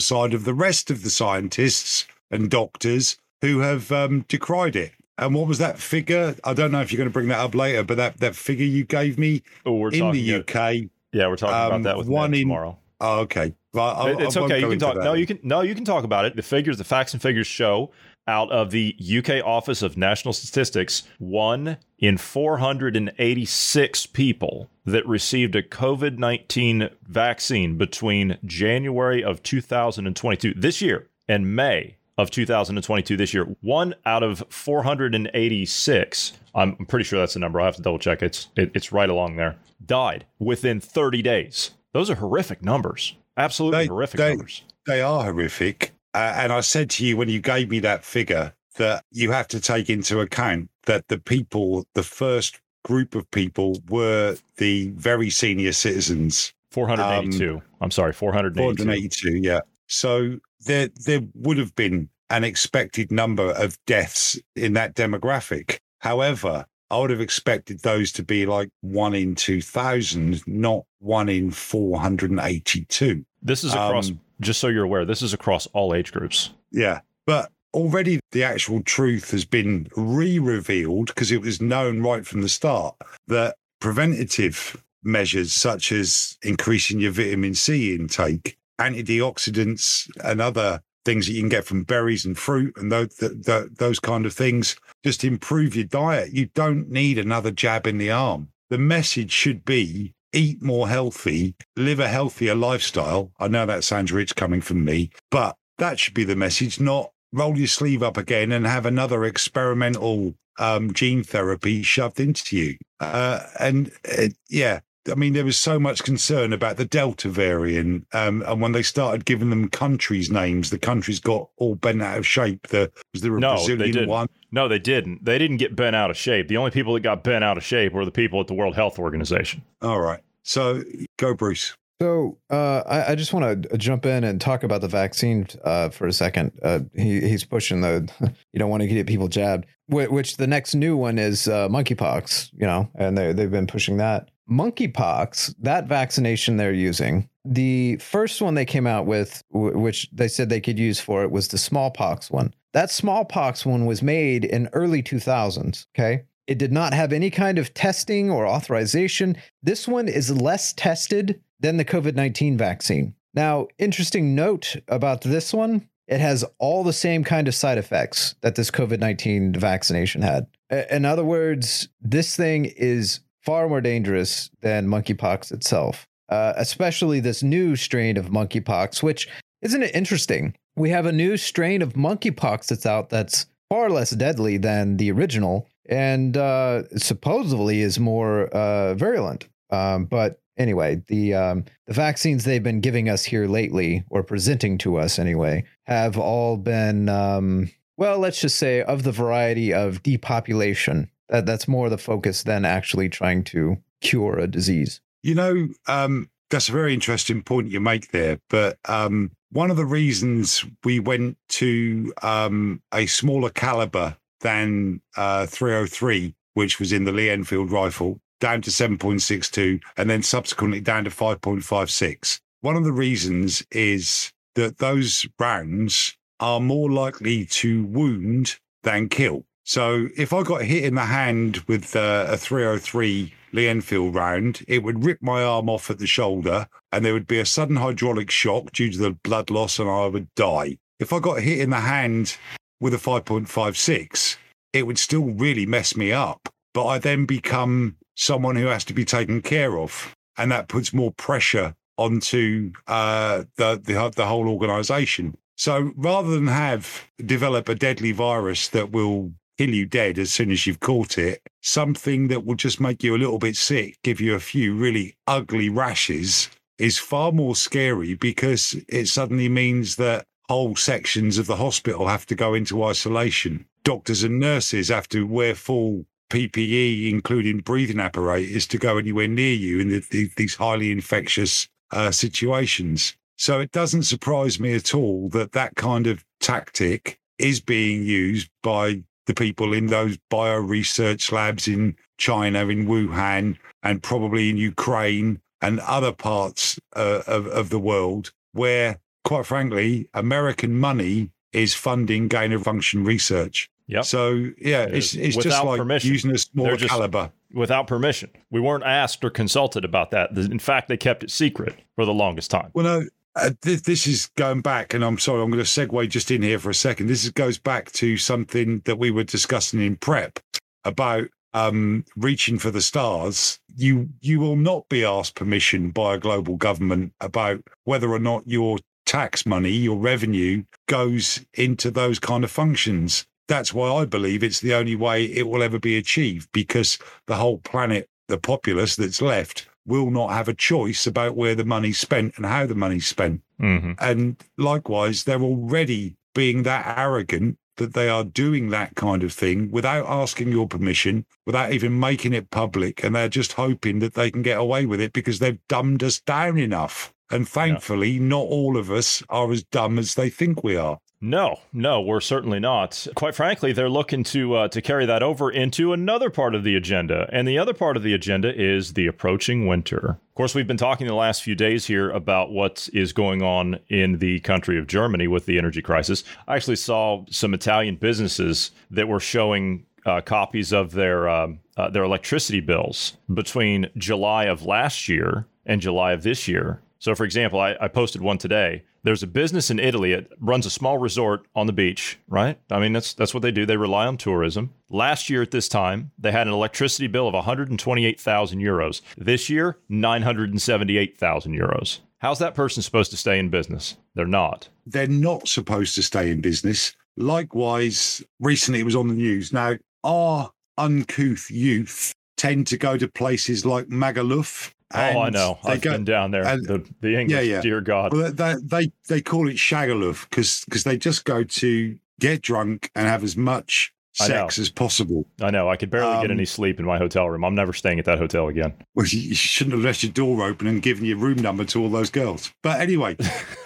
side 0.00 0.34
of 0.34 0.44
the 0.44 0.54
rest 0.54 0.90
of 0.90 1.04
the 1.04 1.10
scientists 1.10 2.06
and 2.30 2.50
doctors 2.50 3.16
who 3.40 3.60
have 3.60 3.92
um, 3.92 4.24
decried 4.28 4.76
it. 4.76 4.92
And 5.16 5.34
what 5.34 5.48
was 5.48 5.58
that 5.58 5.78
figure? 5.78 6.36
I 6.44 6.54
don't 6.54 6.70
know 6.70 6.80
if 6.80 6.92
you're 6.92 6.98
going 6.98 7.08
to 7.08 7.12
bring 7.12 7.28
that 7.28 7.40
up 7.40 7.54
later, 7.54 7.82
but 7.82 7.96
that, 7.96 8.18
that 8.18 8.36
figure 8.36 8.66
you 8.66 8.84
gave 8.84 9.18
me 9.18 9.42
oh, 9.66 9.88
in 9.88 10.12
the 10.12 10.34
UK. 10.34 10.90
Yeah, 11.12 11.28
we're 11.28 11.36
talking 11.36 11.54
um, 11.54 11.66
about 11.66 11.82
that 11.84 11.98
with 11.98 12.08
one 12.08 12.34
in, 12.34 12.40
tomorrow. 12.40 12.78
Oh, 13.00 13.20
okay. 13.20 13.54
Well, 13.72 13.86
I, 13.86 14.10
it's 14.22 14.36
I 14.36 14.40
okay. 14.42 14.60
You 14.60 14.68
can 14.70 14.78
talk. 14.78 14.96
No, 14.96 15.14
you 15.14 15.26
can. 15.26 15.38
No, 15.42 15.60
you 15.62 15.74
can 15.74 15.84
talk 15.84 16.04
about 16.04 16.24
it. 16.24 16.36
The 16.36 16.42
figures, 16.42 16.78
the 16.78 16.84
facts 16.84 17.12
and 17.12 17.22
figures 17.22 17.46
show 17.46 17.90
out 18.26 18.50
of 18.50 18.70
the 18.70 18.94
UK 19.00 19.44
Office 19.44 19.82
of 19.82 19.96
National 19.96 20.34
Statistics, 20.34 21.04
one 21.18 21.78
in 21.98 22.18
486 22.18 24.06
people 24.06 24.68
that 24.84 25.06
received 25.06 25.56
a 25.56 25.62
COVID 25.62 26.18
19 26.18 26.90
vaccine 27.06 27.78
between 27.78 28.38
January 28.44 29.24
of 29.24 29.42
2022, 29.42 30.54
this 30.54 30.82
year, 30.82 31.08
and 31.28 31.54
May 31.54 31.97
of 32.18 32.30
2022, 32.30 33.16
this 33.16 33.32
year. 33.32 33.44
One 33.62 33.94
out 34.04 34.22
of 34.22 34.42
486, 34.50 36.32
I'm 36.54 36.76
pretty 36.86 37.04
sure 37.04 37.20
that's 37.20 37.34
the 37.34 37.40
number. 37.40 37.60
I 37.60 37.64
have 37.66 37.76
to 37.76 37.82
double 37.82 37.98
check. 37.98 38.22
It's, 38.22 38.48
it, 38.56 38.72
it's 38.74 38.92
right 38.92 39.08
along 39.08 39.36
there, 39.36 39.56
died 39.86 40.26
within 40.38 40.80
30 40.80 41.22
days. 41.22 41.70
Those 41.94 42.10
are 42.10 42.16
horrific 42.16 42.62
numbers. 42.62 43.14
Absolutely 43.36 43.78
they, 43.78 43.86
horrific 43.86 44.18
they, 44.18 44.30
numbers. 44.30 44.64
They 44.86 45.00
are 45.00 45.24
horrific. 45.24 45.92
Uh, 46.12 46.34
and 46.36 46.52
I 46.52 46.60
said 46.60 46.90
to 46.90 47.06
you 47.06 47.16
when 47.16 47.28
you 47.28 47.40
gave 47.40 47.70
me 47.70 47.78
that 47.80 48.04
figure 48.04 48.52
that 48.76 49.04
you 49.12 49.30
have 49.30 49.48
to 49.48 49.60
take 49.60 49.88
into 49.88 50.20
account 50.20 50.70
that 50.86 51.08
the 51.08 51.18
people, 51.18 51.86
the 51.94 52.02
first 52.02 52.60
group 52.84 53.14
of 53.14 53.30
people 53.30 53.80
were 53.88 54.36
the 54.56 54.88
very 54.90 55.30
senior 55.30 55.72
citizens. 55.72 56.52
482. 56.72 57.56
Um, 57.56 57.62
I'm 57.80 57.90
sorry, 57.90 58.12
482. 58.12 58.84
482, 58.84 59.36
yeah. 59.36 59.60
So 59.88 60.38
there 60.60 60.88
there 61.04 61.20
would 61.34 61.58
have 61.58 61.74
been 61.74 62.08
an 62.30 62.44
expected 62.44 63.10
number 63.10 63.50
of 63.52 63.78
deaths 63.86 64.38
in 64.54 64.74
that 64.74 64.94
demographic. 64.94 65.78
However, 66.00 66.66
I 66.90 66.98
would 66.98 67.10
have 67.10 67.20
expected 67.20 67.80
those 67.80 68.12
to 68.12 68.22
be 68.22 68.46
like 68.46 68.70
one 68.80 69.14
in 69.14 69.34
2,000, 69.34 70.46
not 70.46 70.84
one 71.00 71.28
in 71.28 71.50
482. 71.50 73.24
This 73.42 73.64
is 73.64 73.72
across 73.72 74.10
um, 74.10 74.20
just 74.40 74.60
so 74.60 74.68
you're 74.68 74.84
aware, 74.84 75.04
this 75.04 75.22
is 75.22 75.34
across 75.34 75.66
all 75.68 75.94
age 75.94 76.12
groups. 76.12 76.50
Yeah. 76.70 77.00
But 77.26 77.50
already 77.74 78.20
the 78.32 78.44
actual 78.44 78.82
truth 78.82 79.30
has 79.32 79.44
been 79.44 79.88
re 79.96 80.38
revealed 80.38 81.08
because 81.08 81.30
it 81.30 81.40
was 81.40 81.60
known 81.60 82.00
right 82.00 82.26
from 82.26 82.42
the 82.42 82.48
start 82.48 82.96
that 83.26 83.56
preventative 83.80 84.82
measures 85.02 85.52
such 85.52 85.92
as 85.92 86.36
increasing 86.42 87.00
your 87.00 87.12
vitamin 87.12 87.54
C 87.54 87.94
intake, 87.94 88.58
antioxidants, 88.78 90.08
and 90.22 90.40
other 90.40 90.80
things 91.04 91.26
that 91.26 91.32
you 91.32 91.40
can 91.40 91.48
get 91.48 91.64
from 91.64 91.84
berries 91.84 92.26
and 92.26 92.36
fruit 92.36 92.76
and 92.76 92.92
those, 92.92 93.14
the, 93.16 93.28
the, 93.30 93.70
those 93.78 93.98
kind 93.98 94.26
of 94.26 94.34
things 94.34 94.76
just 95.04 95.24
improve 95.24 95.74
your 95.74 95.86
diet. 95.86 96.32
You 96.32 96.46
don't 96.54 96.90
need 96.90 97.18
another 97.18 97.50
jab 97.50 97.86
in 97.86 97.98
the 97.98 98.10
arm. 98.10 98.48
The 98.68 98.78
message 98.78 99.32
should 99.32 99.64
be 99.64 100.12
eat 100.34 100.62
more 100.62 100.88
healthy, 100.88 101.54
live 101.76 102.00
a 102.00 102.08
healthier 102.08 102.54
lifestyle. 102.54 103.32
I 103.38 103.48
know 103.48 103.64
that 103.64 103.84
sounds 103.84 104.12
rich 104.12 104.36
coming 104.36 104.60
from 104.60 104.84
me, 104.84 105.10
but 105.30 105.56
that 105.78 105.98
should 105.98 106.14
be 106.14 106.24
the 106.24 106.36
message, 106.36 106.78
not 106.78 107.10
roll 107.32 107.56
your 107.56 107.68
sleeve 107.68 108.02
up 108.02 108.16
again 108.16 108.52
and 108.52 108.66
have 108.66 108.86
another 108.86 109.24
experimental 109.24 110.34
um, 110.58 110.92
gene 110.92 111.22
therapy 111.22 111.82
shoved 111.82 112.20
into 112.20 112.56
you. 112.56 112.76
Uh, 113.00 113.40
and 113.58 113.92
uh, 114.18 114.28
yeah, 114.48 114.80
I 115.10 115.14
mean, 115.14 115.32
there 115.32 115.44
was 115.44 115.58
so 115.58 115.78
much 115.78 116.02
concern 116.02 116.52
about 116.52 116.76
the 116.76 116.84
Delta 116.84 117.28
variant. 117.28 118.06
Um, 118.12 118.42
and 118.46 118.60
when 118.60 118.72
they 118.72 118.82
started 118.82 119.24
giving 119.24 119.50
them 119.50 119.68
countries' 119.68 120.30
names, 120.30 120.70
the 120.70 120.78
countries 120.78 121.20
got 121.20 121.48
all 121.56 121.74
bent 121.74 122.02
out 122.02 122.18
of 122.18 122.26
shape. 122.26 122.68
The, 122.68 122.90
was 123.12 123.22
there 123.22 123.36
a 123.36 123.40
no, 123.40 123.54
Brazilian 123.54 124.08
one? 124.08 124.28
No, 124.52 124.68
they 124.68 124.78
didn't. 124.78 125.24
They 125.24 125.38
didn't 125.38 125.58
get 125.58 125.76
bent 125.76 125.96
out 125.96 126.10
of 126.10 126.16
shape. 126.16 126.48
The 126.48 126.56
only 126.56 126.70
people 126.70 126.94
that 126.94 127.00
got 127.00 127.24
bent 127.24 127.44
out 127.44 127.56
of 127.56 127.64
shape 127.64 127.92
were 127.92 128.04
the 128.04 128.10
people 128.10 128.40
at 128.40 128.46
the 128.46 128.54
World 128.54 128.74
Health 128.74 128.98
Organization. 128.98 129.62
All 129.82 130.00
right. 130.00 130.20
So 130.42 130.82
go, 131.18 131.34
Bruce. 131.34 131.76
So 132.00 132.38
uh, 132.48 132.82
I, 132.86 133.12
I, 133.12 133.14
just 133.16 133.32
want 133.32 133.64
to 133.64 133.76
jump 133.76 134.06
in 134.06 134.22
and 134.22 134.40
talk 134.40 134.62
about 134.62 134.82
the 134.82 134.88
vaccine 134.88 135.48
uh, 135.64 135.88
for 135.88 136.06
a 136.06 136.12
second. 136.12 136.52
Uh, 136.62 136.80
he, 136.94 137.20
he's 137.20 137.44
pushing 137.44 137.80
the 137.80 138.08
you 138.52 138.60
don't 138.60 138.70
want 138.70 138.82
to 138.82 138.86
get 138.86 139.08
people 139.08 139.26
jabbed, 139.26 139.66
which 139.88 140.36
the 140.36 140.46
next 140.46 140.76
new 140.76 140.96
one 140.96 141.18
is 141.18 141.48
uh, 141.48 141.68
monkeypox. 141.68 142.50
You 142.54 142.66
know, 142.68 142.88
and 142.94 143.18
they 143.18 143.32
they've 143.32 143.50
been 143.50 143.66
pushing 143.66 143.96
that 143.96 144.30
monkeypox. 144.50 145.54
That 145.60 145.86
vaccination 145.86 146.56
they're 146.56 146.72
using. 146.72 147.28
The 147.44 147.96
first 147.96 148.42
one 148.42 148.54
they 148.54 148.64
came 148.64 148.86
out 148.86 149.06
with, 149.06 149.42
which 149.50 150.08
they 150.12 150.28
said 150.28 150.48
they 150.48 150.60
could 150.60 150.78
use 150.78 151.00
for 151.00 151.22
it, 151.22 151.30
was 151.30 151.48
the 151.48 151.58
smallpox 151.58 152.30
one. 152.30 152.54
That 152.72 152.90
smallpox 152.90 153.64
one 153.64 153.86
was 153.86 154.02
made 154.02 154.44
in 154.44 154.68
early 154.72 155.02
2000s. 155.02 155.86
Okay. 155.96 156.24
It 156.46 156.58
did 156.58 156.72
not 156.72 156.94
have 156.94 157.12
any 157.12 157.30
kind 157.30 157.58
of 157.58 157.74
testing 157.74 158.30
or 158.30 158.46
authorization. 158.46 159.36
This 159.62 159.86
one 159.86 160.08
is 160.08 160.30
less 160.30 160.72
tested 160.72 161.40
than 161.60 161.76
the 161.76 161.84
COVID 161.84 162.14
19 162.14 162.56
vaccine. 162.56 163.14
Now, 163.34 163.68
interesting 163.78 164.34
note 164.34 164.76
about 164.88 165.22
this 165.22 165.52
one 165.52 165.88
it 166.08 166.20
has 166.20 166.42
all 166.58 166.82
the 166.82 166.92
same 166.92 167.22
kind 167.22 167.46
of 167.48 167.54
side 167.54 167.76
effects 167.76 168.34
that 168.40 168.54
this 168.54 168.70
COVID 168.70 168.98
19 168.98 169.52
vaccination 169.52 170.22
had. 170.22 170.46
In 170.90 171.04
other 171.04 171.24
words, 171.24 171.88
this 172.00 172.34
thing 172.34 172.64
is 172.64 173.20
far 173.48 173.66
more 173.66 173.80
dangerous 173.80 174.50
than 174.60 174.86
monkeypox 174.86 175.50
itself, 175.50 176.06
uh, 176.28 176.52
especially 176.56 177.18
this 177.18 177.42
new 177.42 177.76
strain 177.76 178.18
of 178.18 178.26
monkeypox, 178.26 179.02
which 179.02 179.26
isn't 179.62 179.82
it 179.82 179.94
interesting? 179.94 180.54
We 180.76 180.90
have 180.90 181.06
a 181.06 181.12
new 181.12 181.38
strain 181.38 181.80
of 181.80 181.94
monkeypox 181.94 182.66
that's 182.66 182.84
out 182.84 183.08
that's 183.08 183.46
far 183.70 183.88
less 183.88 184.10
deadly 184.10 184.58
than 184.58 184.98
the 184.98 185.10
original 185.10 185.66
and 185.88 186.36
uh, 186.36 186.82
supposedly 186.98 187.80
is 187.80 187.98
more 187.98 188.48
uh, 188.48 188.92
virulent. 188.92 189.48
Um, 189.70 190.04
but 190.04 190.40
anyway, 190.58 191.00
the 191.06 191.32
um, 191.32 191.64
the 191.86 191.94
vaccines 191.94 192.44
they've 192.44 192.62
been 192.62 192.82
giving 192.82 193.08
us 193.08 193.24
here 193.24 193.46
lately, 193.46 194.04
or 194.10 194.22
presenting 194.22 194.76
to 194.78 194.98
us 194.98 195.18
anyway, 195.18 195.64
have 195.86 196.18
all 196.18 196.58
been 196.58 197.08
um, 197.08 197.70
well, 197.96 198.18
let's 198.18 198.42
just 198.42 198.58
say 198.58 198.82
of 198.82 199.04
the 199.04 199.12
variety 199.12 199.72
of 199.72 200.02
depopulation. 200.02 201.10
That 201.28 201.46
that's 201.46 201.68
more 201.68 201.88
the 201.88 201.98
focus 201.98 202.42
than 202.42 202.64
actually 202.64 203.08
trying 203.08 203.44
to 203.44 203.78
cure 204.00 204.38
a 204.38 204.46
disease. 204.46 205.00
You 205.22 205.34
know, 205.34 205.68
um, 205.86 206.30
that's 206.50 206.68
a 206.68 206.72
very 206.72 206.94
interesting 206.94 207.42
point 207.42 207.70
you 207.70 207.80
make 207.80 208.12
there. 208.12 208.40
But 208.48 208.78
um, 208.86 209.32
one 209.50 209.70
of 209.70 209.76
the 209.76 209.86
reasons 209.86 210.64
we 210.84 211.00
went 211.00 211.36
to 211.48 212.12
um, 212.22 212.82
a 212.92 213.06
smaller 213.06 213.50
caliber 213.50 214.16
than 214.40 215.00
uh, 215.16 215.46
303, 215.46 216.34
which 216.54 216.78
was 216.78 216.92
in 216.92 217.04
the 217.04 217.12
Lee 217.12 217.30
Enfield 217.30 217.70
rifle, 217.70 218.20
down 218.40 218.62
to 218.62 218.70
7.62, 218.70 219.80
and 219.96 220.08
then 220.08 220.22
subsequently 220.22 220.80
down 220.80 221.04
to 221.04 221.10
5.56. 221.10 222.40
One 222.60 222.76
of 222.76 222.84
the 222.84 222.92
reasons 222.92 223.64
is 223.70 224.32
that 224.54 224.78
those 224.78 225.26
rounds 225.38 226.16
are 226.40 226.60
more 226.60 226.90
likely 226.90 227.44
to 227.46 227.84
wound 227.84 228.58
than 228.82 229.08
kill. 229.08 229.44
So 229.68 230.08
if 230.16 230.32
I 230.32 230.44
got 230.44 230.62
hit 230.62 230.84
in 230.84 230.94
the 230.94 231.04
hand 231.04 231.58
with 231.68 231.94
uh, 231.94 232.24
a 232.26 232.38
303 232.38 233.34
Lee 233.52 233.68
Enfield 233.68 234.14
round, 234.14 234.62
it 234.66 234.82
would 234.82 235.04
rip 235.04 235.20
my 235.20 235.42
arm 235.42 235.68
off 235.68 235.90
at 235.90 235.98
the 235.98 236.06
shoulder 236.06 236.66
and 236.90 237.04
there 237.04 237.12
would 237.12 237.26
be 237.26 237.38
a 237.38 237.44
sudden 237.44 237.76
hydraulic 237.76 238.30
shock 238.30 238.72
due 238.72 238.90
to 238.90 238.96
the 238.96 239.10
blood 239.10 239.50
loss 239.50 239.78
and 239.78 239.90
I 239.90 240.06
would 240.06 240.34
die. 240.34 240.78
If 240.98 241.12
I 241.12 241.18
got 241.18 241.42
hit 241.42 241.60
in 241.60 241.68
the 241.68 241.80
hand 241.80 242.38
with 242.80 242.94
a 242.94 242.96
5.56, 242.96 244.38
it 244.72 244.86
would 244.86 244.98
still 244.98 245.24
really 245.24 245.66
mess 245.66 245.94
me 245.94 246.12
up. 246.12 246.48
But 246.72 246.86
I 246.86 246.98
then 246.98 247.26
become 247.26 247.96
someone 248.16 248.56
who 248.56 248.68
has 248.68 248.86
to 248.86 248.94
be 248.94 249.04
taken 249.04 249.42
care 249.42 249.78
of. 249.78 250.14
And 250.38 250.50
that 250.50 250.68
puts 250.68 250.94
more 250.94 251.12
pressure 251.12 251.74
onto 251.98 252.72
uh, 252.86 253.44
the, 253.56 253.78
the, 253.84 254.12
the 254.16 254.26
whole 254.26 254.48
organization. 254.48 255.36
So 255.58 255.92
rather 255.94 256.30
than 256.30 256.46
have 256.46 257.04
develop 257.22 257.68
a 257.68 257.74
deadly 257.74 258.12
virus 258.12 258.68
that 258.68 258.92
will 258.92 259.32
kill 259.58 259.70
you 259.70 259.86
dead 259.86 260.18
as 260.18 260.32
soon 260.32 260.50
as 260.52 260.66
you've 260.66 260.80
caught 260.80 261.18
it, 261.18 261.42
something 261.62 262.28
that 262.28 262.44
will 262.44 262.54
just 262.54 262.80
make 262.80 263.02
you 263.02 263.14
a 263.14 263.18
little 263.18 263.38
bit 263.38 263.56
sick, 263.56 263.98
give 264.04 264.20
you 264.20 264.34
a 264.34 264.40
few 264.40 264.74
really 264.74 265.16
ugly 265.26 265.68
rashes, 265.68 266.48
is 266.78 266.98
far 266.98 267.32
more 267.32 267.56
scary 267.56 268.14
because 268.14 268.76
it 268.88 269.06
suddenly 269.06 269.48
means 269.48 269.96
that 269.96 270.24
whole 270.48 270.76
sections 270.76 271.36
of 271.38 271.46
the 271.46 271.56
hospital 271.56 272.06
have 272.06 272.24
to 272.24 272.34
go 272.34 272.54
into 272.54 272.84
isolation. 272.84 273.66
Doctors 273.82 274.22
and 274.22 274.38
nurses 274.38 274.88
have 274.88 275.08
to 275.08 275.26
wear 275.26 275.54
full 275.54 276.06
PPE, 276.30 277.10
including 277.10 277.58
breathing 277.58 278.00
apparatus, 278.00 278.66
to 278.68 278.78
go 278.78 278.96
anywhere 278.96 279.28
near 279.28 279.54
you 279.54 279.80
in 279.80 279.88
the, 279.88 280.04
the, 280.10 280.30
these 280.36 280.54
highly 280.54 280.92
infectious 280.92 281.68
uh, 281.90 282.10
situations. 282.10 283.16
So 283.36 283.60
it 283.60 283.72
doesn't 283.72 284.04
surprise 284.04 284.60
me 284.60 284.74
at 284.74 284.94
all 284.94 285.28
that 285.30 285.52
that 285.52 285.74
kind 285.74 286.06
of 286.06 286.24
tactic 286.40 287.18
is 287.38 287.60
being 287.60 288.02
used 288.02 288.50
by 288.62 289.04
the 289.28 289.34
people 289.34 289.72
in 289.72 289.86
those 289.86 290.16
bio 290.30 290.56
research 290.56 291.30
labs 291.30 291.68
in 291.68 291.94
China, 292.16 292.66
in 292.66 292.86
Wuhan, 292.86 293.56
and 293.84 294.02
probably 294.02 294.50
in 294.50 294.56
Ukraine 294.56 295.40
and 295.62 295.78
other 295.80 296.12
parts 296.12 296.80
uh, 296.96 297.22
of, 297.26 297.46
of 297.46 297.68
the 297.70 297.78
world 297.78 298.32
where, 298.52 298.98
quite 299.24 299.44
frankly, 299.46 300.08
American 300.14 300.78
money 300.78 301.30
is 301.52 301.74
funding 301.74 302.26
gain 302.28 302.52
of 302.52 302.62
function 302.64 303.04
research. 303.04 303.70
Yep. 303.86 304.04
So 304.04 304.50
yeah, 304.58 304.82
It 304.84 304.94
it's 304.96 305.14
it's 305.14 305.34
just 305.36 305.46
Without 305.46 305.66
like 305.66 305.78
permission. 305.78 306.10
using 306.10 306.30
a 306.32 306.38
smaller 306.38 306.76
just- 306.76 306.90
caliber. 306.90 307.30
Without 307.54 307.86
permission. 307.86 308.28
We 308.50 308.60
weren't 308.60 308.84
asked 308.84 309.24
or 309.24 309.30
consulted 309.30 309.82
about 309.84 310.10
that. 310.10 310.36
In 310.36 310.58
fact, 310.58 310.88
they 310.88 310.98
kept 310.98 311.22
it 311.24 311.30
secret 311.30 311.74
for 311.96 312.04
the 312.04 312.12
longest 312.12 312.50
time. 312.50 312.70
Well, 312.74 312.84
no, 312.84 313.06
uh, 313.38 313.50
this, 313.62 313.82
this 313.82 314.06
is 314.06 314.30
going 314.36 314.60
back, 314.60 314.94
and 314.94 315.04
I'm 315.04 315.18
sorry, 315.18 315.42
I'm 315.42 315.50
going 315.50 315.64
to 315.64 315.68
segue 315.68 316.08
just 316.08 316.30
in 316.30 316.42
here 316.42 316.58
for 316.58 316.70
a 316.70 316.74
second. 316.74 317.06
This 317.06 317.24
is, 317.24 317.30
goes 317.30 317.58
back 317.58 317.92
to 317.92 318.16
something 318.16 318.82
that 318.84 318.98
we 318.98 319.10
were 319.10 319.24
discussing 319.24 319.80
in 319.80 319.96
prep 319.96 320.38
about 320.84 321.28
um, 321.54 322.04
reaching 322.16 322.58
for 322.58 322.70
the 322.70 322.80
stars. 322.80 323.58
You 323.76 324.08
you 324.20 324.40
will 324.40 324.56
not 324.56 324.88
be 324.88 325.04
asked 325.04 325.34
permission 325.34 325.90
by 325.90 326.14
a 326.14 326.18
global 326.18 326.56
government 326.56 327.12
about 327.20 327.60
whether 327.84 328.10
or 328.10 328.18
not 328.18 328.46
your 328.46 328.78
tax 329.06 329.46
money, 329.46 329.70
your 329.70 329.96
revenue, 329.96 330.64
goes 330.86 331.44
into 331.54 331.90
those 331.90 332.18
kind 332.18 332.44
of 332.44 332.50
functions. 332.50 333.26
That's 333.46 333.72
why 333.72 333.90
I 333.90 334.04
believe 334.04 334.42
it's 334.42 334.60
the 334.60 334.74
only 334.74 334.96
way 334.96 335.24
it 335.24 335.48
will 335.48 335.62
ever 335.62 335.78
be 335.78 335.96
achieved 335.96 336.50
because 336.52 336.98
the 337.26 337.36
whole 337.36 337.58
planet, 337.58 338.08
the 338.28 338.36
populace 338.36 338.96
that's 338.96 339.22
left, 339.22 339.67
will 339.88 340.10
not 340.10 340.30
have 340.30 340.48
a 340.48 340.54
choice 340.54 341.06
about 341.06 341.36
where 341.36 341.54
the 341.54 341.64
money's 341.64 341.98
spent 341.98 342.34
and 342.36 342.46
how 342.46 342.66
the 342.66 342.74
money's 342.74 343.06
spent. 343.06 343.42
Mm-hmm. 343.60 343.92
And 343.98 344.36
likewise, 344.56 345.24
they're 345.24 345.40
already 345.40 346.16
being 346.34 346.62
that 346.62 346.96
arrogant 346.96 347.58
that 347.78 347.94
they 347.94 348.08
are 348.08 348.24
doing 348.24 348.70
that 348.70 348.94
kind 348.94 349.22
of 349.22 349.32
thing 349.32 349.70
without 349.70 350.06
asking 350.06 350.52
your 350.52 350.68
permission, 350.68 351.24
without 351.46 351.72
even 351.72 351.98
making 351.98 352.34
it 352.34 352.50
public. 352.50 353.02
And 353.02 353.16
they're 353.16 353.28
just 353.28 353.54
hoping 353.54 354.00
that 354.00 354.14
they 354.14 354.30
can 354.30 354.42
get 354.42 354.58
away 354.58 354.84
with 354.84 355.00
it 355.00 355.12
because 355.12 355.38
they've 355.38 355.58
dumbed 355.68 356.02
us 356.02 356.20
down 356.20 356.58
enough. 356.58 357.14
And 357.30 357.48
thankfully, 357.48 358.18
not 358.18 358.46
all 358.46 358.76
of 358.76 358.90
us 358.90 359.22
are 359.28 359.50
as 359.52 359.62
dumb 359.64 359.98
as 359.98 360.14
they 360.14 360.30
think 360.30 360.64
we 360.64 360.76
are. 360.76 360.98
No, 361.20 361.58
no, 361.72 362.00
we're 362.00 362.20
certainly 362.20 362.60
not. 362.60 363.06
Quite 363.16 363.34
frankly, 363.34 363.72
they're 363.72 363.88
looking 363.90 364.22
to 364.24 364.54
uh, 364.54 364.68
to 364.68 364.80
carry 364.80 365.04
that 365.06 365.22
over 365.22 365.50
into 365.50 365.92
another 365.92 366.30
part 366.30 366.54
of 366.54 366.62
the 366.62 366.76
agenda, 366.76 367.28
and 367.32 367.46
the 367.46 367.58
other 367.58 367.74
part 367.74 367.96
of 367.96 368.04
the 368.04 368.14
agenda 368.14 368.54
is 368.54 368.92
the 368.92 369.08
approaching 369.08 369.66
winter. 369.66 370.20
Of 370.20 370.34
course, 370.36 370.54
we've 370.54 370.68
been 370.68 370.76
talking 370.76 371.08
the 371.08 371.14
last 371.14 371.42
few 371.42 371.56
days 371.56 371.86
here 371.86 372.08
about 372.10 372.52
what 372.52 372.88
is 372.92 373.12
going 373.12 373.42
on 373.42 373.80
in 373.88 374.18
the 374.18 374.38
country 374.40 374.78
of 374.78 374.86
Germany 374.86 375.26
with 375.26 375.46
the 375.46 375.58
energy 375.58 375.82
crisis. 375.82 376.22
I 376.46 376.54
actually 376.54 376.76
saw 376.76 377.24
some 377.30 377.52
Italian 377.52 377.96
businesses 377.96 378.70
that 378.92 379.08
were 379.08 379.18
showing 379.18 379.86
uh, 380.06 380.20
copies 380.20 380.72
of 380.72 380.92
their 380.92 381.28
um, 381.28 381.58
uh, 381.76 381.90
their 381.90 382.04
electricity 382.04 382.60
bills 382.60 383.16
between 383.32 383.90
July 383.96 384.44
of 384.44 384.64
last 384.64 385.08
year 385.08 385.46
and 385.66 385.80
July 385.80 386.12
of 386.12 386.22
this 386.22 386.46
year. 386.46 386.80
So, 386.98 387.14
for 387.14 387.24
example, 387.24 387.60
I, 387.60 387.76
I 387.80 387.88
posted 387.88 388.22
one 388.22 388.38
today. 388.38 388.82
There's 389.04 389.22
a 389.22 389.28
business 389.28 389.70
in 389.70 389.78
Italy. 389.78 390.12
It 390.12 390.30
runs 390.40 390.66
a 390.66 390.70
small 390.70 390.98
resort 390.98 391.46
on 391.54 391.66
the 391.66 391.72
beach, 391.72 392.18
right? 392.28 392.58
I 392.70 392.80
mean, 392.80 392.92
that's 392.92 393.14
that's 393.14 393.32
what 393.32 393.42
they 393.42 393.52
do. 393.52 393.64
They 393.64 393.76
rely 393.76 394.06
on 394.06 394.16
tourism. 394.16 394.74
Last 394.90 395.30
year 395.30 395.42
at 395.42 395.52
this 395.52 395.68
time, 395.68 396.10
they 396.18 396.32
had 396.32 396.46
an 396.46 396.52
electricity 396.52 397.06
bill 397.06 397.28
of 397.28 397.34
128,000 397.34 398.58
euros. 398.58 399.00
This 399.16 399.48
year, 399.48 399.78
978,000 399.88 401.52
euros. 401.56 402.00
How's 402.18 402.40
that 402.40 402.56
person 402.56 402.82
supposed 402.82 403.12
to 403.12 403.16
stay 403.16 403.38
in 403.38 403.48
business? 403.48 403.96
They're 404.14 404.26
not. 404.26 404.68
They're 404.84 405.06
not 405.06 405.46
supposed 405.46 405.94
to 405.94 406.02
stay 406.02 406.30
in 406.30 406.40
business. 406.40 406.96
Likewise, 407.16 408.22
recently 408.40 408.80
it 408.80 408.84
was 408.84 408.96
on 408.96 409.06
the 409.06 409.14
news. 409.14 409.52
Now, 409.52 409.76
our 410.02 410.50
uncouth 410.76 411.50
youth 411.50 412.12
tend 412.36 412.66
to 412.68 412.76
go 412.76 412.96
to 412.96 413.08
places 413.08 413.64
like 413.64 413.86
Magaluf. 413.86 414.72
Oh, 414.94 415.20
I 415.20 415.30
know. 415.30 415.58
I've 415.64 415.80
go- 415.80 415.92
been 415.92 416.04
down 416.04 416.30
there. 416.30 416.46
and- 416.46 416.64
the, 416.66 416.84
the 417.00 417.18
English, 417.20 417.46
yeah. 417.46 417.60
dear 417.60 417.80
God. 417.80 418.12
Well, 418.12 418.32
they, 418.32 418.54
they 418.62 418.92
they 419.08 419.20
call 419.20 419.48
it 419.48 419.56
shagaluf 419.56 420.28
because 420.28 420.64
because 420.64 420.84
they 420.84 420.96
just 420.96 421.24
go 421.24 421.44
to 421.44 421.98
get 422.20 422.42
drunk 422.42 422.90
and 422.94 423.06
have 423.06 423.22
as 423.24 423.36
much 423.36 423.92
sex 424.14 424.58
as 424.58 424.68
possible. 424.68 425.24
I 425.40 425.52
know. 425.52 425.68
I 425.68 425.76
could 425.76 425.90
barely 425.90 426.16
get 426.22 426.24
Um, 426.32 426.38
any 426.38 426.44
sleep 426.44 426.80
in 426.80 426.84
my 426.84 426.98
hotel 426.98 427.30
room. 427.30 427.44
I'm 427.44 427.54
never 427.54 427.72
staying 427.72 428.00
at 428.00 428.04
that 428.06 428.18
hotel 428.18 428.48
again. 428.48 428.74
Well, 428.96 429.06
you, 429.06 429.32
shouldn't 429.32 429.74
have 429.74 429.84
left 429.84 430.02
your 430.02 430.10
door 430.10 430.42
open 430.44 430.66
and 430.66 430.82
given 430.82 431.04
your 431.04 431.18
room 431.18 431.36
number 431.36 431.64
to 431.66 431.80
all 431.80 431.88
those 431.88 432.10
girls. 432.10 432.52
But 432.64 432.80
anyway, 432.80 433.16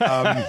um, 0.01 0.45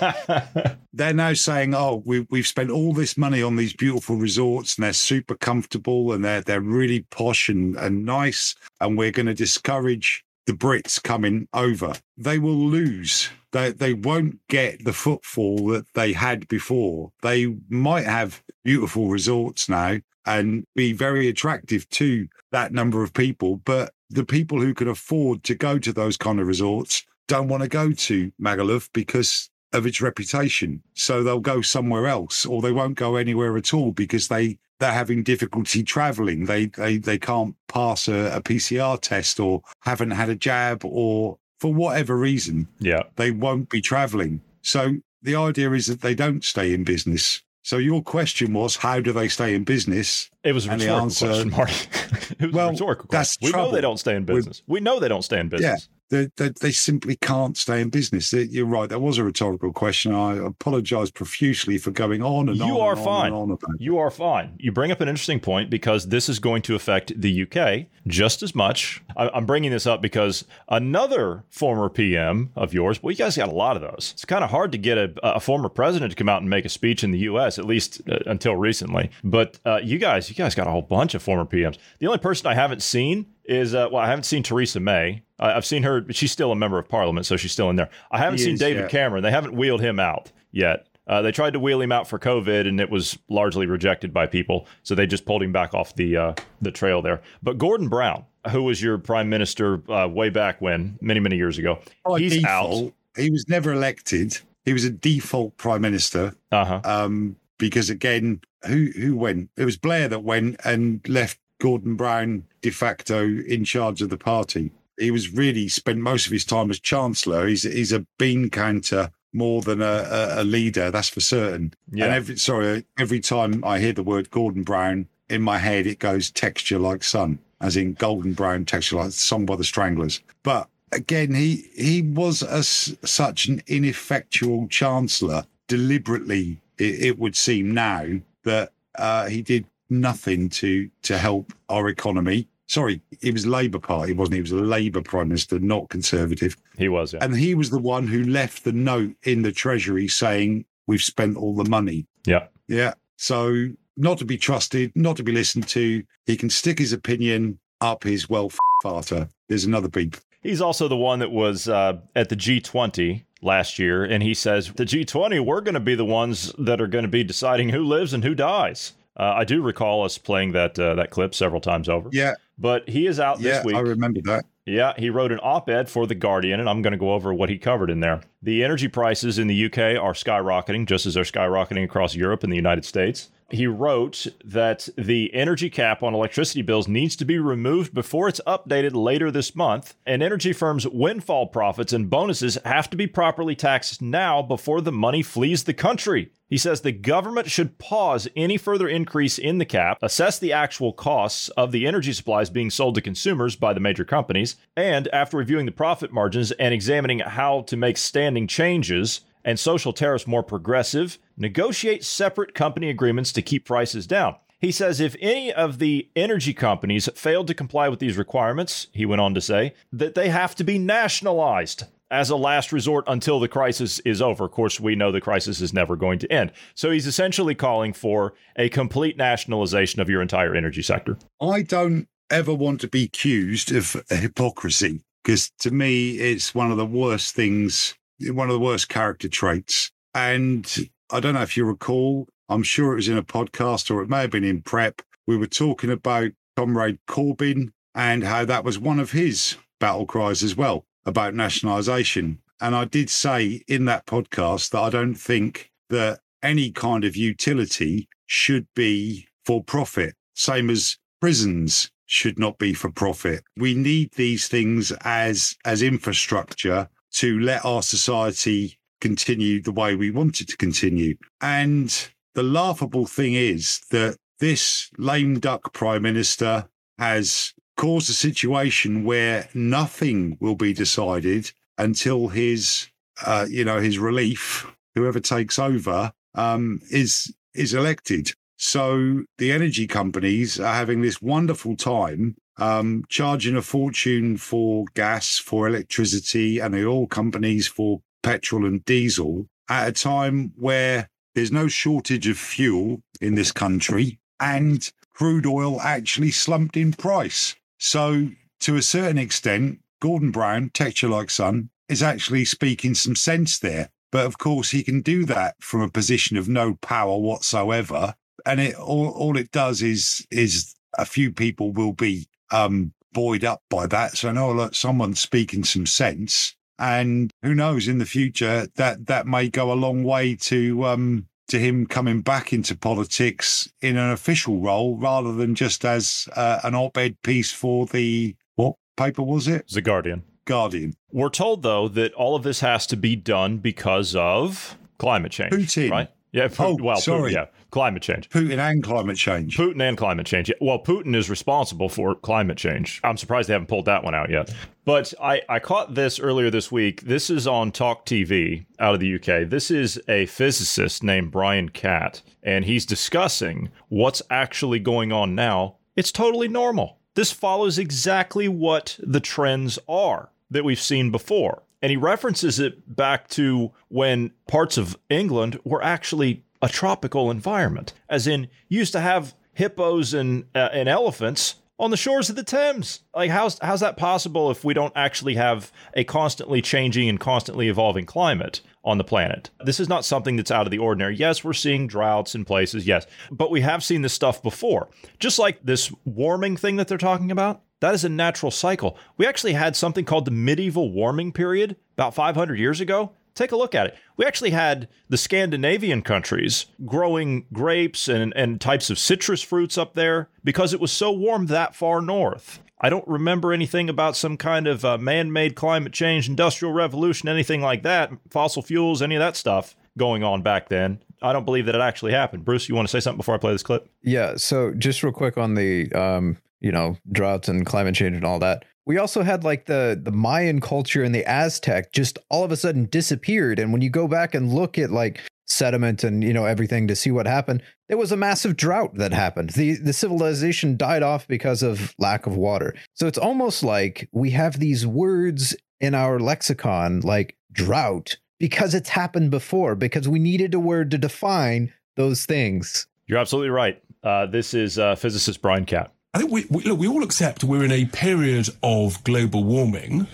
they're 0.93 1.13
now 1.13 1.33
saying, 1.33 1.73
"Oh, 1.73 2.03
we, 2.05 2.27
we've 2.29 2.47
spent 2.47 2.69
all 2.69 2.91
this 2.93 3.17
money 3.17 3.41
on 3.41 3.55
these 3.55 3.73
beautiful 3.73 4.17
resorts, 4.17 4.75
and 4.75 4.83
they're 4.83 4.91
super 4.93 5.35
comfortable, 5.35 6.11
and 6.11 6.25
they're 6.25 6.41
they're 6.41 6.59
really 6.59 7.01
posh 7.09 7.47
and, 7.47 7.77
and 7.77 8.03
nice, 8.05 8.55
and 8.81 8.97
we're 8.97 9.11
going 9.11 9.27
to 9.27 9.33
discourage 9.33 10.25
the 10.45 10.53
Brits 10.53 11.01
coming 11.01 11.47
over. 11.53 11.93
They 12.17 12.39
will 12.39 12.57
lose. 12.57 13.29
They 13.51 13.71
they 13.71 13.93
won't 13.93 14.39
get 14.47 14.83
the 14.83 14.93
footfall 14.93 15.67
that 15.67 15.85
they 15.93 16.13
had 16.13 16.47
before. 16.47 17.11
They 17.21 17.55
might 17.69 18.05
have 18.05 18.43
beautiful 18.63 19.09
resorts 19.09 19.69
now 19.69 19.99
and 20.25 20.65
be 20.75 20.93
very 20.93 21.27
attractive 21.27 21.87
to 21.89 22.27
that 22.51 22.71
number 22.71 23.03
of 23.03 23.13
people, 23.13 23.57
but 23.57 23.93
the 24.09 24.25
people 24.25 24.61
who 24.61 24.73
can 24.73 24.87
afford 24.87 25.43
to 25.43 25.55
go 25.55 25.77
to 25.79 25.91
those 25.91 26.17
kind 26.17 26.39
of 26.39 26.47
resorts 26.47 27.03
don't 27.27 27.47
want 27.47 27.63
to 27.63 27.69
go 27.69 27.91
to 27.91 28.31
Magaluf 28.41 28.89
because 28.93 29.49
of 29.73 29.85
its 29.85 30.01
reputation. 30.01 30.81
So 30.93 31.23
they'll 31.23 31.39
go 31.39 31.61
somewhere 31.61 32.07
else 32.07 32.45
or 32.45 32.61
they 32.61 32.71
won't 32.71 32.95
go 32.95 33.15
anywhere 33.15 33.57
at 33.57 33.73
all 33.73 33.91
because 33.91 34.27
they 34.27 34.59
they're 34.83 34.91
having 34.91 35.23
difficulty 35.23 35.81
traveling. 35.81 36.45
They 36.45 36.65
they 36.65 36.97
they 36.97 37.17
can't 37.17 37.55
pass 37.69 38.09
a, 38.09 38.35
a 38.35 38.41
PCR 38.41 38.99
test 38.99 39.39
or 39.39 39.61
haven't 39.79 40.11
had 40.11 40.29
a 40.29 40.35
jab 40.35 40.83
or 40.83 41.37
for 41.59 41.73
whatever 41.73 42.17
reason 42.17 42.67
yeah. 42.79 43.03
they 43.15 43.31
won't 43.31 43.69
be 43.69 43.79
traveling. 43.79 44.41
So 44.61 44.95
the 45.21 45.35
idea 45.37 45.71
is 45.71 45.87
that 45.87 46.01
they 46.01 46.13
don't 46.13 46.43
stay 46.43 46.73
in 46.73 46.83
business. 46.83 47.41
So 47.61 47.77
your 47.77 48.01
question 48.01 48.51
was, 48.51 48.75
how 48.75 48.99
do 48.99 49.13
they 49.13 49.29
stay 49.29 49.55
in 49.55 49.63
business? 49.63 50.29
It 50.43 50.51
was 50.51 50.65
a 50.65 50.71
rhetorical 50.71 50.99
answer- 50.99 51.27
question, 51.27 51.49
Marty. 51.51 51.87
it 52.39 52.45
was 52.47 52.53
Well, 52.53 52.67
a 52.67 52.71
rhetorical 52.71 53.07
that's 53.09 53.37
question. 53.37 53.57
We 53.57 53.63
know 53.63 53.71
they 53.71 53.79
don't 53.79 53.97
stay 53.97 54.15
in 54.17 54.25
business. 54.25 54.61
we 54.67 54.81
know 54.81 54.99
they 54.99 55.07
don't 55.07 55.21
stay 55.21 55.39
in 55.39 55.47
business. 55.47 55.87
They, 56.13 56.29
they, 56.37 56.49
they 56.61 56.71
simply 56.71 57.15
can't 57.15 57.57
stay 57.57 57.81
in 57.81 57.89
business. 57.89 58.29
They- 58.31 58.43
You're 58.43 58.65
right. 58.67 58.87
That 58.89 58.99
was 58.99 59.17
a 59.17 59.23
rhetorical 59.23 59.73
question. 59.73 60.13
I 60.13 60.37
apologize 60.37 61.09
profusely 61.09 61.77
for 61.79 61.89
going 61.91 62.21
on 62.21 62.49
and 62.49 62.61
on. 62.61 62.67
You 62.67 62.79
are 62.79 62.91
and 62.91 62.99
on 62.99 63.05
fine. 63.05 63.33
And 63.33 63.51
on. 63.51 63.57
You 63.79 63.97
are 63.97 64.11
fine. 64.11 64.53
You 64.59 64.71
bring 64.71 64.91
up 64.91 65.01
an 65.01 65.09
interesting 65.09 65.39
point 65.39 65.69
because 65.69 66.07
this 66.09 66.29
is 66.29 66.39
going 66.39 66.61
to 66.63 66.75
affect 66.75 67.19
the 67.19 67.41
UK 67.43 67.87
just 68.05 68.43
as 68.43 68.53
much. 68.53 69.01
I- 69.17 69.29
I'm 69.33 69.45
bringing 69.45 69.71
this 69.71 69.87
up 69.87 70.01
because 70.01 70.45
another 70.67 71.43
former 71.49 71.89
PM 71.89 72.51
of 72.55 72.73
yours, 72.73 73.01
well, 73.01 73.11
you 73.11 73.17
guys 73.17 73.37
got 73.37 73.49
a 73.49 73.53
lot 73.53 73.75
of 73.75 73.81
those. 73.81 74.11
It's 74.13 74.25
kind 74.25 74.43
of 74.43 74.49
hard 74.49 74.71
to 74.73 74.77
get 74.77 74.97
a, 74.97 75.13
a 75.23 75.39
former 75.39 75.69
president 75.69 76.11
to 76.11 76.15
come 76.15 76.29
out 76.29 76.41
and 76.41 76.49
make 76.49 76.65
a 76.65 76.69
speech 76.69 77.03
in 77.03 77.11
the 77.11 77.19
US, 77.19 77.57
at 77.57 77.65
least 77.65 78.01
uh, 78.09 78.19
until 78.25 78.55
recently. 78.55 79.09
But 79.23 79.59
uh, 79.65 79.79
you 79.83 79.97
guys, 79.97 80.29
you 80.29 80.35
guys 80.35 80.53
got 80.55 80.67
a 80.67 80.71
whole 80.71 80.81
bunch 80.81 81.15
of 81.15 81.23
former 81.23 81.45
PMs. 81.45 81.77
The 81.99 82.07
only 82.07 82.19
person 82.19 82.47
I 82.47 82.53
haven't 82.53 82.83
seen 82.83 83.25
is, 83.45 83.73
uh, 83.75 83.87
well, 83.91 84.01
I 84.03 84.07
haven't 84.07 84.23
seen 84.23 84.43
Theresa 84.43 84.79
May. 84.79 85.23
I, 85.39 85.53
I've 85.53 85.65
seen 85.65 85.83
her, 85.83 86.01
but 86.01 86.15
she's 86.15 86.31
still 86.31 86.51
a 86.51 86.55
member 86.55 86.79
of 86.79 86.87
parliament, 86.87 87.25
so 87.25 87.37
she's 87.37 87.51
still 87.51 87.69
in 87.69 87.75
there. 87.75 87.89
I 88.11 88.17
haven't 88.17 88.39
He 88.39 88.45
seen 88.45 88.53
is, 88.55 88.59
David 88.59 88.83
yeah. 88.83 88.87
Cameron. 88.89 89.23
They 89.23 89.31
haven't 89.31 89.53
wheeled 89.55 89.81
him 89.81 89.99
out 89.99 90.31
yet. 90.51 90.87
Uh, 91.05 91.21
they 91.21 91.31
tried 91.33 91.51
to 91.51 91.59
wheel 91.59 91.81
him 91.81 91.91
out 91.91 92.07
for 92.07 92.17
COVID, 92.17 92.65
and 92.67 92.79
it 92.79 92.89
was 92.89 93.17
largely 93.27 93.65
rejected 93.65 94.13
by 94.13 94.25
people. 94.25 94.67
So 94.83 94.95
they 94.95 95.05
just 95.05 95.25
pulled 95.25 95.43
him 95.43 95.51
back 95.51 95.73
off 95.73 95.93
the 95.95 96.15
uh, 96.15 96.33
the 96.61 96.71
trail 96.71 97.01
there. 97.01 97.21
But 97.41 97.57
Gordon 97.57 97.89
Brown, 97.89 98.23
who 98.51 98.63
was 98.63 98.81
your 98.81 98.97
prime 98.97 99.27
minister 99.29 99.81
uh, 99.91 100.07
way 100.07 100.29
back 100.29 100.61
when, 100.61 100.97
many 101.01 101.19
many 101.19 101.35
years 101.35 101.57
ago, 101.57 101.79
By 102.05 102.19
he's 102.19 102.35
default, 102.35 102.85
out. 102.85 102.93
he 103.21 103.29
was 103.29 103.45
never 103.49 103.73
elected. 103.73 104.37
He 104.63 104.71
was 104.71 104.85
a 104.85 104.89
default 104.89 105.57
prime 105.57 105.81
minister. 105.81 106.35
Uh 106.53 106.63
huh. 106.65 106.81
Um, 106.85 107.35
because 107.57 107.89
again, 107.89 108.39
who 108.65 108.91
who 108.97 109.17
went? 109.17 109.49
It 109.57 109.65
was 109.65 109.75
Blair 109.75 110.07
that 110.07 110.23
went 110.23 110.55
and 110.63 111.01
left 111.09 111.37
Gordon 111.63 111.95
Brown 111.95 112.43
de 112.61 112.71
facto 112.71 113.23
in 113.25 113.63
charge 113.63 114.01
of 114.01 114.09
the 114.09 114.17
party. 114.17 114.69
He 114.99 115.11
was 115.11 115.31
really 115.33 115.69
spent 115.69 115.99
most 115.99 116.25
of 116.25 116.33
his 116.33 116.43
time 116.43 116.69
as 116.69 116.77
chancellor. 116.77 117.47
He's 117.47 117.63
he's 117.63 117.93
a 117.93 118.05
bean 118.17 118.49
counter 118.49 119.11
more 119.31 119.61
than 119.61 119.81
a, 119.81 120.33
a, 120.33 120.43
leader, 120.43 120.91
that's 120.91 121.07
for 121.07 121.21
certain. 121.21 121.73
Yeah. 121.89 122.05
And 122.05 122.13
every 122.13 122.37
sorry, 122.37 122.85
every 122.99 123.21
time 123.21 123.63
I 123.63 123.79
hear 123.79 123.93
the 123.93 124.03
word 124.03 124.29
Gordon 124.29 124.63
Brown 124.63 125.07
in 125.29 125.41
my 125.41 125.57
head, 125.57 125.87
it 125.87 125.99
goes 125.99 126.29
texture 126.29 126.79
like 126.79 127.01
sun, 127.01 127.39
as 127.61 127.77
in 127.77 127.93
golden 127.93 128.33
brown 128.33 128.65
texture 128.65 128.97
like 128.97 129.11
sung 129.13 129.45
by 129.45 129.55
the 129.55 129.63
Stranglers. 129.63 130.19
But 130.43 130.67
again, 130.91 131.33
he 131.33 131.69
he 131.73 132.01
was 132.01 132.41
a 132.41 132.61
such 132.61 133.47
an 133.47 133.63
ineffectual 133.67 134.67
chancellor. 134.67 135.45
Deliberately, 135.69 136.59
it, 136.77 137.05
it 137.05 137.19
would 137.19 137.37
seem 137.37 137.73
now 137.73 138.19
that 138.43 138.73
uh, 138.95 139.29
he 139.29 139.41
did 139.41 139.65
nothing 139.89 140.49
to 140.49 140.89
to 141.03 141.17
help 141.17 141.53
our 141.69 141.87
economy. 141.89 142.47
Sorry, 142.67 143.01
he 143.21 143.31
was 143.31 143.45
Labour 143.45 143.79
Party, 143.79 144.13
wasn't 144.13 144.33
he? 144.33 144.37
He 144.37 144.41
was 144.41 144.51
a 144.51 144.55
Labour 144.55 145.01
Prime 145.01 145.27
Minister, 145.27 145.59
not 145.59 145.89
Conservative. 145.89 146.55
He 146.77 146.87
was, 146.89 147.13
yeah. 147.13 147.19
And 147.23 147.35
he 147.35 147.53
was 147.55 147.69
the 147.69 147.79
one 147.79 148.07
who 148.07 148.23
left 148.23 148.63
the 148.63 148.71
note 148.71 149.13
in 149.23 149.41
the 149.41 149.51
Treasury 149.51 150.07
saying, 150.07 150.65
We've 150.87 151.01
spent 151.01 151.37
all 151.37 151.55
the 151.55 151.69
money. 151.69 152.07
yeah. 152.25 152.47
Yeah. 152.67 152.93
So, 153.17 153.67
not 153.95 154.17
to 154.19 154.25
be 154.25 154.37
trusted, 154.37 154.91
not 154.95 155.17
to 155.17 155.23
be 155.23 155.31
listened 155.33 155.67
to. 155.69 156.03
He 156.25 156.35
can 156.35 156.49
stick 156.49 156.79
his 156.79 156.93
opinion 156.93 157.59
up 157.81 158.03
his 158.03 158.29
well 158.29 158.49
farter. 158.83 159.29
There's 159.49 159.65
another 159.65 159.89
beep. 159.89 160.15
He's 160.41 160.61
also 160.61 160.87
the 160.87 160.97
one 160.97 161.19
that 161.19 161.31
was 161.31 161.67
uh, 161.69 161.99
at 162.15 162.29
the 162.29 162.35
G20 162.35 163.23
last 163.41 163.77
year, 163.77 164.03
and 164.03 164.23
he 164.23 164.33
says 164.33 164.71
the 164.73 164.85
G20 164.85 165.45
we're 165.45 165.61
going 165.61 165.73
to 165.73 165.79
be 165.79 165.95
the 165.95 166.05
ones 166.05 166.53
that 166.57 166.81
are 166.81 166.87
going 166.87 167.03
to 167.03 167.09
be 167.09 167.23
deciding 167.23 167.69
who 167.69 167.83
lives 167.83 168.13
and 168.13 168.23
who 168.23 168.33
dies. 168.33 168.93
Uh, 169.17 169.33
I 169.37 169.43
do 169.43 169.61
recall 169.61 170.03
us 170.03 170.17
playing 170.17 170.53
that 170.53 170.77
uh, 170.79 170.95
that 170.95 171.11
clip 171.11 171.35
several 171.35 171.61
times 171.61 171.87
over. 171.87 172.09
Yeah. 172.11 172.33
But 172.57 172.87
he 172.89 173.07
is 173.07 173.19
out 173.19 173.39
Yeah, 173.39 173.53
this 173.57 173.65
week. 173.65 173.75
I 173.75 173.79
remember 173.79 174.21
that. 174.23 174.45
Yeah, 174.65 174.93
he 174.97 175.09
wrote 175.09 175.31
an 175.31 175.39
op 175.43 175.69
ed 175.69 175.89
for 175.89 176.07
The 176.07 176.15
Guardian, 176.15 176.59
and 176.59 176.69
I'm 176.69 176.81
going 176.81 176.93
to 176.93 176.97
go 176.97 177.13
over 177.13 177.33
what 177.33 177.49
he 177.49 177.57
covered 177.57 177.89
in 177.89 177.99
there. 177.99 178.21
The 178.41 178.63
energy 178.63 178.87
prices 178.87 179.37
in 179.37 179.47
the 179.47 179.65
UK 179.65 180.01
are 180.01 180.13
skyrocketing, 180.13 180.87
just 180.87 181.05
as 181.05 181.15
they're 181.15 181.23
skyrocketing 181.23 181.83
across 181.83 182.15
Europe 182.15 182.43
and 182.43 182.51
the 182.51 182.57
United 182.57 182.85
States. 182.85 183.29
He 183.53 183.67
wrote 183.67 184.25
that 184.43 184.89
the 184.97 185.31
energy 185.31 185.69
cap 185.69 186.01
on 186.01 186.15
electricity 186.15 186.63
bills 186.63 186.87
needs 186.87 187.15
to 187.17 187.23
be 187.23 187.37
removed 187.37 187.93
before 187.93 188.27
it's 188.27 188.41
updated 188.47 188.95
later 188.95 189.29
this 189.29 189.55
month, 189.55 189.93
and 190.07 190.23
energy 190.23 190.53
firms' 190.53 190.87
windfall 190.87 191.45
profits 191.45 191.93
and 191.93 192.09
bonuses 192.09 192.57
have 192.65 192.89
to 192.89 192.97
be 192.97 193.05
properly 193.05 193.53
taxed 193.53 194.01
now 194.01 194.41
before 194.41 194.81
the 194.81 194.91
money 194.91 195.21
flees 195.21 195.65
the 195.65 195.73
country. 195.75 196.31
He 196.47 196.57
says 196.57 196.81
the 196.81 196.91
government 196.91 197.51
should 197.51 197.77
pause 197.77 198.27
any 198.35 198.57
further 198.57 198.87
increase 198.87 199.37
in 199.37 199.59
the 199.59 199.65
cap, 199.65 199.99
assess 200.01 200.39
the 200.39 200.51
actual 200.51 200.91
costs 200.91 201.49
of 201.49 201.71
the 201.71 201.85
energy 201.85 202.11
supplies 202.11 202.49
being 202.49 202.71
sold 202.71 202.95
to 202.95 203.01
consumers 203.01 203.55
by 203.55 203.73
the 203.73 203.79
major 203.79 204.03
companies, 204.03 204.55
and 204.75 205.07
after 205.09 205.37
reviewing 205.37 205.67
the 205.67 205.71
profit 205.71 206.11
margins 206.11 206.51
and 206.53 206.73
examining 206.73 207.19
how 207.19 207.61
to 207.61 207.77
make 207.77 207.97
standing 207.97 208.47
changes 208.47 209.21
and 209.43 209.59
social 209.59 209.93
tariffs 209.93 210.27
more 210.27 210.43
progressive, 210.43 211.17
negotiate 211.37 212.03
separate 212.03 212.53
company 212.53 212.89
agreements 212.89 213.31
to 213.33 213.41
keep 213.41 213.65
prices 213.65 214.07
down. 214.07 214.35
He 214.59 214.71
says 214.71 215.01
if 215.01 215.15
any 215.19 215.51
of 215.51 215.79
the 215.79 216.09
energy 216.15 216.53
companies 216.53 217.09
failed 217.15 217.47
to 217.47 217.53
comply 217.53 217.89
with 217.89 217.99
these 217.99 218.17
requirements, 218.17 218.87
he 218.93 219.05
went 219.05 219.19
on 219.19 219.33
to 219.33 219.41
say, 219.41 219.73
that 219.91 220.15
they 220.15 220.29
have 220.29 220.55
to 220.55 220.63
be 220.63 220.77
nationalized 220.79 221.83
as 222.09 222.29
a 222.29 222.35
last 222.35 222.71
resort 222.71 223.03
until 223.07 223.39
the 223.39 223.47
crisis 223.47 223.99
is 223.99 224.21
over. 224.21 224.45
Of 224.45 224.51
course, 224.51 224.79
we 224.79 224.95
know 224.95 225.11
the 225.11 225.19
crisis 225.19 225.59
is 225.59 225.73
never 225.73 225.95
going 225.95 226.19
to 226.19 226.31
end. 226.31 226.53
So 226.75 226.91
he's 226.91 227.07
essentially 227.07 227.55
calling 227.55 227.91
for 227.91 228.35
a 228.55 228.69
complete 228.69 229.17
nationalization 229.17 229.99
of 229.99 230.09
your 230.09 230.21
entire 230.21 230.55
energy 230.55 230.83
sector. 230.83 231.17
I 231.41 231.63
don't 231.63 232.07
ever 232.29 232.53
want 232.53 232.81
to 232.81 232.87
be 232.87 233.03
accused 233.03 233.73
of 233.73 234.01
hypocrisy 234.09 235.01
because 235.23 235.51
to 235.59 235.71
me, 235.71 236.17
it's 236.17 236.53
one 236.53 236.71
of 236.71 236.77
the 236.77 236.85
worst 236.85 237.35
things, 237.35 237.95
one 238.21 238.49
of 238.49 238.53
the 238.53 238.59
worst 238.59 238.89
character 238.89 239.27
traits. 239.27 239.91
And 240.13 240.89
I 241.11 241.19
don't 241.19 241.33
know 241.33 241.41
if 241.41 241.57
you 241.57 241.65
recall, 241.65 242.27
I'm 242.49 242.63
sure 242.63 242.93
it 242.93 242.97
was 242.97 243.07
in 243.07 243.17
a 243.17 243.23
podcast 243.23 243.89
or 243.89 244.01
it 244.01 244.09
may 244.09 244.21
have 244.21 244.31
been 244.31 244.43
in 244.43 244.61
prep. 244.61 245.01
We 245.25 245.37
were 245.37 245.47
talking 245.47 245.89
about 245.89 246.31
Comrade 246.57 246.99
Corbyn 247.07 247.69
and 247.95 248.23
how 248.23 248.45
that 248.45 248.63
was 248.63 248.79
one 248.79 248.99
of 248.99 249.11
his 249.11 249.55
battle 249.79 250.05
cries 250.05 250.43
as 250.43 250.55
well 250.55 250.85
about 251.05 251.33
nationalisation. 251.33 252.39
And 252.61 252.75
I 252.75 252.85
did 252.85 253.09
say 253.09 253.61
in 253.67 253.85
that 253.85 254.05
podcast 254.05 254.69
that 254.71 254.81
I 254.81 254.89
don't 254.89 255.15
think 255.15 255.71
that 255.89 256.19
any 256.41 256.71
kind 256.71 257.03
of 257.03 257.15
utility 257.15 258.07
should 258.25 258.67
be 258.75 259.27
for 259.45 259.63
profit, 259.63 260.15
same 260.33 260.69
as 260.69 260.97
prisons 261.19 261.91
should 262.05 262.37
not 262.37 262.57
be 262.57 262.73
for 262.73 262.91
profit. 262.91 263.43
We 263.57 263.73
need 263.73 264.11
these 264.13 264.47
things 264.47 264.91
as 265.01 265.55
as 265.65 265.81
infrastructure 265.81 266.89
to 267.13 267.39
let 267.39 267.63
our 267.65 267.81
society 267.81 268.77
continue 269.01 269.61
the 269.61 269.71
way 269.71 269.95
we 269.95 270.11
want 270.11 270.41
it 270.41 270.47
to 270.49 270.57
continue. 270.57 271.15
And 271.41 271.89
the 272.35 272.43
laughable 272.43 273.05
thing 273.05 273.33
is 273.33 273.81
that 273.91 274.17
this 274.39 274.89
lame 274.97 275.39
duck 275.39 275.73
prime 275.73 276.01
minister 276.01 276.67
has 276.97 277.53
caused 277.77 278.09
a 278.09 278.13
situation 278.13 279.03
where 279.03 279.49
nothing 279.53 280.37
will 280.39 280.55
be 280.55 280.73
decided 280.73 281.51
until 281.77 282.27
his 282.27 282.87
uh, 283.25 283.45
you 283.49 283.63
know 283.63 283.79
his 283.79 283.99
relief 283.99 284.67
whoever 284.95 285.19
takes 285.19 285.57
over 285.59 286.11
um, 286.35 286.79
is 286.91 287.33
is 287.53 287.73
elected 287.73 288.31
so 288.57 289.23
the 289.37 289.51
energy 289.51 289.87
companies 289.87 290.59
are 290.59 290.73
having 290.73 291.01
this 291.01 291.21
wonderful 291.21 291.75
time 291.75 292.35
um, 292.57 293.03
charging 293.09 293.55
a 293.55 293.61
fortune 293.61 294.37
for 294.37 294.85
gas 294.93 295.37
for 295.37 295.67
electricity 295.67 296.59
and 296.59 296.73
the 296.73 296.85
oil 296.85 297.07
companies 297.07 297.67
for 297.67 298.01
petrol 298.21 298.65
and 298.65 298.85
diesel 298.85 299.47
at 299.69 299.87
a 299.87 299.91
time 299.91 300.53
where 300.57 301.09
there's 301.35 301.51
no 301.51 301.67
shortage 301.67 302.27
of 302.27 302.37
fuel 302.37 303.01
in 303.21 303.35
this 303.35 303.51
country 303.51 304.19
and 304.39 304.91
crude 305.13 305.45
oil 305.45 305.81
actually 305.81 306.31
slumped 306.31 306.77
in 306.77 306.93
price 306.93 307.55
so, 307.83 308.29
to 308.61 308.77
a 308.77 308.81
certain 308.81 309.17
extent, 309.17 309.81
Gordon 309.99 310.31
Brown, 310.31 310.69
texture 310.69 311.09
like 311.09 311.29
sun, 311.29 311.69
is 311.89 312.01
actually 312.01 312.45
speaking 312.45 312.95
some 312.95 313.13
sense 313.13 313.59
there. 313.59 313.89
But 314.09 314.25
of 314.25 314.37
course, 314.37 314.71
he 314.71 314.83
can 314.83 315.01
do 315.01 315.25
that 315.25 315.55
from 315.59 315.81
a 315.81 315.89
position 315.89 316.37
of 316.37 316.47
no 316.47 316.75
power 316.75 317.17
whatsoever. 317.17 318.15
And 318.45 318.61
it 318.61 318.75
all, 318.75 319.09
all 319.09 319.35
it 319.35 319.51
does 319.51 319.81
is 319.81 320.25
is 320.31 320.75
a 320.97 321.03
few 321.03 321.33
people 321.33 321.73
will 321.73 321.91
be 321.91 322.25
um, 322.53 322.93
buoyed 323.11 323.43
up 323.43 323.61
by 323.69 323.87
that. 323.87 324.17
So, 324.17 324.31
no, 324.31 324.51
look, 324.51 324.75
someone's 324.75 325.19
speaking 325.19 325.63
some 325.63 325.85
sense. 325.85 326.55
And 326.79 327.31
who 327.43 327.53
knows, 327.53 327.87
in 327.87 327.99
the 327.99 328.05
future, 328.05 328.67
that 328.75 329.05
that 329.07 329.27
may 329.27 329.49
go 329.49 329.71
a 329.71 329.75
long 329.75 330.03
way 330.03 330.35
to 330.35 330.85
um, 330.85 331.27
to 331.49 331.59
him 331.59 331.85
coming 331.85 332.21
back 332.21 332.51
into 332.51 332.75
politics 332.75 333.71
in 333.81 333.95
an 333.97 334.09
official 334.11 334.59
role 334.59 334.97
rather 334.97 335.31
than 335.33 335.55
just 335.55 335.85
as 335.85 336.27
uh, 336.35 336.59
an 336.63 336.73
op-ed 336.73 337.21
piece 337.21 337.51
for 337.51 337.85
the 337.85 338.35
what 338.55 338.75
paper 338.97 339.21
was 339.21 339.47
it? 339.47 339.67
The 339.69 339.81
Guardian. 339.81 340.23
Guardian. 340.45 340.95
We're 341.11 341.29
told 341.29 341.61
though 341.61 341.87
that 341.89 342.13
all 342.13 342.35
of 342.35 342.43
this 342.43 342.59
has 342.61 342.87
to 342.87 342.97
be 342.97 343.15
done 343.15 343.57
because 343.57 344.15
of 344.15 344.77
climate 344.97 345.31
change. 345.31 345.53
Putin. 345.53 345.91
right? 345.91 346.09
Yeah. 346.31 346.49
Oh, 346.57 346.77
well, 346.81 346.97
sorry. 346.97 347.33
Putin, 347.33 347.35
yeah, 347.35 347.45
climate 347.73 348.03
change. 348.03 348.29
Putin 348.29 348.59
and 348.59 348.83
climate 348.83 349.17
change. 349.17 349.57
Putin 349.57 349.81
and 349.81 349.97
climate 349.97 350.27
change. 350.27 350.47
Yeah, 350.47 350.55
Well, 350.61 350.77
Putin 350.77 351.15
is 351.15 351.27
responsible 351.27 351.89
for 351.89 352.13
climate 352.13 352.57
change. 352.57 353.01
I'm 353.03 353.17
surprised 353.17 353.49
they 353.49 353.53
haven't 353.53 353.67
pulled 353.67 353.85
that 353.85 354.03
one 354.03 354.13
out 354.13 354.29
yet. 354.29 354.53
But 354.85 355.11
I, 355.19 355.41
I 355.49 355.57
caught 355.57 355.95
this 355.95 356.19
earlier 356.19 356.51
this 356.51 356.71
week. 356.71 357.01
This 357.01 357.31
is 357.31 357.47
on 357.47 357.71
Talk 357.71 358.05
TV 358.05 358.65
out 358.79 358.93
of 358.93 358.99
the 358.99 359.15
UK. 359.15 359.49
This 359.49 359.71
is 359.71 359.99
a 360.07 360.27
physicist 360.27 361.01
named 361.03 361.31
Brian 361.31 361.69
Catt, 361.69 362.21
and 362.43 362.63
he's 362.63 362.85
discussing 362.85 363.71
what's 363.89 364.21
actually 364.29 364.79
going 364.79 365.11
on 365.11 365.33
now. 365.33 365.77
It's 365.95 366.11
totally 366.11 366.47
normal. 366.47 366.99
This 367.15 367.31
follows 367.31 367.79
exactly 367.79 368.47
what 368.47 368.99
the 369.01 369.19
trends 369.19 369.79
are 369.89 370.29
that 370.51 370.63
we've 370.63 370.79
seen 370.79 371.09
before. 371.09 371.63
And 371.81 371.89
he 371.89 371.97
references 371.97 372.59
it 372.59 372.95
back 372.95 373.27
to 373.29 373.71
when 373.89 374.31
parts 374.47 374.77
of 374.77 374.95
England 375.09 375.59
were 375.65 375.83
actually 375.83 376.43
a 376.63 376.69
tropical 376.69 377.29
environment, 377.29 377.93
as 378.09 378.25
in, 378.25 378.47
used 378.69 378.93
to 378.93 379.01
have 379.01 379.35
hippos 379.53 380.13
and, 380.13 380.45
uh, 380.55 380.69
and 380.71 380.87
elephants 380.87 381.55
on 381.77 381.91
the 381.91 381.97
shores 381.97 382.29
of 382.29 382.37
the 382.37 382.43
Thames. 382.43 383.01
Like, 383.13 383.29
how's 383.29 383.59
how's 383.59 383.81
that 383.81 383.97
possible 383.97 384.49
if 384.49 384.63
we 384.63 384.73
don't 384.73 384.93
actually 384.95 385.35
have 385.35 385.73
a 385.93 386.05
constantly 386.05 386.61
changing 386.61 387.09
and 387.09 387.19
constantly 387.19 387.67
evolving 387.67 388.05
climate 388.05 388.61
on 388.85 388.97
the 388.97 389.03
planet? 389.03 389.49
This 389.65 389.81
is 389.81 389.89
not 389.89 390.05
something 390.05 390.37
that's 390.37 390.51
out 390.51 390.65
of 390.65 390.71
the 390.71 390.77
ordinary. 390.77 391.17
Yes, 391.17 391.43
we're 391.43 391.51
seeing 391.51 391.85
droughts 391.85 392.33
in 392.33 392.45
places, 392.45 392.87
yes, 392.87 393.05
but 393.29 393.51
we 393.51 393.59
have 393.59 393.83
seen 393.83 394.01
this 394.01 394.13
stuff 394.13 394.41
before. 394.41 394.87
Just 395.19 395.39
like 395.39 395.59
this 395.65 395.91
warming 396.05 396.55
thing 396.55 396.77
that 396.77 396.87
they're 396.87 396.97
talking 396.97 397.31
about, 397.31 397.61
that 397.81 397.93
is 397.93 398.05
a 398.05 398.09
natural 398.09 398.51
cycle. 398.51 398.97
We 399.17 399.27
actually 399.27 399.53
had 399.53 399.75
something 399.75 400.05
called 400.05 400.23
the 400.23 400.31
medieval 400.31 400.93
warming 400.93 401.33
period 401.33 401.75
about 401.97 402.15
500 402.15 402.57
years 402.57 402.79
ago. 402.79 403.11
Take 403.35 403.51
a 403.51 403.57
look 403.57 403.73
at 403.73 403.87
it. 403.87 403.97
We 404.15 404.25
actually 404.25 404.51
had 404.51 404.87
the 405.09 405.17
Scandinavian 405.17 406.01
countries 406.03 406.67
growing 406.85 407.45
grapes 407.51 408.07
and, 408.07 408.31
and 408.35 408.61
types 408.61 408.89
of 408.89 408.99
citrus 408.99 409.41
fruits 409.41 409.77
up 409.77 409.95
there 409.95 410.29
because 410.43 410.73
it 410.73 410.79
was 410.79 410.91
so 410.91 411.11
warm 411.11 411.47
that 411.47 411.75
far 411.75 412.01
north. 412.01 412.59
I 412.79 412.89
don't 412.89 413.07
remember 413.07 413.53
anything 413.53 413.89
about 413.89 414.17
some 414.17 414.37
kind 414.37 414.67
of 414.67 414.83
uh, 414.83 414.97
man 414.97 415.31
made 415.31 415.55
climate 415.55 415.93
change, 415.93 416.27
industrial 416.27 416.73
revolution, 416.73 417.29
anything 417.29 417.61
like 417.61 417.83
that, 417.83 418.11
fossil 418.29 418.61
fuels, 418.61 419.01
any 419.01 419.15
of 419.15 419.19
that 419.21 419.37
stuff 419.37 419.75
going 419.97 420.23
on 420.23 420.41
back 420.41 420.69
then. 420.69 420.99
I 421.21 421.31
don't 421.31 421.45
believe 421.45 421.65
that 421.67 421.75
it 421.75 421.81
actually 421.81 422.11
happened. 422.11 422.43
Bruce, 422.43 422.67
you 422.67 422.75
want 422.75 422.87
to 422.87 422.91
say 422.91 422.99
something 422.99 423.17
before 423.17 423.35
I 423.35 423.37
play 423.37 423.53
this 423.53 423.63
clip? 423.63 423.89
Yeah. 424.01 424.35
So 424.35 424.73
just 424.73 425.01
real 425.01 425.13
quick 425.13 425.37
on 425.37 425.55
the, 425.55 425.91
um, 425.93 426.37
you 426.59 426.73
know, 426.73 426.97
droughts 427.09 427.47
and 427.47 427.65
climate 427.65 427.95
change 427.95 428.17
and 428.17 428.25
all 428.25 428.39
that 428.39 428.65
we 428.85 428.97
also 428.97 429.23
had 429.23 429.43
like 429.43 429.65
the 429.65 429.99
the 430.01 430.11
Mayan 430.11 430.61
culture 430.61 431.03
and 431.03 431.13
the 431.13 431.25
Aztec 431.25 431.91
just 431.91 432.19
all 432.29 432.43
of 432.43 432.51
a 432.51 432.57
sudden 432.57 432.85
disappeared. 432.85 433.59
And 433.59 433.71
when 433.71 433.81
you 433.81 433.89
go 433.89 434.07
back 434.07 434.33
and 434.33 434.53
look 434.53 434.77
at 434.77 434.91
like 434.91 435.21
sediment 435.45 436.03
and 436.03 436.23
you 436.23 436.33
know 436.33 436.45
everything 436.45 436.87
to 436.87 436.95
see 436.95 437.11
what 437.11 437.27
happened, 437.27 437.61
there 437.87 437.97
was 437.97 438.11
a 438.11 438.17
massive 438.17 438.55
drought 438.57 438.95
that 438.95 439.13
happened. 439.13 439.51
The 439.51 439.75
the 439.75 439.93
civilization 439.93 440.77
died 440.77 441.03
off 441.03 441.27
because 441.27 441.63
of 441.63 441.93
lack 441.97 442.25
of 442.25 442.35
water. 442.35 442.75
So 442.93 443.07
it's 443.07 443.17
almost 443.17 443.63
like 443.63 444.09
we 444.11 444.31
have 444.31 444.59
these 444.59 444.85
words 444.85 445.55
in 445.79 445.93
our 445.95 446.19
lexicon 446.19 447.01
like 447.01 447.37
drought 447.51 448.17
because 448.39 448.73
it's 448.73 448.89
happened 448.89 449.31
before 449.31 449.75
because 449.75 450.07
we 450.07 450.19
needed 450.19 450.53
a 450.53 450.59
word 450.59 450.91
to 450.91 450.97
define 450.97 451.73
those 451.95 452.25
things. 452.25 452.87
You're 453.07 453.19
absolutely 453.19 453.49
right. 453.49 453.81
Uh, 454.03 454.25
this 454.25 454.53
is 454.53 454.77
uh, 454.77 454.95
physicist 454.95 455.41
Brian 455.41 455.65
Catt. 455.65 455.93
I 456.15 456.19
think 456.19 456.31
we, 456.31 456.45
we, 456.51 456.63
look, 456.63 456.77
we 456.77 456.87
all 456.87 457.01
accept 457.01 457.43
we're 457.43 457.63
in 457.63 457.71
a 457.71 457.85
period 457.85 458.47
of 458.61 459.03
global 459.03 459.43
warming, 459.43 460.05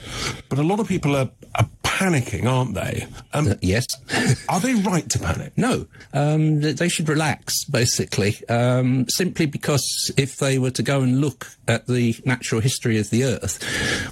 but 0.48 0.58
a 0.58 0.64
lot 0.64 0.80
of 0.80 0.88
people 0.88 1.14
are, 1.14 1.30
are 1.56 1.70
panicking, 1.84 2.46
aren't 2.46 2.74
they? 2.74 3.06
Um, 3.34 3.50
uh, 3.50 3.56
yes. 3.62 3.86
are 4.50 4.62
they 4.62 4.76
right 4.76 5.10
to 5.10 5.20
panic? 5.20 5.52
No. 5.58 5.88
Um, 6.14 6.62
they 6.62 6.88
should 6.88 7.10
relax, 7.10 7.66
basically, 7.66 8.38
um, 8.48 9.10
simply 9.10 9.46
because 9.46 10.10
if 10.16 10.38
they 10.38 10.58
were 10.58 10.72
to 10.72 10.84
go 10.84 11.02
and 11.02 11.20
look 11.20 11.48
at 11.68 11.88
the 11.88 12.16
natural 12.24 12.62
history 12.62 12.98
of 12.98 13.10
the 13.10 13.26
Earth, 13.26 13.62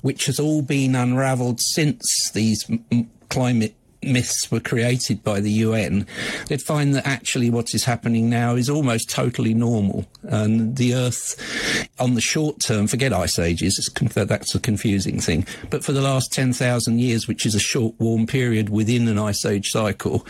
which 0.01 0.25
has 0.25 0.41
all 0.41 0.61
been 0.61 0.93
unravelled 0.93 1.61
since 1.61 2.31
these 2.33 2.69
m- 2.69 3.09
climate 3.29 3.76
myths 4.01 4.51
were 4.51 4.59
created 4.59 5.23
by 5.23 5.39
the 5.39 5.51
UN, 5.51 6.05
they'd 6.47 6.61
find 6.61 6.95
that 6.95 7.07
actually 7.07 7.49
what 7.49 7.73
is 7.73 7.83
happening 7.83 8.29
now 8.29 8.55
is 8.55 8.69
almost 8.69 9.09
totally 9.09 9.53
normal. 9.53 10.05
And 10.23 10.75
the 10.77 10.93
Earth, 10.93 11.89
on 11.99 12.13
the 12.13 12.21
short 12.21 12.59
term, 12.59 12.87
forget 12.87 13.13
ice 13.13 13.39
ages, 13.39 13.89
that's 14.13 14.55
a 14.55 14.59
confusing 14.59 15.19
thing. 15.19 15.45
But 15.69 15.83
for 15.83 15.91
the 15.91 16.01
last 16.01 16.31
10,000 16.31 16.99
years, 16.99 17.27
which 17.27 17.45
is 17.45 17.55
a 17.55 17.59
short 17.59 17.95
warm 17.99 18.27
period 18.27 18.69
within 18.69 19.07
an 19.07 19.17
ice 19.19 19.45
age 19.45 19.69
cycle, 19.69 20.25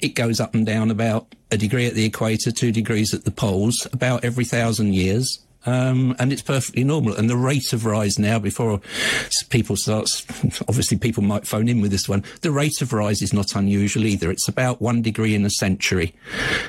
it 0.00 0.14
goes 0.14 0.40
up 0.40 0.54
and 0.54 0.66
down 0.66 0.90
about 0.90 1.34
a 1.50 1.56
degree 1.56 1.86
at 1.86 1.94
the 1.94 2.04
equator, 2.04 2.50
two 2.50 2.72
degrees 2.72 3.14
at 3.14 3.24
the 3.24 3.30
poles, 3.30 3.86
about 3.92 4.24
every 4.24 4.44
thousand 4.44 4.94
years. 4.94 5.40
Um, 5.66 6.14
and 6.18 6.32
it's 6.32 6.42
perfectly 6.42 6.84
normal. 6.84 7.14
And 7.14 7.28
the 7.28 7.36
rate 7.36 7.72
of 7.72 7.84
rise 7.84 8.18
now, 8.18 8.38
before 8.38 8.80
people 9.50 9.76
start, 9.76 10.08
obviously 10.68 10.96
people 10.96 11.22
might 11.22 11.46
phone 11.46 11.68
in 11.68 11.80
with 11.80 11.90
this 11.90 12.08
one, 12.08 12.24
the 12.42 12.50
rate 12.50 12.80
of 12.80 12.92
rise 12.92 13.22
is 13.22 13.32
not 13.32 13.54
unusual 13.54 14.06
either. 14.06 14.30
It's 14.30 14.48
about 14.48 14.80
one 14.80 15.02
degree 15.02 15.34
in 15.34 15.44
a 15.44 15.50
century, 15.50 16.14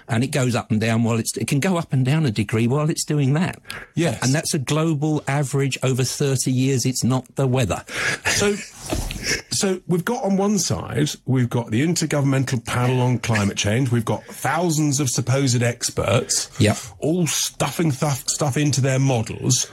and 0.07 0.23
it 0.23 0.31
goes 0.31 0.55
up 0.55 0.71
and 0.71 0.81
down 0.81 1.03
while 1.03 1.17
it's. 1.17 1.35
It 1.37 1.47
can 1.47 1.59
go 1.59 1.77
up 1.77 1.93
and 1.93 2.05
down 2.05 2.25
a 2.25 2.31
degree 2.31 2.67
while 2.67 2.89
it's 2.89 3.05
doing 3.05 3.33
that. 3.33 3.61
Yes, 3.95 4.21
and 4.23 4.33
that's 4.33 4.53
a 4.53 4.59
global 4.59 5.23
average 5.27 5.77
over 5.83 6.03
thirty 6.03 6.51
years. 6.51 6.85
It's 6.85 7.03
not 7.03 7.35
the 7.35 7.47
weather. 7.47 7.83
So. 8.25 8.55
So 9.51 9.81
we've 9.87 10.05
got 10.05 10.23
on 10.23 10.37
one 10.37 10.57
side, 10.57 11.09
we've 11.25 11.49
got 11.49 11.69
the 11.69 11.85
Intergovernmental 11.85 12.65
Panel 12.65 13.01
on 13.01 13.19
Climate 13.19 13.57
Change. 13.57 13.91
We've 13.91 14.05
got 14.05 14.23
thousands 14.23 14.99
of 14.99 15.09
supposed 15.09 15.61
experts, 15.61 16.49
yep. 16.59 16.77
all 16.99 17.27
stuffing 17.27 17.91
stuff, 17.91 18.27
stuff 18.29 18.55
into 18.55 18.79
their 18.79 18.99
models. 18.99 19.69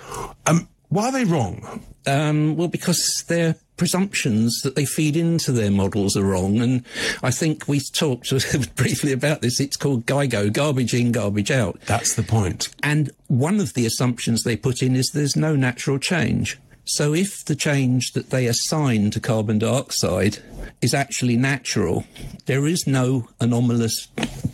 Um, 0.47 0.69
why 0.89 1.07
are 1.07 1.13
they 1.13 1.25
wrong? 1.25 1.85
Um, 2.07 2.57
well, 2.57 2.69
because 2.69 3.25
their 3.29 3.57
presumptions 3.77 4.61
that 4.63 4.75
they 4.75 4.85
feed 4.85 5.17
into 5.17 5.53
their 5.53 5.71
models 5.71 6.17
are 6.17 6.25
wrong. 6.25 6.61
And 6.61 6.85
I 7.23 7.31
think 7.31 7.69
we 7.69 7.81
talked 7.81 8.31
briefly 8.77 9.13
about 9.13 9.43
this. 9.43 9.61
It's 9.61 9.77
called 9.77 10.07
GIGO, 10.07 10.53
garbage 10.53 10.95
in, 10.95 11.13
garbage 11.13 11.51
out. 11.51 11.81
That's 11.83 12.15
the 12.15 12.23
point. 12.23 12.69
And 12.83 13.11
one 13.29 13.61
of 13.61 13.75
the 13.75 13.87
assumptions 13.87 14.43
they 14.43 14.57
put 14.57 14.83
in 14.83 14.97
is 14.97 15.11
there's 15.13 15.37
no 15.37 15.57
natural 15.57 15.99
change. 15.99 16.59
So 16.87 17.13
if 17.15 17.45
the 17.45 17.57
change 17.57 18.13
that 18.13 18.31
they 18.31 18.47
assign 18.47 19.11
to 19.11 19.21
carbon 19.21 19.59
dioxide 19.59 20.39
is 20.81 20.95
actually 20.95 21.37
natural, 21.37 22.05
there 22.47 22.65
is 22.65 22.87
no 22.87 23.29
anomalous 23.41 24.07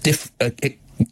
diff- 0.03 0.33
uh, 0.41 0.51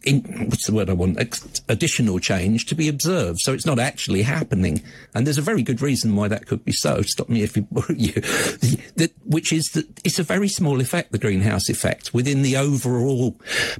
in, 0.05 0.23
what's 0.49 0.67
the 0.67 0.75
word 0.75 0.91
I 0.91 0.95
want? 0.95 1.19
Ex- 1.19 1.63
additional 1.69 2.19
change 2.19 2.67
to 2.67 2.75
be 2.75 2.89
observed. 2.89 3.41
So 3.41 3.53
it's 3.53 3.67
not 3.67 3.79
actually 3.79 4.23
happening. 4.23 4.83
And 5.15 5.27
there's 5.27 5.39
a 5.39 5.43
very 5.43 5.63
good 5.63 5.81
reason 5.81 6.17
why 6.17 6.29
that 6.29 6.47
could 6.47 6.65
be 6.65 6.73
so. 6.73 7.03
Stop 7.11 7.29
me 7.29 7.43
if 7.43 7.57
you, 7.57 7.67
you 7.97 8.23
which 9.25 9.53
is 9.53 9.71
that 9.73 9.87
it's 10.05 10.19
a 10.19 10.23
very 10.23 10.49
small 10.49 10.81
effect, 10.81 11.13
the 11.13 11.19
greenhouse 11.19 11.69
effect, 11.69 12.13
within 12.13 12.43
the 12.43 12.57
overall 12.57 13.33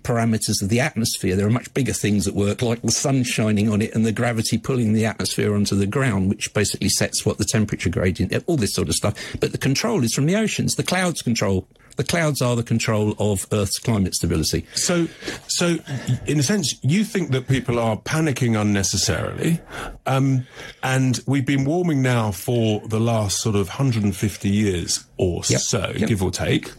parameters 0.03 0.63
of 0.63 0.69
the 0.69 0.81
atmosphere. 0.81 1.37
There 1.37 1.47
are 1.47 1.51
much 1.51 1.73
bigger 1.75 1.93
things 1.93 2.27
at 2.27 2.35
work, 2.35 2.63
like 2.63 2.83
the 2.83 2.93
sun 2.93 3.25
shining 3.25 3.69
on 3.69 3.83
it 3.83 3.95
and 3.95 4.07
the 4.07 4.13
gravity 4.13 4.59
pulling 4.59 4.93
the 4.93 5.07
atmosphere 5.07 5.55
onto 5.55 5.77
the 5.77 5.87
ground, 5.87 6.29
which 6.29 6.53
basically 6.55 6.89
sets 6.89 7.25
what 7.25 7.39
the 7.39 7.45
temperature 7.45 7.91
gradient, 7.91 8.33
all 8.47 8.57
this 8.57 8.75
sort 8.75 8.89
of 8.89 8.95
stuff. 8.95 9.15
But 9.41 9.53
the 9.53 9.59
control 9.59 10.05
is 10.05 10.15
from 10.15 10.27
the 10.27 10.37
oceans. 10.37 10.75
The 10.75 10.83
clouds 10.83 11.23
control 11.23 11.67
the 11.97 12.05
clouds 12.05 12.43
are 12.43 12.57
the 12.57 12.63
control 12.63 13.15
of 13.19 13.47
Earth's 13.53 13.79
climate 13.79 14.15
stability. 14.15 14.67
So, 14.75 15.09
so 15.47 15.79
in 16.27 16.39
a 16.39 16.43
sense, 16.43 16.75
you 16.83 17.05
think 17.05 17.31
that 17.31 17.49
people 17.49 17.79
are 17.79 17.97
panicking 17.97 18.61
unnecessarily, 18.61 19.61
um, 20.07 20.47
and 20.83 21.21
we've 21.27 21.47
been 21.47 21.65
warming 21.65 22.03
now 22.03 22.31
for 22.31 22.81
the 22.87 23.01
last 23.01 23.39
sort 23.39 23.57
of 23.57 23.69
150 23.69 24.49
years 24.49 25.05
or 25.17 25.43
yep. 25.49 25.61
so, 25.61 25.93
yep. 25.97 26.09
give 26.09 26.23
or 26.23 26.31
take, 26.31 26.71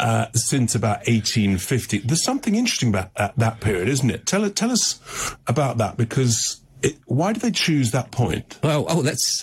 uh, 0.00 0.26
since 0.34 0.74
about 0.74 0.98
1850. 1.06 1.98
There's 1.98 2.24
something 2.24 2.54
interesting 2.54 2.90
about 2.90 3.14
that, 3.14 3.36
that 3.36 3.60
period, 3.60 3.88
isn't 3.88 4.10
it? 4.10 4.26
Tell 4.26 4.48
tell 4.50 4.70
us 4.70 5.36
about 5.46 5.78
that 5.78 5.96
because 5.96 6.60
it, 6.82 6.96
why 7.06 7.32
do 7.32 7.40
they 7.40 7.50
choose 7.50 7.90
that 7.90 8.10
point? 8.10 8.58
Well, 8.62 8.86
oh, 8.88 9.02
that's 9.02 9.42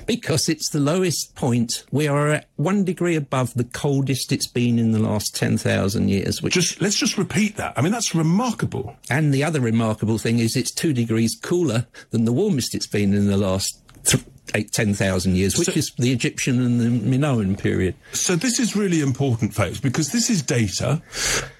because 0.06 0.48
it's 0.48 0.70
the 0.70 0.80
lowest 0.80 1.34
point. 1.34 1.84
We 1.90 2.08
are 2.08 2.28
at 2.28 2.48
one 2.56 2.84
degree 2.84 3.16
above 3.16 3.54
the 3.54 3.64
coldest 3.64 4.32
it's 4.32 4.46
been 4.46 4.78
in 4.78 4.92
the 4.92 4.98
last 4.98 5.36
ten 5.36 5.58
thousand 5.58 6.08
years. 6.08 6.42
Which 6.42 6.54
just 6.54 6.80
let's 6.80 6.98
just 6.98 7.18
repeat 7.18 7.56
that. 7.56 7.74
I 7.76 7.82
mean, 7.82 7.92
that's 7.92 8.14
remarkable. 8.14 8.96
And 9.10 9.32
the 9.32 9.44
other 9.44 9.60
remarkable 9.60 10.18
thing 10.18 10.38
is 10.38 10.56
it's 10.56 10.72
two 10.72 10.92
degrees 10.92 11.38
cooler 11.40 11.86
than 12.10 12.24
the 12.24 12.32
warmest 12.32 12.74
it's 12.74 12.86
been 12.86 13.14
in 13.14 13.26
the 13.26 13.36
last 13.36 13.78
th- 14.04 14.24
eight, 14.54 14.72
10,000 14.72 15.36
years, 15.36 15.56
which 15.56 15.68
so, 15.68 15.72
is 15.72 15.92
the 15.98 16.12
Egyptian 16.12 16.60
and 16.60 16.80
the 16.80 16.88
Minoan 16.88 17.56
period. 17.56 17.94
So 18.12 18.36
this 18.36 18.58
is 18.58 18.76
really 18.76 19.00
important, 19.00 19.54
folks, 19.54 19.80
because 19.80 20.12
this 20.12 20.30
is 20.30 20.42
data 20.42 21.02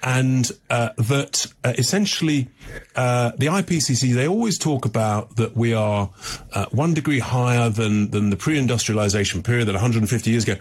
and 0.01 0.51
uh, 0.69 0.89
that 0.97 1.47
uh, 1.63 1.73
essentially 1.77 2.49
uh, 2.95 3.31
the 3.37 3.47
IPCC, 3.47 4.13
they 4.13 4.27
always 4.27 4.57
talk 4.57 4.85
about 4.85 5.35
that 5.37 5.55
we 5.55 5.73
are 5.73 6.09
uh, 6.53 6.65
one 6.71 6.93
degree 6.93 7.19
higher 7.19 7.69
than, 7.69 8.11
than 8.11 8.29
the 8.29 8.37
pre-industrialization 8.37 9.43
period, 9.43 9.67
that 9.67 9.73
150 9.73 10.29
years 10.29 10.43
ago. 10.43 10.55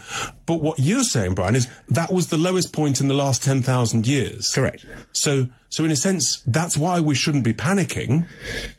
But 0.47 0.61
what 0.61 0.79
you're 0.79 1.05
saying, 1.05 1.35
Brian, 1.35 1.57
is 1.57 1.69
that 1.89 2.13
was 2.13 2.29
the 2.29 2.39
lowest 2.39 2.73
point 2.73 3.01
in 3.01 3.09
the 3.09 3.15
last 3.15 3.43
10,000 3.43 4.07
years. 4.07 4.51
Correct. 4.55 4.85
So 5.13 5.49
so 5.73 5.87
in 5.87 5.91
a 5.91 5.97
sense, 5.97 6.43
that's 6.47 6.77
why 6.77 7.01
we 7.01 7.15
shouldn't 7.15 7.45
be 7.45 7.55
panicking, 7.55 8.27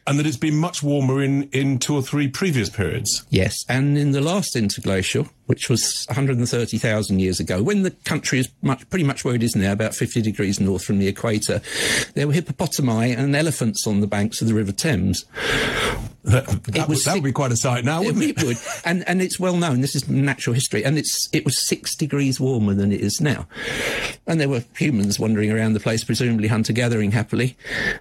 and 0.06 0.20
that 0.20 0.28
it's 0.28 0.38
been 0.38 0.56
much 0.56 0.84
warmer 0.84 1.24
in, 1.24 1.49
in 1.49 1.80
two 1.80 1.95
or 1.95 2.04
three 2.04 2.28
previous 2.28 2.70
periods. 2.70 3.26
Yes, 3.32 3.66
and 3.68 3.97
in 3.97 4.12
the 4.12 4.22
last 4.22 4.56
interglacial, 4.56 5.28
which 5.46 5.70
was 5.70 6.06
130,000 6.10 7.20
years 7.20 7.39
ago, 7.39 7.62
when 7.62 7.84
the 7.84 7.91
country 7.91 8.39
is 8.39 8.50
much, 8.62 8.88
pretty 8.89 9.06
much 9.06 9.26
where 9.26 9.36
it 9.36 9.44
is 9.44 9.56
now, 9.56 9.72
about 9.72 9.96
50 9.96 10.22
degrees 10.22 10.60
north 10.60 10.84
from 10.84 11.00
the 11.00 11.08
equator, 11.08 11.62
there 12.14 12.28
were 12.28 12.34
hippopotami 12.34 13.18
and 13.18 13.36
elephants 13.36 13.86
on 13.88 14.00
the 14.00 14.08
banks 14.08 14.41
of 14.41 14.48
the 14.48 14.54
River 14.54 14.72
Thames. 14.72 15.26
That, 16.24 16.46
that, 16.66 16.88
was, 16.88 17.04
that 17.04 17.16
would 17.16 17.24
be 17.24 17.32
quite 17.34 17.52
a 17.52 17.58
sight 17.58 17.84
now, 17.84 18.02
wouldn't 18.02 18.24
it? 18.24 18.41
It 18.41 18.44
would. 18.46 18.58
And, 18.86 19.08
and 19.08 19.22
it's 19.22 19.39
well 19.39 19.56
known, 19.56 19.82
this 19.82 19.96
is 19.96 20.10
natural 20.10 20.54
history, 20.54 20.84
and 20.84 20.98
it's, 20.98 21.30
it 21.32 21.46
was 21.46 21.68
six 21.68 21.96
degrees 21.96 22.39
warmer 22.39 22.74
than 22.74 22.91
it 22.91 23.02
is 23.02 23.22
now. 23.22 23.48
And 24.28 24.39
there 24.39 24.50
were 24.50 24.64
humans 24.78 25.20
wandering 25.20 25.52
around 25.52 25.74
the 25.74 25.80
place, 25.80 26.04
presumably 26.04 26.48
hunter-gathering 26.48 27.12
happily. 27.12 27.56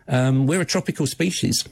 Um, 0.08 0.46
we're 0.46 0.60
a 0.60 0.64
tropical 0.64 1.06
species. 1.06 1.64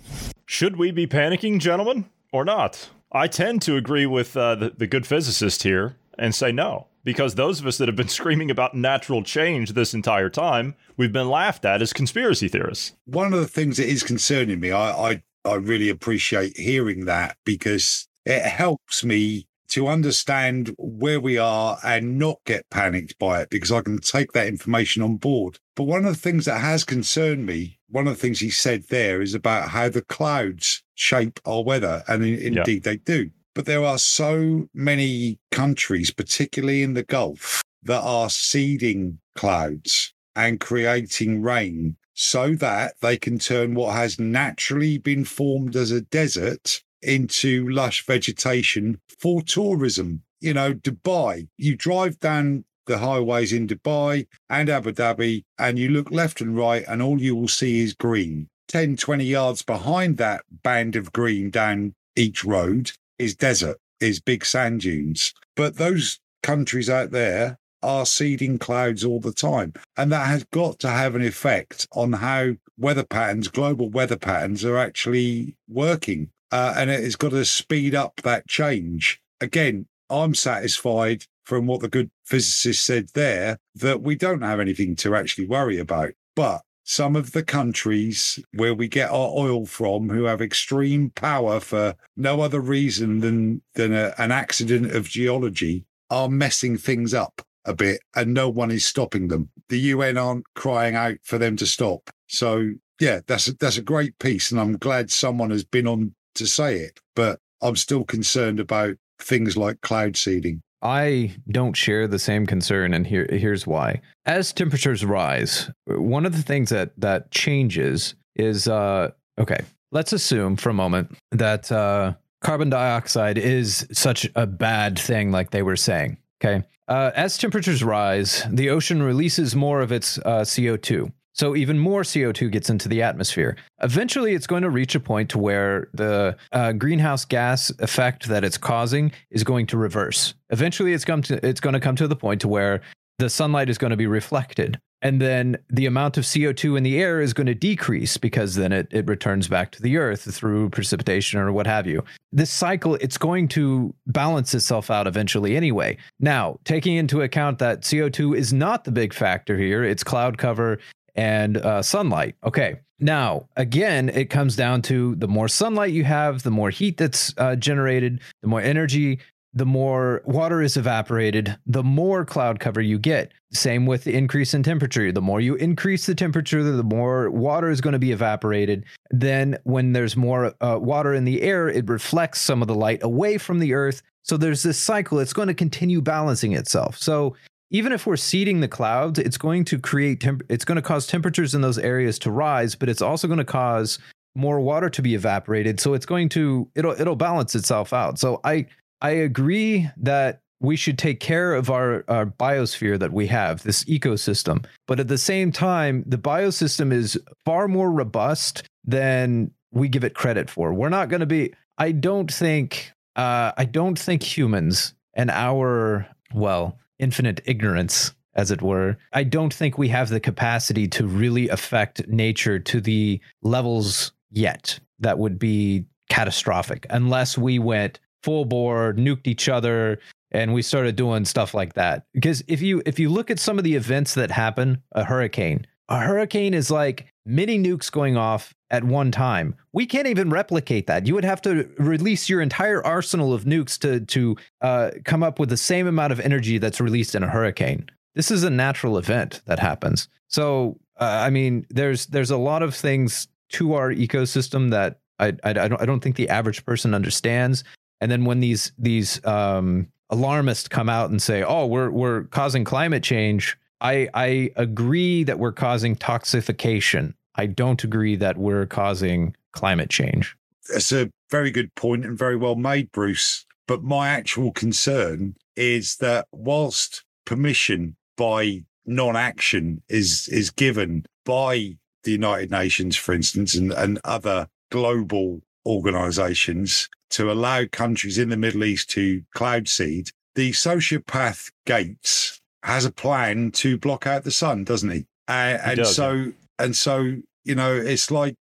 Should 0.47 0.77
we 0.77 0.91
be 0.91 1.07
panicking, 1.07 1.59
gentlemen? 1.59 2.07
or 2.33 2.45
not? 2.45 2.89
I 3.13 3.27
tend 3.27 3.63
to 3.63 3.77
agree 3.77 4.07
with 4.07 4.37
uh, 4.37 4.55
the, 4.55 4.71
the 4.71 4.87
good 4.87 5.07
physicist 5.07 5.65
here 5.65 5.97
and 6.17 6.35
say 6.35 6.53
no, 6.53 6.87
because 7.03 7.35
those 7.35 7.61
of 7.61 7.67
us 7.67 7.79
that 7.79 7.89
have 7.89 7.97
been 7.97 8.09
screaming 8.21 8.51
about 8.51 8.75
natural 8.75 9.23
change 9.23 9.73
this 9.73 9.95
entire 9.95 10.31
time, 10.31 10.75
we've 10.97 11.13
been 11.13 11.29
laughed 11.29 11.65
at 11.65 11.83
as 11.83 11.93
conspiracy 11.93 12.47
theorists. 12.47 12.93
One 13.07 13.33
of 13.33 13.41
the 13.41 13.49
things 13.49 13.79
that 13.79 13.89
is 13.89 14.03
concerning 14.03 14.61
me, 14.61 14.71
I, 14.71 14.91
I, 15.13 15.23
I 15.45 15.55
really 15.55 15.89
appreciate 15.89 16.57
hearing 16.57 17.07
that 17.07 17.37
because 17.45 18.07
it 18.25 18.43
helps 18.43 19.05
me 19.05 19.49
to 19.71 19.89
understand 19.89 20.75
where 20.79 21.21
we 21.21 21.39
are 21.39 21.79
and 21.85 22.19
not 22.19 22.39
get 22.45 22.69
panicked 22.71 23.19
by 23.19 23.41
it 23.41 23.51
because 23.51 23.73
I 23.73 23.81
can 23.81 23.99
take 23.99 24.33
that 24.33 24.49
information 24.49 25.03
on 25.03 25.17
board. 25.17 25.59
But 25.81 25.87
one 25.87 26.05
of 26.05 26.13
the 26.13 26.21
things 26.21 26.45
that 26.45 26.61
has 26.61 26.85
concerned 26.85 27.47
me, 27.47 27.79
one 27.89 28.07
of 28.07 28.13
the 28.13 28.21
things 28.21 28.39
he 28.39 28.51
said 28.51 28.83
there 28.91 29.23
is 29.23 29.33
about 29.33 29.71
how 29.71 29.89
the 29.89 30.03
clouds 30.03 30.83
shape 30.95 31.41
our 31.47 31.65
weather. 31.65 32.05
And 32.07 32.23
in, 32.23 32.53
Yeah. 32.53 32.59
indeed 32.61 32.83
they 32.83 32.99
do. 32.99 33.31
But 33.55 33.65
there 33.65 33.83
are 33.83 33.97
so 33.97 34.69
many 34.75 35.39
countries, 35.51 36.11
particularly 36.11 36.83
in 36.83 36.93
the 36.93 37.03
Gulf, 37.03 37.63
that 37.85 38.03
are 38.03 38.29
seeding 38.29 39.21
clouds 39.35 40.13
and 40.37 40.61
creating 40.61 41.41
rain 41.41 41.97
so 42.13 42.55
that 42.57 42.97
they 43.01 43.17
can 43.17 43.39
turn 43.39 43.73
what 43.73 43.95
has 43.95 44.21
naturally 44.21 44.99
been 44.99 45.25
formed 45.25 45.77
as 45.77 45.91
a 45.91 46.03
desert 46.03 46.83
into 47.01 47.67
lush 47.71 48.05
vegetation 48.05 49.01
for 49.19 49.41
tourism. 49.41 50.25
You 50.43 50.53
know, 50.53 50.75
Dubai, 50.75 51.49
you 51.57 51.75
drive 51.75 52.21
down 52.21 52.67
the 52.91 52.99
highways 52.99 53.53
in 53.53 53.69
Dubai 53.69 54.27
and 54.51 54.69
Abu 54.69 54.93
Dhabi, 54.93 55.45
and 55.59 55.79
you 55.79 55.89
look 55.89 56.11
left 56.11 56.41
and 56.41 56.57
right, 56.57 56.85
and 56.89 57.01
all 57.01 57.21
you 57.21 57.37
will 57.37 57.49
see 57.49 57.81
is 57.81 57.95
green. 57.95 58.49
10, 58.69 58.97
20 58.97 59.25
yards 59.25 59.63
behind 59.63 60.17
that 60.17 60.43
band 60.63 60.97
of 60.97 61.13
green 61.13 61.51
down 61.51 61.95
each 62.17 62.45
road 62.45 62.91
is 63.19 63.35
desert, 63.35 63.79
is 64.01 64.21
big 64.21 64.45
sand 64.45 64.81
dunes. 64.81 65.33
But 65.57 65.77
those 65.77 66.19
countries 66.43 66.91
out 66.91 67.13
there 67.13 67.59
are 67.83 68.05
seeding 68.05 68.59
clouds 68.59 69.05
all 69.05 69.21
the 69.21 69.33
time. 69.33 69.73
And 69.97 70.11
that 70.13 70.27
has 70.27 70.45
got 70.53 70.79
to 70.81 70.89
have 70.89 71.15
an 71.15 71.23
effect 71.23 71.87
on 71.93 72.13
how 72.13 72.55
weather 72.77 73.05
patterns, 73.05 73.49
global 73.49 73.89
weather 73.89 74.19
patterns, 74.19 74.65
are 74.65 74.79
actually 74.79 75.57
working. 75.69 76.31
Uh, 76.51 76.75
and 76.77 76.91
it 76.91 77.05
has 77.05 77.17
got 77.17 77.31
to 77.31 77.45
speed 77.45 77.95
up 77.95 78.21
that 78.23 78.49
change. 78.49 79.21
Again, 79.41 79.87
I'm 80.11 80.35
satisfied 80.35 81.25
from 81.45 81.67
what 81.67 81.81
the 81.81 81.89
good 81.89 82.11
physicist 82.31 82.85
said 82.85 83.09
there 83.15 83.59
that 83.75 84.03
we 84.03 84.15
don't 84.15 84.43
have 84.43 84.61
anything 84.61 84.97
to 84.97 85.15
actually 85.15 85.47
worry 85.47 85.79
about. 85.79 86.11
But 86.37 86.63
some 86.85 87.17
of 87.17 87.33
the 87.33 87.43
countries 87.43 88.39
where 88.55 88.75
we 88.75 88.89
get 88.89 89.11
our 89.11 89.33
oil 89.37 89.67
from 89.67 90.09
who 90.09 90.25
have 90.25 90.41
extreme 90.41 91.11
power 91.11 91.61
for 91.61 91.95
no 92.17 92.41
other 92.41 92.61
reason 92.61 93.21
than 93.21 93.63
than 93.75 93.93
a, 93.93 94.15
an 94.19 94.33
accident 94.33 94.93
of 94.93 95.09
geology 95.09 95.85
are 96.09 96.29
messing 96.29 96.77
things 96.77 97.13
up 97.13 97.43
a 97.67 97.75
bit 97.75 98.01
and 98.17 98.33
no 98.33 98.49
one 98.49 98.71
is 98.71 98.87
stopping 98.87 99.29
them. 99.29 99.51
The 99.69 99.79
UN 99.79 100.17
aren't 100.17 100.47
crying 100.55 100.97
out 100.97 101.19
for 101.23 101.37
them 101.37 101.57
to 101.57 101.67
stop. 101.67 102.11
So 102.29 102.71
yeah 103.01 103.21
that's 103.27 103.49
a, 103.49 103.55
that's 103.55 103.79
a 103.79 103.83
great 103.83 104.17
piece 104.19 104.53
and 104.53 104.61
I'm 104.61 104.77
glad 104.77 105.11
someone 105.11 105.51
has 105.51 105.65
been 105.65 105.87
on 105.87 106.15
to 106.37 106.47
say 106.47 106.79
it 106.79 107.01
but 107.17 107.41
I'm 107.61 107.77
still 107.77 108.05
concerned 108.05 108.61
about 108.61 108.95
things 109.19 109.57
like 109.57 109.81
cloud 109.81 110.17
seeding 110.17 110.63
I 110.83 111.37
don't 111.51 111.77
share 111.77 112.07
the 112.07 112.19
same 112.19 112.47
concern, 112.47 112.95
and 112.95 113.07
here 113.07 113.27
here's 113.31 113.67
why. 113.67 114.01
As 114.25 114.53
temperatures 114.53 115.05
rise, 115.05 115.71
one 115.87 116.25
of 116.25 116.37
the 116.37 116.43
things 116.43 116.71
that 116.71 116.93
that 116.99 117.31
changes 117.31 118.15
is 118.37 118.67
uh, 118.69 119.11
okay. 119.39 119.61
Let's 119.93 120.13
assume 120.13 120.57
for 120.57 120.71
a 120.71 120.75
moment 120.75 121.17
that 121.33 121.71
uh, 121.73 122.15
carbon 122.43 122.71
dioxide 122.71 123.39
is 123.39 123.87
such 123.93 124.31
a 124.37 124.47
bad 124.47 124.99
thing, 124.99 125.33
like 125.33 125.51
they 125.51 125.63
were 125.63 125.77
saying. 125.77 126.17
Okay, 126.43 126.65
uh, 126.89 127.11
as 127.15 127.37
temperatures 127.37 127.85
rise, 127.85 128.45
the 128.49 128.71
ocean 128.71 129.03
releases 129.03 129.55
more 129.55 129.81
of 129.81 129.93
its 129.93 130.19
uh, 130.19 130.45
CO 130.45 130.77
two. 130.77 131.13
So 131.33 131.55
even 131.57 131.79
more 131.79 132.03
CO2 132.03 132.51
gets 132.51 132.71
into 132.71 132.89
the 132.89 133.03
atmosphere. 133.03 133.57
Eventually, 133.83 134.35
it's 134.35 134.47
going 134.47 134.63
to 134.63 134.71
reach 134.71 134.95
a 134.95 135.01
point 135.01 135.31
to 135.31 135.39
where 135.39 135.89
the 135.95 136.37
uh, 136.53 136.73
greenhouse 136.73 137.25
gas 137.25 137.71
effect 137.79 138.29
that 138.29 138.45
it's 138.45 138.59
causing 138.59 139.13
is 139.31 139.45
going 139.45 139.67
to 139.69 139.77
reverse. 139.77 140.35
Eventually, 140.51 140.93
it's 140.93 141.05
come 141.05 141.23
to 141.23 141.45
it's 141.47 141.61
going 141.61 141.75
to 141.75 141.81
come 141.81 141.97
to 141.97 142.09
the 142.09 142.17
point 142.17 142.41
to 142.43 142.49
where 142.49 142.83
the 143.19 143.31
sunlight 143.31 143.69
is 143.69 143.79
going 143.79 143.91
to 143.91 143.97
be 143.97 144.07
reflected, 144.07 144.79
and 145.03 145.21
then 145.21 145.57
the 145.69 145.87
amount 145.87 146.17
of 146.17 146.25
CO2 146.25 146.77
in 146.77 146.83
the 146.83 146.99
air 146.99 147.21
is 147.21 147.33
going 147.33 147.47
to 147.47 147.55
decrease 147.55 148.17
because 148.17 148.55
then 148.57 148.73
it 148.73 148.89
it 148.91 149.07
returns 149.07 149.47
back 149.47 149.71
to 149.73 149.83
the 149.83 149.99
earth 149.99 150.35
through 150.35 150.71
precipitation 150.71 151.39
or 151.39 151.53
what 151.53 151.67
have 151.67 151.87
you. 151.87 152.03
This 152.33 152.51
cycle, 152.51 152.97
it's 152.97 153.19
going 153.19 153.49
to 153.49 153.95
balance 154.07 154.53
itself 154.55 154.91
out 154.91 155.07
eventually 155.07 155.57
anyway. 155.57 155.97
Now, 156.19 156.59
taking 156.65 156.97
into 156.97 157.23
account 157.23 157.59
that 157.61 157.83
CO2 157.83 158.37
is 158.37 158.53
not 158.53 158.85
the 158.85 158.93
big 158.93 159.15
factor 159.15 159.57
here, 159.57 159.85
it's 159.85 160.05
cloud 160.05 160.39
cover 160.39 160.79
and 161.21 161.59
uh, 161.59 161.83
sunlight. 161.83 162.35
Okay. 162.45 162.81
Now, 162.99 163.49
again, 163.57 164.09
it 164.09 164.31
comes 164.31 164.57
down 164.57 164.81
to 164.83 165.15
the 165.17 165.29
more 165.29 165.49
sunlight 165.49 165.93
you 165.93 166.05
have, 166.05 166.43
the 166.43 166.51
more 166.51 166.71
heat 166.71 166.97
that's 166.97 167.35
uh, 167.37 167.57
generated, 167.57 168.21
the 168.41 168.49
more 168.49 168.61
energy, 168.63 169.21
the 169.53 169.67
more 169.67 170.23
water 170.25 170.63
is 170.63 170.77
evaporated, 170.77 171.57
the 171.67 171.83
more 171.83 172.25
cloud 172.25 172.59
cover 172.59 172.81
you 172.81 172.99
get. 172.99 173.33
Same 173.53 173.85
with 173.85 174.05
the 174.05 174.15
increase 174.15 174.55
in 174.55 174.63
temperature. 174.63 175.13
The 175.13 175.21
more 175.21 175.41
you 175.41 175.57
increase 175.57 176.07
the 176.07 176.15
temperature, 176.15 176.63
the 176.63 176.83
more 176.83 177.31
water 177.31 177.69
is 177.69 177.81
going 177.81 177.95
to 177.95 177.99
be 177.99 178.13
evaporated. 178.13 178.85
Then, 179.11 179.59
when 179.65 179.93
there's 179.93 180.17
more 180.17 180.55
uh, 180.61 180.79
water 180.81 181.13
in 181.15 181.25
the 181.25 181.43
air, 181.43 181.69
it 181.69 181.89
reflects 181.89 182.41
some 182.41 182.63
of 182.63 182.69
the 182.69 182.75
light 182.75 183.03
away 183.03 183.39
from 183.39 183.59
the 183.59 183.75
earth. 183.75 184.03
So, 184.23 184.37
there's 184.37 184.63
this 184.63 184.79
cycle. 184.79 185.19
It's 185.19 185.33
going 185.33 185.49
to 185.49 185.55
continue 185.55 186.01
balancing 186.01 186.53
itself. 186.53 186.97
So, 186.97 187.35
even 187.71 187.93
if 187.93 188.07
we're 188.07 188.17
seeding 188.17 188.61
the 188.61 188.69
clouds, 188.69 189.19
it's 189.19 189.39
going 189.39 189.65
to 189.67 189.79
create 189.79 190.21
temp- 190.21 190.43
it's 190.49 190.65
going 190.65 190.77
to 190.77 190.83
cause 190.83 191.07
temperatures 191.07 191.55
in 191.55 191.61
those 191.61 191.79
areas 191.79 192.19
to 192.21 192.31
rise, 192.31 192.75
but 192.75 192.89
it's 192.89 193.03
also 193.03 193.29
going 193.29 193.39
to 193.39 193.45
cause 193.45 193.99
more 194.35 194.61
water 194.61 194.91
to 194.91 195.03
be 195.03 195.15
evaporated. 195.15 195.81
So 195.81 195.95
it's 195.95 196.07
going 196.07 196.29
to 196.31 196.69
it'll 196.75 197.01
it'll 197.01 197.17
balance 197.17 197.55
itself 197.55 197.93
out. 197.93 198.19
So 198.19 198.41
I 198.45 198.67
I 199.01 199.11
agree 199.11 199.89
that 199.97 200.41
we 200.61 200.77
should 200.77 200.99
take 200.99 201.21
care 201.21 201.55
of 201.55 201.71
our, 201.71 202.05
our 202.09 202.27
biosphere 202.27 202.99
that 202.99 203.13
we 203.13 203.27
have, 203.29 203.63
this 203.63 203.83
ecosystem. 203.85 204.65
But 204.87 205.01
at 205.01 205.09
the 205.09 205.17
same 205.17 205.53
time, 205.53 206.05
the 206.07 206.19
biosystem 206.19 206.93
is 206.93 207.19
far 207.47 207.67
more 207.67 207.91
robust 207.91 208.65
than 208.85 209.53
we 209.73 209.89
give 209.89 210.05
it 210.05 210.15
credit 210.15 210.51
for. 210.51 210.75
We're 210.75 210.91
not 210.91 211.09
going 211.09 211.21
to 211.21 211.27
be. 211.27 211.55
I 211.79 211.93
don't 211.93 212.31
think. 212.31 212.93
Uh, 213.17 213.53
I 213.57 213.65
don't 213.65 213.99
think 213.99 214.23
humans 214.23 214.95
and 215.15 215.31
our 215.31 216.07
well 216.33 216.79
infinite 217.01 217.41
ignorance, 217.45 218.15
as 218.35 218.51
it 218.51 218.63
were. 218.63 218.97
I 219.13 219.25
don't 219.25 219.53
think 219.53 219.77
we 219.77 219.89
have 219.89 220.09
the 220.09 220.21
capacity 220.21 220.87
to 220.89 221.07
really 221.07 221.49
affect 221.49 222.07
nature 222.09 222.59
to 222.59 222.81
the 222.81 223.21
levels 223.43 224.13
yet 224.31 224.79
that 225.01 225.19
would 225.19 225.39
be 225.39 225.87
catastrophic 226.09 226.87
unless 226.91 227.37
we 227.37 227.59
went 227.59 227.99
full 228.23 228.45
bore, 228.45 228.93
nuked 228.95 229.27
each 229.27 229.49
other, 229.49 229.99
and 230.31 230.53
we 230.53 230.63
started 230.63 230.95
doing 230.97 231.25
stuff 231.25 231.55
like 231.55 231.75
that. 231.75 232.05
Because 232.13 232.43
if 232.47 232.61
you 232.63 232.83
if 232.87 232.99
you 232.99 233.09
look 233.09 233.31
at 233.31 233.41
some 233.41 233.59
of 233.59 233.65
the 233.65 233.75
events 233.75 234.15
that 234.15 234.31
happen, 234.31 234.83
a 234.93 235.05
hurricane, 235.05 235.67
a 235.89 235.99
hurricane 235.99 236.55
is 236.55 236.71
like 236.71 237.13
mini 237.27 237.59
nukes 237.59 237.91
going 237.91 238.17
off 238.17 238.55
at 238.71 238.85
one 238.85 239.11
time. 239.11 239.55
We 239.73 239.87
can't 239.87 240.07
even 240.07 240.31
replicate 240.31 240.87
that. 240.87 241.07
You 241.07 241.15
would 241.15 241.25
have 241.25 241.43
to 241.43 241.69
release 241.79 242.29
your 242.29 242.41
entire 242.41 242.85
arsenal 242.85 243.33
of 243.33 243.45
nukes 243.45 243.79
to 243.81 244.01
to 244.07 244.37
uh, 244.61 244.91
come 245.05 245.23
up 245.23 245.39
with 245.39 245.49
the 245.49 245.57
same 245.57 245.87
amount 245.87 246.13
of 246.13 246.21
energy 246.21 246.59
that's 246.59 246.81
released 246.81 247.15
in 247.15 247.23
a 247.23 247.29
hurricane. 247.29 247.89
This 248.15 248.31
is 248.31 248.45
a 248.45 248.51
natural 248.51 248.99
event 248.99 249.43
that 249.47 249.59
happens. 249.59 250.09
So 250.29 250.79
uh, 251.01 251.05
I 251.05 251.31
mean, 251.31 251.67
there's 251.71 252.07
there's 252.07 252.31
a 252.31 252.37
lot 252.37 252.63
of 252.63 252.75
things 252.75 253.27
to 253.51 253.75
our 253.75 253.91
ecosystem 253.91 254.71
that 254.71 255.01
I 255.19 255.29
I, 255.43 255.51
I 255.51 255.53
don't 255.53 255.81
I 255.81 255.87
don't 255.87 256.01
think 256.01 256.17
the 256.17 256.29
average 256.29 256.65
person 256.65 256.95
understands. 256.95 257.65
And 258.01 258.11
then 258.11 258.25
when 258.25 258.41
these 258.41 258.73
these 258.79 259.25
um, 259.27 259.89
alarmists 260.11 260.69
come 260.69 260.89
out 260.89 261.11
and 261.11 261.21
say, 261.21 261.43
"Oh, 261.43 261.67
we're 261.67 261.91
we're 261.91 262.25
causing 262.25 262.65
climate 262.65 263.03
change," 263.03 263.57
I 263.81 264.09
I 264.15 264.51
agree 264.57 265.25
that 265.25 265.39
we're 265.39 265.53
causing 265.53 265.97
toxification. 265.97 267.15
I 267.37 267.47
don't 267.47 267.83
agree 267.85 268.17
that 268.17 268.37
we're 268.37 268.67
causing 268.67 269.35
climate 269.53 269.91
change. 269.91 270.37
That's 270.69 270.93
a 270.93 271.11
very 271.31 271.51
good 271.51 271.75
point 271.75 272.05
and 272.05 272.19
very 272.19 272.37
well 272.37 272.57
made, 272.57 272.93
Bruce. 272.93 273.47
But 273.67 273.83
my 273.83 274.09
actual 274.09 274.53
concern 274.53 275.37
is 275.57 275.97
that 275.97 276.27
whilst 276.33 277.05
permission 277.25 277.97
by 278.17 278.65
non-action 278.87 279.83
is 279.89 280.29
is 280.29 280.51
given 280.51 281.07
by 281.25 281.77
the 282.03 282.13
United 282.13 282.51
Nations, 282.51 282.97
for 282.97 283.13
instance, 283.13 283.55
and, 283.55 283.73
and 283.73 284.01
other 284.05 284.49
global 284.71 285.41
organizations 285.67 286.89
to 287.11 287.31
allow 287.31 287.65
countries 287.71 288.19
in 288.19 288.31
the 288.31 288.37
Middle 288.37 288.65
East 288.65 288.91
to 288.91 289.23
cloud 289.35 289.69
seed, 289.69 290.11
the 290.35 290.53
sociopath 290.53 291.51
Gates 291.67 292.40
has 292.63 292.85
a 292.85 292.93
plan 292.93 293.51
to 293.53 293.79
block 293.79 294.07
out 294.07 294.25
the 294.25 294.31
sun, 294.31 294.65
doesn't 294.65 294.91
he? 294.91 295.07
Uh, 295.29 295.59
and 295.65 295.77
does, 295.79 295.95
so 295.95 296.33
and 296.59 296.77
so, 296.77 297.17
you 297.45 297.55
know, 297.55 297.75
it's 297.75 298.11
like 298.11 298.37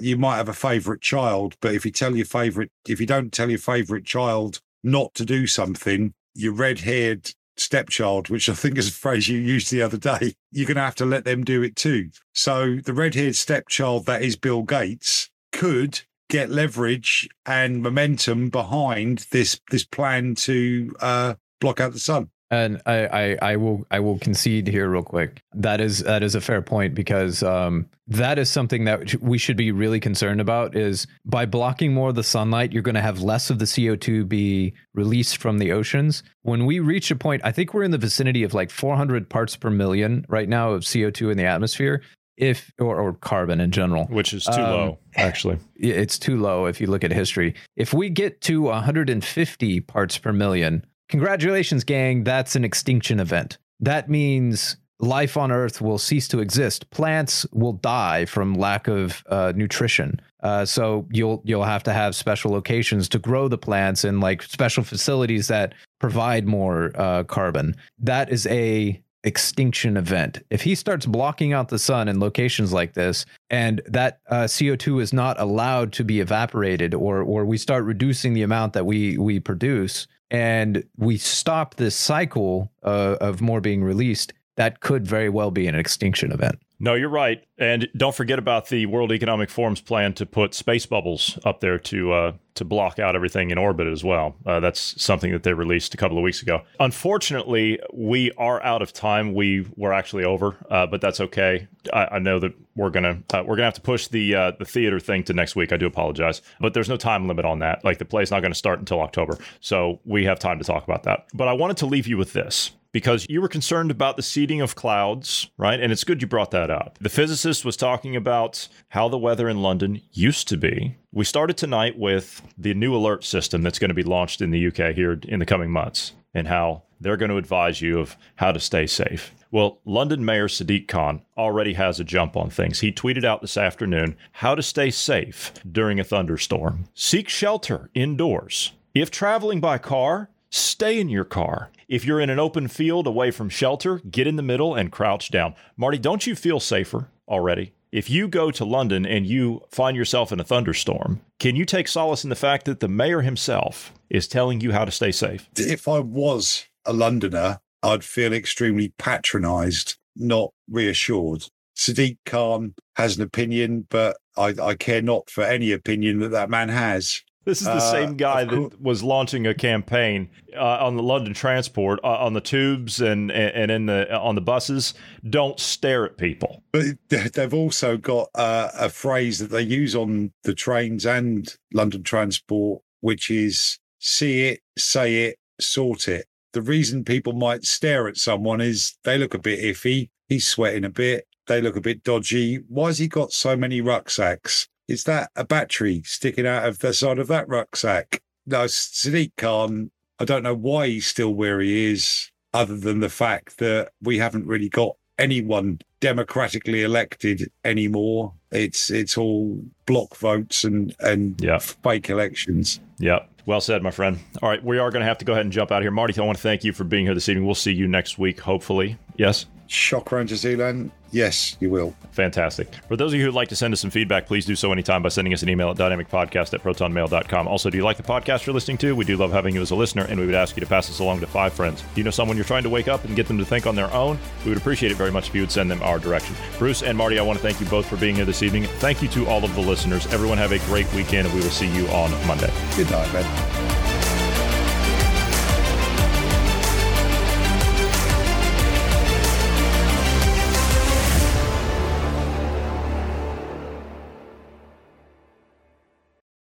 you 0.00 0.16
might 0.16 0.36
have 0.36 0.48
a 0.48 0.54
favorite 0.54 1.00
child, 1.00 1.56
but 1.60 1.74
if 1.74 1.84
you 1.84 1.90
tell 1.90 2.16
your 2.16 2.26
favorite, 2.26 2.70
if 2.88 3.00
you 3.00 3.06
don't 3.06 3.32
tell 3.32 3.50
your 3.50 3.58
favorite 3.58 4.04
child 4.04 4.60
not 4.82 5.14
to 5.14 5.24
do 5.24 5.46
something, 5.46 6.12
your 6.34 6.52
red 6.52 6.80
haired 6.80 7.32
stepchild, 7.56 8.28
which 8.28 8.48
I 8.48 8.54
think 8.54 8.78
is 8.78 8.88
a 8.88 8.92
phrase 8.92 9.28
you 9.28 9.38
used 9.38 9.70
the 9.70 9.82
other 9.82 9.96
day, 9.96 10.34
you're 10.50 10.66
going 10.66 10.76
to 10.76 10.82
have 10.82 10.96
to 10.96 11.06
let 11.06 11.24
them 11.24 11.44
do 11.44 11.62
it 11.62 11.76
too. 11.76 12.10
So 12.34 12.76
the 12.76 12.92
red 12.92 13.14
haired 13.14 13.36
stepchild 13.36 14.06
that 14.06 14.22
is 14.22 14.36
Bill 14.36 14.62
Gates 14.62 15.30
could 15.52 16.00
get 16.28 16.50
leverage 16.50 17.28
and 17.46 17.82
momentum 17.82 18.48
behind 18.48 19.26
this 19.30 19.60
this 19.70 19.84
plan 19.84 20.34
to 20.34 20.94
uh, 21.00 21.34
block 21.60 21.80
out 21.80 21.92
the 21.92 21.98
sun. 21.98 22.30
And 22.50 22.80
I, 22.86 23.06
I, 23.06 23.38
I 23.42 23.56
will 23.56 23.86
I 23.90 24.00
will 24.00 24.18
concede 24.18 24.68
here 24.68 24.88
real 24.88 25.02
quick. 25.02 25.42
That 25.54 25.80
is 25.80 26.00
that 26.00 26.22
is 26.22 26.34
a 26.34 26.40
fair 26.40 26.62
point 26.62 26.94
because 26.94 27.42
um, 27.42 27.88
that 28.06 28.38
is 28.38 28.50
something 28.50 28.84
that 28.84 29.20
we 29.20 29.38
should 29.38 29.56
be 29.56 29.72
really 29.72 29.98
concerned 29.98 30.40
about. 30.40 30.76
Is 30.76 31.06
by 31.24 31.46
blocking 31.46 31.94
more 31.94 32.10
of 32.10 32.14
the 32.14 32.22
sunlight, 32.22 32.72
you're 32.72 32.82
going 32.82 32.94
to 32.96 33.00
have 33.00 33.20
less 33.20 33.50
of 33.50 33.58
the 33.58 33.66
CO 33.66 33.96
two 33.96 34.24
be 34.24 34.74
released 34.92 35.38
from 35.38 35.58
the 35.58 35.72
oceans. 35.72 36.22
When 36.42 36.66
we 36.66 36.80
reach 36.80 37.10
a 37.10 37.16
point, 37.16 37.42
I 37.44 37.50
think 37.50 37.72
we're 37.72 37.82
in 37.82 37.92
the 37.92 37.98
vicinity 37.98 38.42
of 38.44 38.52
like 38.52 38.70
400 38.70 39.30
parts 39.30 39.56
per 39.56 39.70
million 39.70 40.26
right 40.28 40.48
now 40.48 40.72
of 40.72 40.86
CO 40.90 41.10
two 41.10 41.30
in 41.30 41.38
the 41.38 41.46
atmosphere. 41.46 42.02
If 42.36 42.72
or, 42.80 43.00
or 43.00 43.14
carbon 43.14 43.60
in 43.60 43.70
general, 43.70 44.06
which 44.06 44.34
is 44.34 44.44
too 44.44 44.52
um, 44.52 44.70
low, 44.70 44.98
actually, 45.16 45.58
it's 45.76 46.18
too 46.18 46.36
low 46.36 46.66
if 46.66 46.80
you 46.80 46.88
look 46.88 47.04
at 47.04 47.12
history. 47.12 47.54
If 47.76 47.94
we 47.94 48.10
get 48.10 48.40
to 48.42 48.62
150 48.62 49.80
parts 49.82 50.18
per 50.18 50.32
million, 50.32 50.84
Congratulations, 51.14 51.84
gang. 51.84 52.24
That's 52.24 52.56
an 52.56 52.64
extinction 52.64 53.20
event. 53.20 53.58
That 53.78 54.10
means 54.10 54.78
life 54.98 55.36
on 55.36 55.52
Earth 55.52 55.80
will 55.80 55.96
cease 55.96 56.26
to 56.26 56.40
exist. 56.40 56.90
Plants 56.90 57.46
will 57.52 57.74
die 57.74 58.24
from 58.24 58.54
lack 58.54 58.88
of 58.88 59.22
uh, 59.28 59.52
nutrition. 59.54 60.20
Uh, 60.42 60.64
so 60.64 61.06
you'll 61.12 61.40
you'll 61.44 61.62
have 61.62 61.84
to 61.84 61.92
have 61.92 62.16
special 62.16 62.50
locations 62.50 63.08
to 63.10 63.20
grow 63.20 63.46
the 63.46 63.56
plants 63.56 64.02
and 64.02 64.20
like 64.20 64.42
special 64.42 64.82
facilities 64.82 65.46
that 65.46 65.74
provide 66.00 66.48
more 66.48 66.90
uh, 66.96 67.22
carbon. 67.22 67.76
That 68.00 68.32
is 68.32 68.44
a 68.48 69.00
extinction 69.22 69.96
event. 69.96 70.42
If 70.50 70.62
he 70.62 70.74
starts 70.74 71.06
blocking 71.06 71.52
out 71.52 71.68
the 71.68 71.78
sun 71.78 72.08
in 72.08 72.18
locations 72.18 72.72
like 72.72 72.94
this, 72.94 73.24
and 73.50 73.80
that 73.86 74.18
uh, 74.30 74.44
CO2 74.44 75.00
is 75.00 75.12
not 75.12 75.40
allowed 75.40 75.92
to 75.92 76.02
be 76.02 76.18
evaporated, 76.18 76.92
or 76.92 77.22
or 77.22 77.44
we 77.44 77.56
start 77.56 77.84
reducing 77.84 78.34
the 78.34 78.42
amount 78.42 78.72
that 78.72 78.84
we 78.84 79.16
we 79.16 79.38
produce, 79.38 80.08
and 80.30 80.84
we 80.96 81.18
stop 81.18 81.76
this 81.76 81.94
cycle 81.94 82.70
uh, 82.82 83.16
of 83.20 83.40
more 83.40 83.60
being 83.60 83.82
released, 83.84 84.32
that 84.56 84.80
could 84.80 85.06
very 85.06 85.28
well 85.28 85.50
be 85.50 85.66
an 85.66 85.74
extinction 85.74 86.32
event. 86.32 86.58
No, 86.80 86.94
you're 86.94 87.08
right. 87.08 87.42
And 87.56 87.88
don't 87.96 88.14
forget 88.14 88.38
about 88.38 88.68
the 88.68 88.86
World 88.86 89.12
Economic 89.12 89.48
Forum's 89.48 89.80
plan 89.80 90.12
to 90.14 90.26
put 90.26 90.54
space 90.54 90.86
bubbles 90.86 91.38
up 91.44 91.60
there 91.60 91.78
to 91.78 92.12
uh, 92.12 92.32
to 92.54 92.64
block 92.64 92.98
out 92.98 93.14
everything 93.14 93.50
in 93.50 93.58
orbit 93.58 93.86
as 93.86 94.02
well. 94.02 94.36
Uh, 94.44 94.60
that's 94.60 95.00
something 95.02 95.32
that 95.32 95.44
they 95.44 95.54
released 95.54 95.94
a 95.94 95.96
couple 95.96 96.18
of 96.18 96.24
weeks 96.24 96.42
ago. 96.42 96.62
Unfortunately, 96.80 97.78
we 97.92 98.32
are 98.32 98.62
out 98.62 98.82
of 98.82 98.92
time. 98.92 99.34
We 99.34 99.66
were 99.76 99.92
actually 99.92 100.24
over, 100.24 100.56
uh, 100.68 100.86
but 100.86 101.00
that's 101.00 101.20
okay. 101.20 101.68
I, 101.92 102.06
I, 102.12 102.18
know 102.18 102.38
that 102.40 102.54
we're 102.74 102.90
gonna 102.90 103.22
uh, 103.32 103.44
we're 103.46 103.56
gonna 103.56 103.66
have 103.66 103.74
to 103.74 103.80
push 103.80 104.08
the 104.08 104.34
uh, 104.34 104.52
the 104.58 104.64
theater 104.64 104.98
thing 104.98 105.22
to 105.24 105.32
next 105.32 105.54
week. 105.54 105.72
I 105.72 105.76
do 105.76 105.86
apologize, 105.86 106.42
but 106.60 106.74
there's 106.74 106.88
no 106.88 106.96
time 106.96 107.28
limit 107.28 107.44
on 107.44 107.60
that. 107.60 107.84
Like 107.84 107.98
the 107.98 108.04
play's 108.04 108.32
not 108.32 108.40
going 108.40 108.52
to 108.52 108.58
start 108.58 108.80
until 108.80 109.00
October, 109.00 109.38
so 109.60 110.00
we 110.04 110.24
have 110.24 110.40
time 110.40 110.58
to 110.58 110.64
talk 110.64 110.82
about 110.84 111.04
that. 111.04 111.26
But 111.34 111.46
I 111.46 111.52
wanted 111.52 111.76
to 111.78 111.86
leave 111.86 112.08
you 112.08 112.16
with 112.16 112.32
this 112.32 112.72
because 112.94 113.26
you 113.28 113.42
were 113.42 113.48
concerned 113.48 113.90
about 113.90 114.16
the 114.16 114.22
seeding 114.22 114.60
of 114.60 114.76
clouds, 114.76 115.50
right? 115.58 115.80
And 115.80 115.90
it's 115.90 116.04
good 116.04 116.22
you 116.22 116.28
brought 116.28 116.52
that 116.52 116.70
up. 116.70 116.96
The 117.00 117.08
physicist 117.08 117.64
was 117.64 117.76
talking 117.76 118.14
about 118.14 118.68
how 118.88 119.08
the 119.08 119.18
weather 119.18 119.48
in 119.48 119.62
London 119.62 120.00
used 120.12 120.46
to 120.48 120.56
be. 120.56 120.96
We 121.12 121.24
started 121.24 121.56
tonight 121.56 121.98
with 121.98 122.40
the 122.56 122.72
new 122.72 122.94
alert 122.94 123.24
system 123.24 123.62
that's 123.62 123.80
going 123.80 123.88
to 123.88 123.94
be 123.94 124.04
launched 124.04 124.40
in 124.40 124.52
the 124.52 124.68
UK 124.68 124.94
here 124.94 125.18
in 125.26 125.40
the 125.40 125.44
coming 125.44 125.72
months 125.72 126.12
and 126.32 126.46
how 126.46 126.84
they're 127.00 127.16
going 127.16 127.32
to 127.32 127.36
advise 127.36 127.82
you 127.82 127.98
of 127.98 128.16
how 128.36 128.52
to 128.52 128.60
stay 128.60 128.86
safe. 128.86 129.34
Well, 129.50 129.80
London 129.84 130.24
Mayor 130.24 130.46
Sadiq 130.46 130.86
Khan 130.86 131.22
already 131.36 131.74
has 131.74 131.98
a 131.98 132.04
jump 132.04 132.36
on 132.36 132.48
things. 132.48 132.78
He 132.78 132.92
tweeted 132.92 133.24
out 133.24 133.40
this 133.40 133.56
afternoon 133.56 134.16
how 134.32 134.54
to 134.54 134.62
stay 134.62 134.90
safe 134.90 135.52
during 135.70 135.98
a 135.98 136.04
thunderstorm. 136.04 136.84
Seek 136.94 137.28
shelter 137.28 137.90
indoors. 137.92 138.70
If 138.94 139.10
traveling 139.10 139.58
by 139.58 139.78
car, 139.78 140.30
stay 140.48 141.00
in 141.00 141.08
your 141.08 141.24
car. 141.24 141.70
If 141.88 142.04
you're 142.04 142.20
in 142.20 142.30
an 142.30 142.38
open 142.38 142.68
field 142.68 143.06
away 143.06 143.30
from 143.30 143.48
shelter, 143.48 144.00
get 144.10 144.26
in 144.26 144.36
the 144.36 144.42
middle 144.42 144.74
and 144.74 144.90
crouch 144.90 145.30
down. 145.30 145.54
Marty, 145.76 145.98
don't 145.98 146.26
you 146.26 146.34
feel 146.34 146.60
safer 146.60 147.08
already? 147.28 147.72
If 147.92 148.10
you 148.10 148.26
go 148.26 148.50
to 148.50 148.64
London 148.64 149.06
and 149.06 149.24
you 149.26 149.62
find 149.70 149.96
yourself 149.96 150.32
in 150.32 150.40
a 150.40 150.44
thunderstorm, 150.44 151.20
can 151.38 151.54
you 151.54 151.64
take 151.64 151.86
solace 151.86 152.24
in 152.24 152.30
the 152.30 152.36
fact 152.36 152.64
that 152.64 152.80
the 152.80 152.88
mayor 152.88 153.20
himself 153.20 153.92
is 154.10 154.26
telling 154.26 154.60
you 154.60 154.72
how 154.72 154.84
to 154.84 154.90
stay 154.90 155.12
safe? 155.12 155.48
If 155.56 155.86
I 155.86 156.00
was 156.00 156.66
a 156.84 156.92
Londoner, 156.92 157.60
I'd 157.82 158.02
feel 158.02 158.32
extremely 158.32 158.92
patronized, 158.98 159.96
not 160.16 160.52
reassured. 160.68 161.44
Sadiq 161.76 162.18
Khan 162.24 162.74
has 162.96 163.16
an 163.16 163.22
opinion, 163.22 163.86
but 163.90 164.16
I, 164.36 164.54
I 164.60 164.74
care 164.74 165.02
not 165.02 165.30
for 165.30 165.44
any 165.44 165.70
opinion 165.70 166.20
that 166.20 166.30
that 166.30 166.50
man 166.50 166.70
has. 166.70 167.22
This 167.44 167.60
is 167.60 167.66
the 167.66 167.74
uh, 167.74 167.80
same 167.80 168.16
guy 168.16 168.44
that 168.44 168.80
was 168.80 169.02
launching 169.02 169.46
a 169.46 169.54
campaign 169.54 170.30
uh, 170.56 170.78
on 170.80 170.96
the 170.96 171.02
London 171.02 171.34
transport, 171.34 172.00
uh, 172.02 172.08
on 172.08 172.32
the 172.32 172.40
tubes 172.40 173.00
and 173.00 173.30
and 173.30 173.70
in 173.70 173.86
the 173.86 174.12
uh, 174.14 174.18
on 174.18 174.34
the 174.34 174.40
buses. 174.40 174.94
Don't 175.28 175.60
stare 175.60 176.06
at 176.06 176.16
people. 176.16 176.62
But 176.72 176.96
they've 177.08 177.54
also 177.54 177.96
got 177.96 178.30
uh, 178.34 178.70
a 178.74 178.88
phrase 178.88 179.38
that 179.40 179.50
they 179.50 179.62
use 179.62 179.94
on 179.94 180.32
the 180.44 180.54
trains 180.54 181.04
and 181.04 181.54
London 181.72 182.02
transport, 182.02 182.82
which 183.00 183.30
is 183.30 183.78
"see 183.98 184.44
it, 184.44 184.60
say 184.78 185.24
it, 185.24 185.38
sort 185.60 186.08
it." 186.08 186.26
The 186.54 186.62
reason 186.62 187.04
people 187.04 187.34
might 187.34 187.64
stare 187.64 188.08
at 188.08 188.16
someone 188.16 188.60
is 188.60 188.96
they 189.04 189.18
look 189.18 189.34
a 189.34 189.38
bit 189.38 189.60
iffy. 189.60 190.08
He's 190.28 190.48
sweating 190.48 190.84
a 190.84 190.90
bit. 190.90 191.26
They 191.46 191.60
look 191.60 191.76
a 191.76 191.80
bit 191.80 192.02
dodgy. 192.04 192.60
Why 192.68 192.86
has 192.86 192.98
he 192.98 193.08
got 193.08 193.32
so 193.32 193.54
many 193.54 193.82
rucksacks? 193.82 194.68
Is 194.88 195.04
that 195.04 195.30
a 195.34 195.44
battery 195.44 196.02
sticking 196.04 196.46
out 196.46 196.66
of 196.66 196.80
the 196.80 196.92
side 196.92 197.18
of 197.18 197.28
that 197.28 197.48
rucksack? 197.48 198.22
No, 198.46 198.64
Sadiq 198.64 199.32
Khan, 199.36 199.90
I 200.18 200.24
don't 200.24 200.42
know 200.42 200.54
why 200.54 200.88
he's 200.88 201.06
still 201.06 201.34
where 201.34 201.60
he 201.60 201.90
is, 201.90 202.30
other 202.52 202.76
than 202.76 203.00
the 203.00 203.08
fact 203.08 203.58
that 203.58 203.92
we 204.02 204.18
haven't 204.18 204.46
really 204.46 204.68
got 204.68 204.96
anyone 205.18 205.80
democratically 206.00 206.82
elected 206.82 207.50
anymore. 207.64 208.32
It's 208.50 208.90
it's 208.90 209.16
all 209.16 209.62
block 209.86 210.16
votes 210.16 210.64
and 210.64 210.94
and 211.00 211.40
yeah. 211.40 211.58
fake 211.58 212.10
elections. 212.10 212.80
Yeah. 212.98 213.20
Well 213.46 213.60
said, 213.60 213.82
my 213.82 213.90
friend. 213.90 214.18
All 214.42 214.48
right, 214.48 214.62
we 214.64 214.78
are 214.78 214.90
going 214.90 215.00
to 215.00 215.06
have 215.06 215.18
to 215.18 215.24
go 215.24 215.32
ahead 215.32 215.44
and 215.44 215.52
jump 215.52 215.70
out 215.70 215.82
here. 215.82 215.90
Marty, 215.90 216.18
I 216.18 216.24
want 216.24 216.38
to 216.38 216.42
thank 216.42 216.64
you 216.64 216.72
for 216.72 216.84
being 216.84 217.04
here 217.04 217.14
this 217.14 217.28
evening. 217.28 217.44
We'll 217.44 217.54
see 217.54 217.72
you 217.72 217.86
next 217.86 218.16
week, 218.18 218.40
hopefully. 218.40 218.96
Yes? 219.16 219.46
Shock 219.66 220.12
Ranger 220.12 220.36
Zealand. 220.36 220.90
Yes, 221.10 221.56
you 221.60 221.70
will. 221.70 221.94
Fantastic. 222.10 222.74
For 222.88 222.96
those 222.96 223.12
of 223.12 223.18
you 223.18 223.24
who'd 223.24 223.34
like 223.34 223.48
to 223.48 223.56
send 223.56 223.72
us 223.72 223.80
some 223.80 223.90
feedback, 223.90 224.26
please 224.26 224.44
do 224.44 224.56
so 224.56 224.72
anytime 224.72 225.02
by 225.02 225.08
sending 225.10 225.32
us 225.32 225.42
an 225.42 225.48
email 225.48 225.70
at 225.70 225.76
dynamicpodcast 225.76 226.52
at 226.54 226.62
protonmail.com. 226.62 227.46
Also, 227.46 227.70
do 227.70 227.78
you 227.78 227.84
like 227.84 227.96
the 227.96 228.02
podcast 228.02 228.46
you're 228.46 228.54
listening 228.54 228.78
to? 228.78 228.96
We 228.96 229.04
do 229.04 229.16
love 229.16 229.30
having 229.30 229.54
you 229.54 229.62
as 229.62 229.70
a 229.70 229.76
listener, 229.76 230.04
and 230.04 230.18
we 230.18 230.26
would 230.26 230.34
ask 230.34 230.56
you 230.56 230.60
to 230.60 230.66
pass 230.66 230.88
this 230.88 230.98
along 230.98 231.20
to 231.20 231.26
five 231.28 231.52
friends. 231.52 231.82
Do 231.82 231.86
you 232.00 232.02
know 232.02 232.10
someone 232.10 232.36
you're 232.36 232.44
trying 232.44 232.64
to 232.64 232.68
wake 232.68 232.88
up 232.88 233.04
and 233.04 233.14
get 233.14 233.28
them 233.28 233.38
to 233.38 233.44
think 233.44 233.66
on 233.66 233.76
their 233.76 233.92
own? 233.92 234.18
We 234.44 234.50
would 234.50 234.58
appreciate 234.58 234.90
it 234.90 234.96
very 234.96 235.12
much 235.12 235.28
if 235.28 235.34
you 235.34 235.42
would 235.42 235.52
send 235.52 235.70
them 235.70 235.82
our 235.82 236.00
direction. 236.00 236.34
Bruce 236.58 236.82
and 236.82 236.98
Marty, 236.98 237.18
I 237.18 237.22
want 237.22 237.38
to 237.38 237.42
thank 237.42 237.60
you 237.60 237.66
both 237.66 237.86
for 237.86 237.96
being 237.96 238.16
here 238.16 238.24
this 238.24 238.42
evening. 238.42 238.64
Thank 238.64 239.02
you 239.02 239.08
to 239.10 239.26
all 239.26 239.44
of 239.44 239.54
the 239.54 239.62
listeners. 239.62 240.06
Everyone 240.12 240.38
have 240.38 240.52
a 240.52 240.58
great 240.66 240.92
weekend, 240.94 241.28
and 241.28 241.34
we 241.36 241.42
will 241.42 241.50
see 241.50 241.68
you 241.68 241.86
on 241.88 242.10
Monday. 242.26 242.52
Good 242.76 242.90
night, 242.90 243.12
man. 243.12 243.93